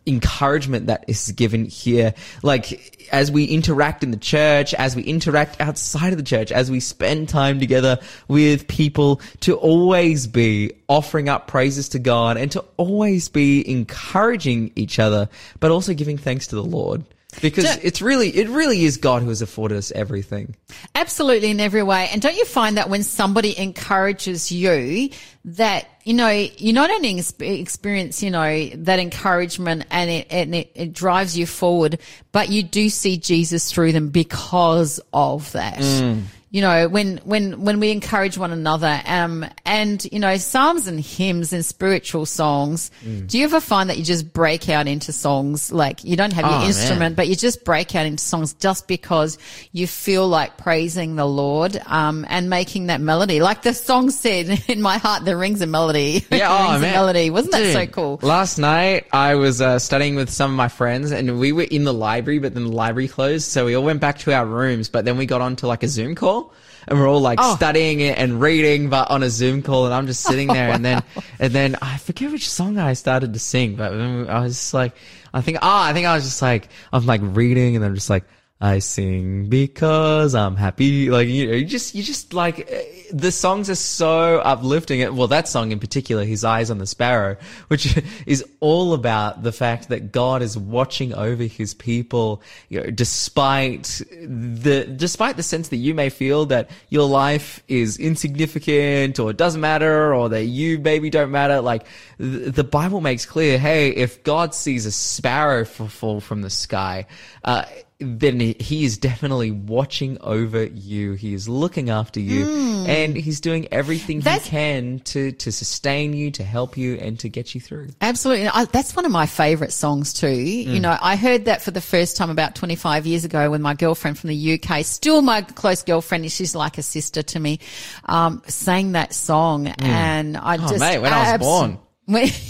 encouragement 0.07 0.87
that 0.87 1.05
is 1.09 1.33
given 1.33 1.65
here. 1.65 2.15
Like, 2.45 3.09
as 3.13 3.31
we 3.31 3.45
interact 3.45 4.05
in 4.05 4.13
the 4.13 4.17
church, 4.17 4.73
as 4.75 4.95
we 4.95 5.03
interact 5.03 5.61
outside 5.61 6.13
of 6.13 6.19
the 6.19 6.25
church, 6.25 6.53
as 6.53 6.71
we 6.71 6.79
spend 6.79 7.29
time 7.29 7.59
together 7.59 7.99
with 8.29 8.69
people, 8.69 9.21
to 9.41 9.57
always 9.57 10.29
be 10.29 10.73
offering 10.89 11.29
up 11.29 11.49
praises 11.49 11.89
to 11.91 11.99
God 11.99 12.37
and 12.37 12.53
to 12.53 12.65
always 12.77 13.29
be 13.29 13.69
encouraging 13.69 14.73
each 14.77 15.01
other, 15.01 15.29
but 15.59 15.73
also 15.73 15.93
giving 15.93 16.19
thanks 16.19 16.49
to 16.49 16.57
the 16.57 16.65
Lord. 16.65 17.05
Because 17.41 17.65
Ju- 17.65 17.81
it's 17.83 18.03
really, 18.03 18.29
it 18.29 18.49
really 18.49 18.85
is 18.85 18.99
God 18.99 19.23
who 19.23 19.31
has 19.31 19.41
afforded 19.41 19.79
us 19.79 19.91
everything. 19.93 20.55
Absolutely 20.95 21.51
in 21.51 21.61
every 21.61 21.83
way. 21.83 22.09
And 22.13 22.21
don't 22.21 22.37
you 22.37 22.45
find 22.45 22.77
that 22.77 22.91
when 22.91 23.03
somebody 23.03 23.59
encourages 23.59 24.53
you, 24.53 25.11
that, 25.47 25.89
you 26.05 26.15
know, 26.15 26.29
you 26.29 26.73
not 26.73 26.91
only 26.91 27.19
experience, 27.41 28.23
you 28.23 28.31
know, 28.31 28.69
that 28.75 28.99
encouragement 28.99 29.87
and 29.91 30.11
it, 30.11 30.27
and 30.31 30.55
it, 30.55 30.73
it 30.75 30.93
drives 30.93 31.37
you 31.37 31.47
forward, 31.47 31.99
but 32.33 32.51
you 32.51 32.63
do 32.63 32.89
see 32.89 33.17
Jesus 33.17 33.73
through 33.73 33.93
them 33.93 34.11
because 34.11 35.01
of 35.13 35.51
that. 35.53 35.79
Mm. 35.79 36.25
You 36.53 36.61
know, 36.61 36.87
when, 36.87 37.17
when, 37.25 37.63
when 37.63 37.81
we 37.81 37.91
encourage 37.91 38.37
one 38.37 38.53
another, 38.53 39.01
um, 39.07 39.45
and, 39.65 40.05
you 40.13 40.19
know, 40.19 40.37
psalms 40.37 40.87
and 40.87 41.01
hymns 41.01 41.53
and 41.55 41.65
spiritual 41.65 42.27
songs, 42.27 42.91
Mm. 43.07 43.27
do 43.27 43.39
you 43.39 43.45
ever 43.45 43.59
find 43.59 43.89
that 43.89 43.97
you 43.97 44.05
just 44.05 44.33
break 44.35 44.69
out 44.69 44.87
into 44.87 45.13
songs 45.13 45.73
like 45.73 46.05
you 46.05 46.15
don't 46.15 46.33
have 46.35 46.45
your 46.45 46.53
Oh, 46.55 46.59
man. 46.59 46.67
instrument, 46.69 47.17
but 47.17 47.27
you 47.27 47.37
just 47.37 47.65
break 47.65 47.95
out 47.97 48.05
into 48.05 48.23
songs 48.23 48.53
just 48.53 48.87
because 48.87 49.39
you 49.73 49.87
feel 49.87 50.29
like 50.29 50.59
praising 50.59 51.17
the 51.17 51.25
Lord 51.27 51.81
um, 51.87 52.27
and 52.29 52.51
making 52.51 52.89
that 52.89 53.01
melody. 53.01 53.41
Like 53.41 53.63
the 53.63 53.73
song 53.73 54.11
said, 54.11 54.63
"In 54.69 54.83
my 54.83 54.99
heart 54.99 55.25
there 55.25 55.39
rings 55.39 55.63
a 55.63 55.67
melody." 55.67 56.27
Yeah, 56.31 56.49
oh 56.51 56.77
a 56.77 56.79
man, 56.79 56.93
melody. 56.93 57.31
Wasn't 57.31 57.53
that 57.53 57.73
so 57.73 57.87
cool? 57.87 58.19
Last 58.23 58.59
night 58.59 59.07
I 59.13 59.37
was 59.37 59.61
uh, 59.63 59.79
studying 59.79 60.17
with 60.17 60.29
some 60.29 60.51
of 60.51 60.57
my 60.57 60.69
friends, 60.69 61.13
and 61.13 61.39
we 61.39 61.53
were 61.53 61.63
in 61.63 61.85
the 61.85 61.95
library, 61.95 62.39
but 62.41 62.53
then 62.53 62.65
the 62.65 62.73
library 62.73 63.09
closed, 63.09 63.51
so 63.51 63.65
we 63.65 63.75
all 63.75 63.85
went 63.85 64.01
back 64.01 64.19
to 64.21 64.33
our 64.35 64.45
rooms. 64.45 64.91
But 64.91 65.07
then 65.07 65.17
we 65.17 65.25
got 65.25 65.41
onto 65.41 65.67
like 65.67 65.83
a 65.83 65.89
Zoom 65.89 66.15
call, 66.15 66.42
and 66.89 66.99
we're 66.99 67.09
all 67.09 67.21
like 67.21 67.39
Oh. 67.41 67.55
studying 67.57 68.01
it 68.01 68.19
and 68.19 68.41
reading, 68.41 68.89
but 68.91 69.11
on 69.11 69.23
a 69.23 69.31
Zoom 69.31 69.63
call, 69.63 69.85
and 69.87 69.95
I'm 69.95 70.07
just 70.07 70.23
sitting 70.23 70.49
there, 70.49 70.71
and 70.71 70.85
then 70.85 71.03
and 71.39 71.53
then 71.53 71.77
I 71.83 71.97
forget 71.99 72.31
which 72.33 72.49
song 72.49 72.79
I 72.79 72.93
started 72.95 73.33
to 73.35 73.39
sing, 73.39 73.77
but 73.77 73.93
I 73.93 74.41
was 74.41 74.55
just 74.55 74.75
like, 74.75 74.95
I 75.35 75.41
think, 75.41 75.59
ah, 75.63 75.87
I 75.87 75.93
think 75.93 76.07
I 76.07 76.15
was 76.15 76.25
just 76.25 76.43
like, 76.43 76.69
I'm 76.93 77.07
like 77.07 77.21
reading, 77.23 77.77
and 77.77 77.85
I'm 77.85 77.95
just 77.95 78.11
like. 78.11 78.25
I 78.63 78.79
sing 78.79 79.49
because 79.49 80.37
I'm 80.37 80.55
happy. 80.55 81.11
Like 81.11 81.27
you 81.27 81.49
know, 81.49 81.55
you 81.55 81.65
just 81.65 81.97
you 81.97 82.03
just 82.05 82.33
like 82.33 82.71
eh, 82.71 82.85
the 83.13 83.33
songs 83.33 83.69
are 83.69 83.75
so 83.75 84.39
uplifting. 84.39 85.17
Well, 85.17 85.27
that 85.27 85.49
song 85.49 85.73
in 85.73 85.81
particular, 85.81 86.25
"His 86.25 86.45
Eyes 86.45 86.71
on 86.71 86.79
the 86.79 86.87
Sparrow," 86.87 87.39
which 87.69 88.01
is 88.25 88.45
all 88.61 88.95
about 88.95 89.43
the 89.43 89.51
fact 89.51 89.89
that 89.89 90.13
God 90.13 90.43
is 90.43 90.57
watching 90.57 91.13
over 91.13 91.43
His 91.43 91.75
people, 91.75 92.41
you 92.69 92.81
know, 92.81 92.91
despite 92.91 94.01
the 94.13 94.85
despite 94.85 95.37
the 95.37 95.43
sense 95.43 95.71
that 95.71 95.79
you 95.79 95.93
may 95.93 96.09
feel 96.09 96.47
that 96.47 96.71
your 96.89 97.09
life 97.09 97.65
is 97.67 97.99
insignificant 97.99 99.19
or 99.19 99.31
it 99.31 99.37
doesn't 99.37 99.61
matter 99.61 100.15
or 100.15 100.29
that 100.29 100.45
you 100.45 100.79
maybe 100.79 101.11
don't 101.11 101.33
matter. 101.33 101.61
Like 101.61 101.85
th- 102.19 102.55
the 102.55 102.65
Bible 102.65 103.01
makes 103.01 103.27
clear, 103.27 103.59
hey, 103.59 103.89
if 103.89 104.23
God 104.23 104.55
sees 104.55 104.87
a 104.87 104.93
sparrow 104.93 105.65
fall 105.65 106.21
from 106.21 106.43
the 106.43 106.51
sky. 106.51 107.09
Uh, 107.45 107.65
then 108.03 108.41
he- 108.41 108.85
is 108.85 108.99
definitely 108.99 109.51
watching 109.51 110.19
over 110.21 110.65
you. 110.65 111.13
He 111.13 111.35
is 111.35 111.49
looking 111.49 111.89
after 111.91 112.19
you, 112.21 112.47
and 112.87 113.17
he's 113.17 113.41
doing 113.41 113.69
everything 113.71 114.19
Hmm. 114.19 114.25
That's- 114.25 114.45
he 114.45 114.51
can 114.51 115.01
to 115.05 115.33
to 115.33 115.53
sustain 115.53 116.13
you, 116.15 116.31
to 116.33 116.43
help 116.45 116.77
you, 116.77 116.95
and 116.97 117.19
to 117.21 117.29
get 117.29 117.55
you 117.55 117.61
through. 117.61 117.89
Absolutely. 118.01 118.49
I, 118.49 118.65
that's 118.67 118.97
one 118.97 119.05
of 119.05 119.13
my 119.13 119.27
favorite 119.27 119.73
songs 119.73 120.13
too. 120.13 120.29
You 120.31 120.81
know, 120.81 120.97
I 121.01 121.17
heard 121.17 121.45
that 121.47 121.63
for 121.63 121.71
the 121.71 121.81
first 121.81 122.17
time 122.17 122.31
about 122.31 122.55
25 122.55 123.07
years 123.07 123.25
ago 123.25 123.51
when 123.51 123.63
my 123.63 123.75
girlfriend 123.75 124.19
from 124.19 124.29
the 124.29 124.37
UK, 124.55 124.83
still 124.85 125.23
my 125.23 125.43
close 125.43 125.83
girlfriend, 125.83 126.31
she's 126.33 126.55
like 126.55 126.79
a 126.79 126.83
sister 126.83 127.23
to 127.23 127.39
me, 127.41 127.61
um, 128.07 128.43
sang 128.47 128.93
that 128.93 129.13
song. 129.15 129.69
And 129.69 130.37
I 130.37 130.57
just, 130.57 130.79
mate, 130.81 130.99
when 130.99 131.13
I 131.13 131.19
was 131.21 131.29
abs- 131.29 131.45
born. 131.45 131.79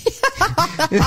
Yeah, 0.90 0.98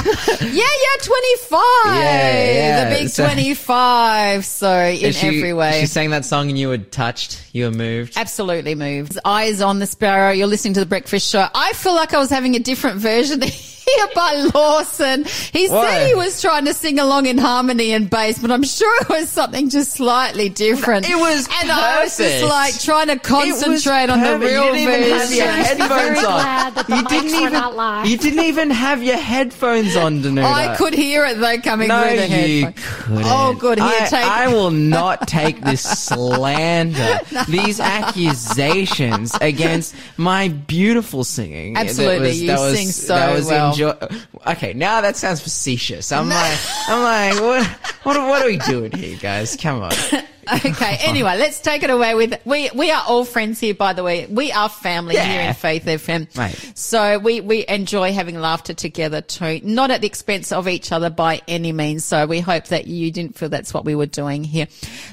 yeah, 0.42 1.02
25. 1.02 1.60
Yeah, 1.86 2.54
yeah. 2.54 2.90
The 2.90 2.96
big 2.96 3.10
So- 3.10 3.26
25. 3.26 4.46
So 4.46 4.72
in 4.80 5.12
she- 5.12 5.28
every 5.28 5.54
way. 5.54 5.82
She 5.82 5.88
sang 5.88 6.10
that 6.12 6.26
song 6.26 6.50
and 6.50 6.58
you 6.58 6.70
were 6.70 6.78
touched. 6.78 7.42
You 7.52 7.66
were 7.66 7.72
moved. 7.72 8.14
Absolutely 8.18 8.76
moved. 8.76 9.18
Eyes 9.26 9.62
on 9.62 9.80
the 9.80 9.86
sparrow. 9.86 10.32
You're 10.32 10.48
listening 10.48 10.74
to 10.76 10.80
the 10.80 10.86
breakfast 10.86 11.30
show. 11.30 11.48
I 11.54 11.74
feel 11.74 11.94
like 11.96 12.14
I 12.14 12.18
was 12.20 12.30
having 12.30 12.56
a 12.56 12.60
different 12.60 13.00
version 13.00 13.40
here 13.96 14.08
by 14.16 14.50
Lawson. 14.54 15.26
He 15.26 15.68
Why? 15.70 15.90
said 15.92 16.08
he 16.08 16.16
was 16.16 16.42
trying 16.42 16.66
to 16.66 16.74
sing 16.74 17.00
along 17.00 17.26
in 17.26 17.38
harmony 17.38 17.92
and 17.94 18.10
bass, 18.10 18.40
but 18.40 18.52
I'm 18.52 18.64
sure 18.64 19.02
it 19.02 19.10
was 19.10 19.30
something 19.30 19.70
just 19.70 19.92
slightly 19.94 20.50
different. 20.50 21.08
It 21.10 21.16
was 21.16 21.48
and 21.62 21.72
I 21.72 22.04
was 22.04 22.18
just 22.18 22.44
like 22.44 22.80
trying 22.80 23.08
to 23.08 23.18
concentrate 23.18 24.10
on 24.10 24.20
the 24.20 24.26
perfect. 24.26 24.44
real 24.52 24.66
you 24.66 24.72
didn't 24.74 25.04
even 25.04 25.10
have 25.12 25.22
version. 25.30 25.38
your 25.38 25.48
headphones 25.54 26.18
on. 26.18 26.24
glad 26.24 26.76
that 26.76 26.88
the 26.88 26.96
you 26.96 27.04
didn't 27.06 27.42
even. 27.42 28.06
You 28.12 28.18
didn't 28.18 28.44
even 28.46 28.70
have 28.70 29.04
your 29.04 29.18
headphones 29.18 29.96
on, 29.96 30.22
Danuta. 30.22 30.44
I 30.46 30.76
could 30.76 30.94
hear 30.94 31.26
it 31.26 31.40
though 31.40 31.58
coming 31.62 31.88
No, 31.88 32.02
through 32.08 32.18
the 32.18 32.28
you 32.28 32.66
headphones. 32.66 32.86
couldn't. 33.06 33.24
Oh, 33.26 33.54
good. 33.58 33.80
Here, 33.80 33.88
I, 33.88 34.08
take- 34.08 34.26
I 34.26 34.48
will 34.48 34.72
not 34.72 35.28
take 35.28 35.62
this 35.62 35.82
slander, 35.82 37.20
these 37.50 37.80
accusations 37.80 39.34
against 39.42 39.96
my 40.18 40.48
beautiful 40.50 41.24
singing. 41.24 41.78
Absolutely, 41.78 42.48
That 42.48 42.60
you 42.72 42.76
sing 42.76 42.88
so 42.90 43.16
that 43.16 43.34
was 43.34 43.46
well. 43.48 43.74
Enjoy- 43.92 44.16
okay, 44.48 44.74
now 44.74 45.02
that 45.02 45.16
sounds 45.18 45.42
facetious. 45.42 46.12
I'm 46.12 46.30
like, 46.30 46.60
I'm 46.88 47.02
like, 47.04 47.42
what, 47.42 47.68
what, 48.04 48.28
what 48.28 48.42
are 48.42 48.48
we 48.48 48.58
doing 48.58 48.92
here, 48.92 49.18
guys? 49.20 49.56
Come 49.56 49.82
on. 49.84 49.92
Okay. 50.66 50.98
Anyway, 51.02 51.36
let's 51.38 51.60
take 51.60 51.84
it 51.84 51.90
away 51.90 52.16
with 52.16 52.40
we. 52.46 52.70
We 52.74 52.92
are 52.92 53.04
all 53.08 53.26
friends 53.26 53.60
here, 53.60 53.74
by 53.74 53.94
the 53.94 54.04
way. 54.04 54.26
We 54.26 54.52
are 54.52 54.70
family 54.70 55.16
here 55.16 55.24
Yeah. 55.24 55.50
in 55.50 55.54
Faith 55.56 55.86
FM. 55.86 56.28
Right. 56.38 56.56
So 56.76 57.20
we 57.20 57.42
we 57.42 57.66
enjoy 57.68 58.14
having 58.14 58.40
laughter 58.40 58.74
together 58.74 59.22
too, 59.22 59.60
not 59.64 59.92
at 59.92 60.02
the 60.02 60.08
expense 60.08 60.52
of 60.52 60.68
each 60.68 60.92
other 60.92 61.10
by 61.10 61.42
any 61.48 61.72
means. 61.72 62.04
So 62.06 62.26
we 62.26 62.40
hope 62.40 62.66
that 62.68 62.88
you 62.88 63.12
didn't 63.12 63.38
feel 63.38 63.50
that's 63.50 63.74
what 63.74 63.86
we 63.86 63.96
were 63.96 64.06
doing 64.06 64.44
here. 64.44 64.68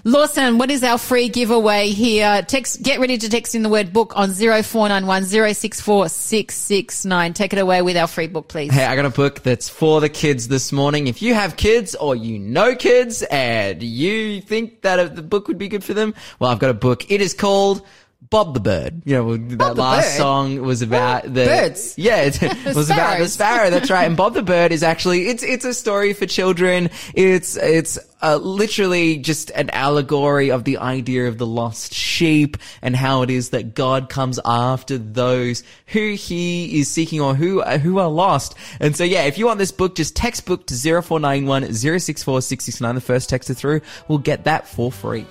Lawson, 0.04 0.58
what 0.58 0.70
is 0.70 0.82
our 0.82 0.98
free 0.98 1.28
giveaway 1.28 1.88
here? 1.90 2.42
Text. 2.42 2.82
Get 2.82 3.00
ready 3.00 3.18
to 3.18 3.28
text 3.28 3.54
in 3.54 3.62
the 3.62 3.68
word 3.68 3.92
book 3.92 4.12
on 4.16 4.30
zero 4.30 4.62
four 4.62 4.88
nine 4.88 5.06
one 5.06 5.24
zero 5.24 5.52
six 5.52 5.80
four 5.80 6.08
six 6.08 6.54
six 6.56 7.04
nine. 7.04 7.32
Take 7.34 7.52
it 7.52 7.58
away 7.58 7.82
with 7.82 7.96
our 7.96 8.06
free 8.06 8.26
book, 8.26 8.48
please. 8.48 8.72
Hey, 8.72 8.84
I 8.84 8.96
got 8.96 9.04
a 9.06 9.10
book 9.10 9.42
that's 9.42 9.68
for 9.68 10.00
the 10.00 10.08
kids 10.08 10.48
this 10.48 10.72
morning. 10.72 11.06
If 11.06 11.22
you 11.22 11.34
have 11.34 11.56
kids 11.56 11.94
or 11.94 12.16
you 12.16 12.38
know 12.38 12.74
kids 12.74 13.22
and 13.30 13.82
you 13.82 14.40
think 14.40 14.82
that 14.82 15.21
the 15.22 15.28
book 15.28 15.48
would 15.48 15.58
be 15.58 15.68
good 15.68 15.84
for 15.84 15.94
them, 15.94 16.14
well, 16.38 16.50
I've 16.50 16.58
got 16.58 16.70
a 16.70 16.74
book. 16.74 17.10
It 17.10 17.20
is 17.20 17.32
called 17.32 17.86
Bob 18.30 18.54
the 18.54 18.60
Bird. 18.60 19.02
You 19.04 19.16
know, 19.16 19.36
that 19.36 19.58
the 19.58 19.74
last 19.74 20.12
Bird? 20.12 20.16
song 20.16 20.62
was 20.62 20.80
about 20.80 21.24
the 21.24 21.44
birds. 21.44 21.94
Yeah, 21.98 22.22
it 22.22 22.40
was 22.74 22.88
about 22.88 23.18
the 23.18 23.28
sparrow. 23.28 23.68
That's 23.70 23.90
right. 23.90 24.04
And 24.04 24.16
Bob 24.16 24.34
the 24.34 24.42
Bird 24.42 24.72
is 24.72 24.82
actually 24.82 25.28
it's 25.28 25.42
it's 25.42 25.64
a 25.64 25.74
story 25.74 26.12
for 26.14 26.24
children. 26.26 26.88
It's 27.14 27.56
it's 27.56 27.98
uh, 28.22 28.36
literally 28.36 29.18
just 29.18 29.50
an 29.50 29.68
allegory 29.70 30.50
of 30.50 30.64
the 30.64 30.78
idea 30.78 31.26
of 31.28 31.36
the 31.38 31.46
lost 31.46 31.92
sheep 31.92 32.56
and 32.80 32.94
how 32.94 33.22
it 33.22 33.30
is 33.30 33.50
that 33.50 33.74
God 33.74 34.08
comes 34.08 34.38
after 34.44 34.96
those 34.96 35.62
who 35.86 36.14
He 36.14 36.80
is 36.80 36.88
seeking 36.88 37.20
or 37.20 37.34
who 37.34 37.60
uh, 37.60 37.78
who 37.78 37.98
are 37.98 38.08
lost. 38.08 38.54
And 38.80 38.96
so 38.96 39.04
yeah, 39.04 39.24
if 39.24 39.36
you 39.36 39.46
want 39.46 39.58
this 39.58 39.72
book, 39.72 39.94
just 39.94 40.16
text 40.16 40.46
book 40.46 40.66
to 40.68 40.74
zero 40.74 41.02
four 41.02 41.20
nine 41.20 41.46
one 41.46 41.72
zero 41.72 41.98
six 41.98 42.22
four 42.22 42.40
six 42.40 42.64
six 42.64 42.80
nine. 42.80 42.94
The 42.94 43.00
first 43.00 43.28
texter 43.28 43.56
through 43.56 43.82
will 44.08 44.18
get 44.18 44.44
that 44.44 44.66
for 44.66 44.90
free. 44.92 45.26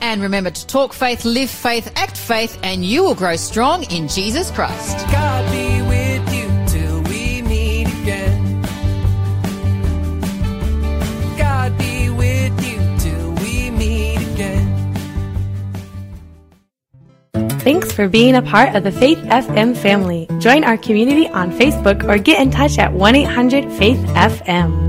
And 0.00 0.22
remember 0.22 0.50
to 0.50 0.66
talk 0.66 0.92
faith, 0.92 1.24
live 1.24 1.50
faith, 1.50 1.90
act 1.96 2.16
faith, 2.16 2.58
and 2.62 2.84
you 2.84 3.02
will 3.02 3.14
grow 3.14 3.36
strong 3.36 3.84
in 3.84 4.08
Jesus 4.08 4.50
Christ. 4.50 4.96
God 5.10 5.50
be 5.50 5.82
with 5.82 6.34
you 6.34 6.46
till 6.66 7.02
we 7.02 7.42
meet 7.42 7.86
again. 8.02 8.62
God 11.36 11.76
be 11.78 12.10
with 12.10 12.52
you 12.66 12.98
till 12.98 13.30
we 13.42 13.70
meet 13.70 14.16
again. 14.34 14.92
Thanks 17.60 17.92
for 17.92 18.08
being 18.08 18.34
a 18.36 18.42
part 18.42 18.74
of 18.74 18.84
the 18.84 18.92
Faith 18.92 19.18
FM 19.18 19.76
family. 19.76 20.28
Join 20.38 20.64
our 20.64 20.76
community 20.76 21.28
on 21.28 21.50
Facebook 21.50 22.08
or 22.08 22.18
get 22.18 22.40
in 22.40 22.50
touch 22.50 22.78
at 22.78 22.92
1 22.92 23.16
800 23.16 23.72
Faith 23.72 23.98
FM. 24.14 24.86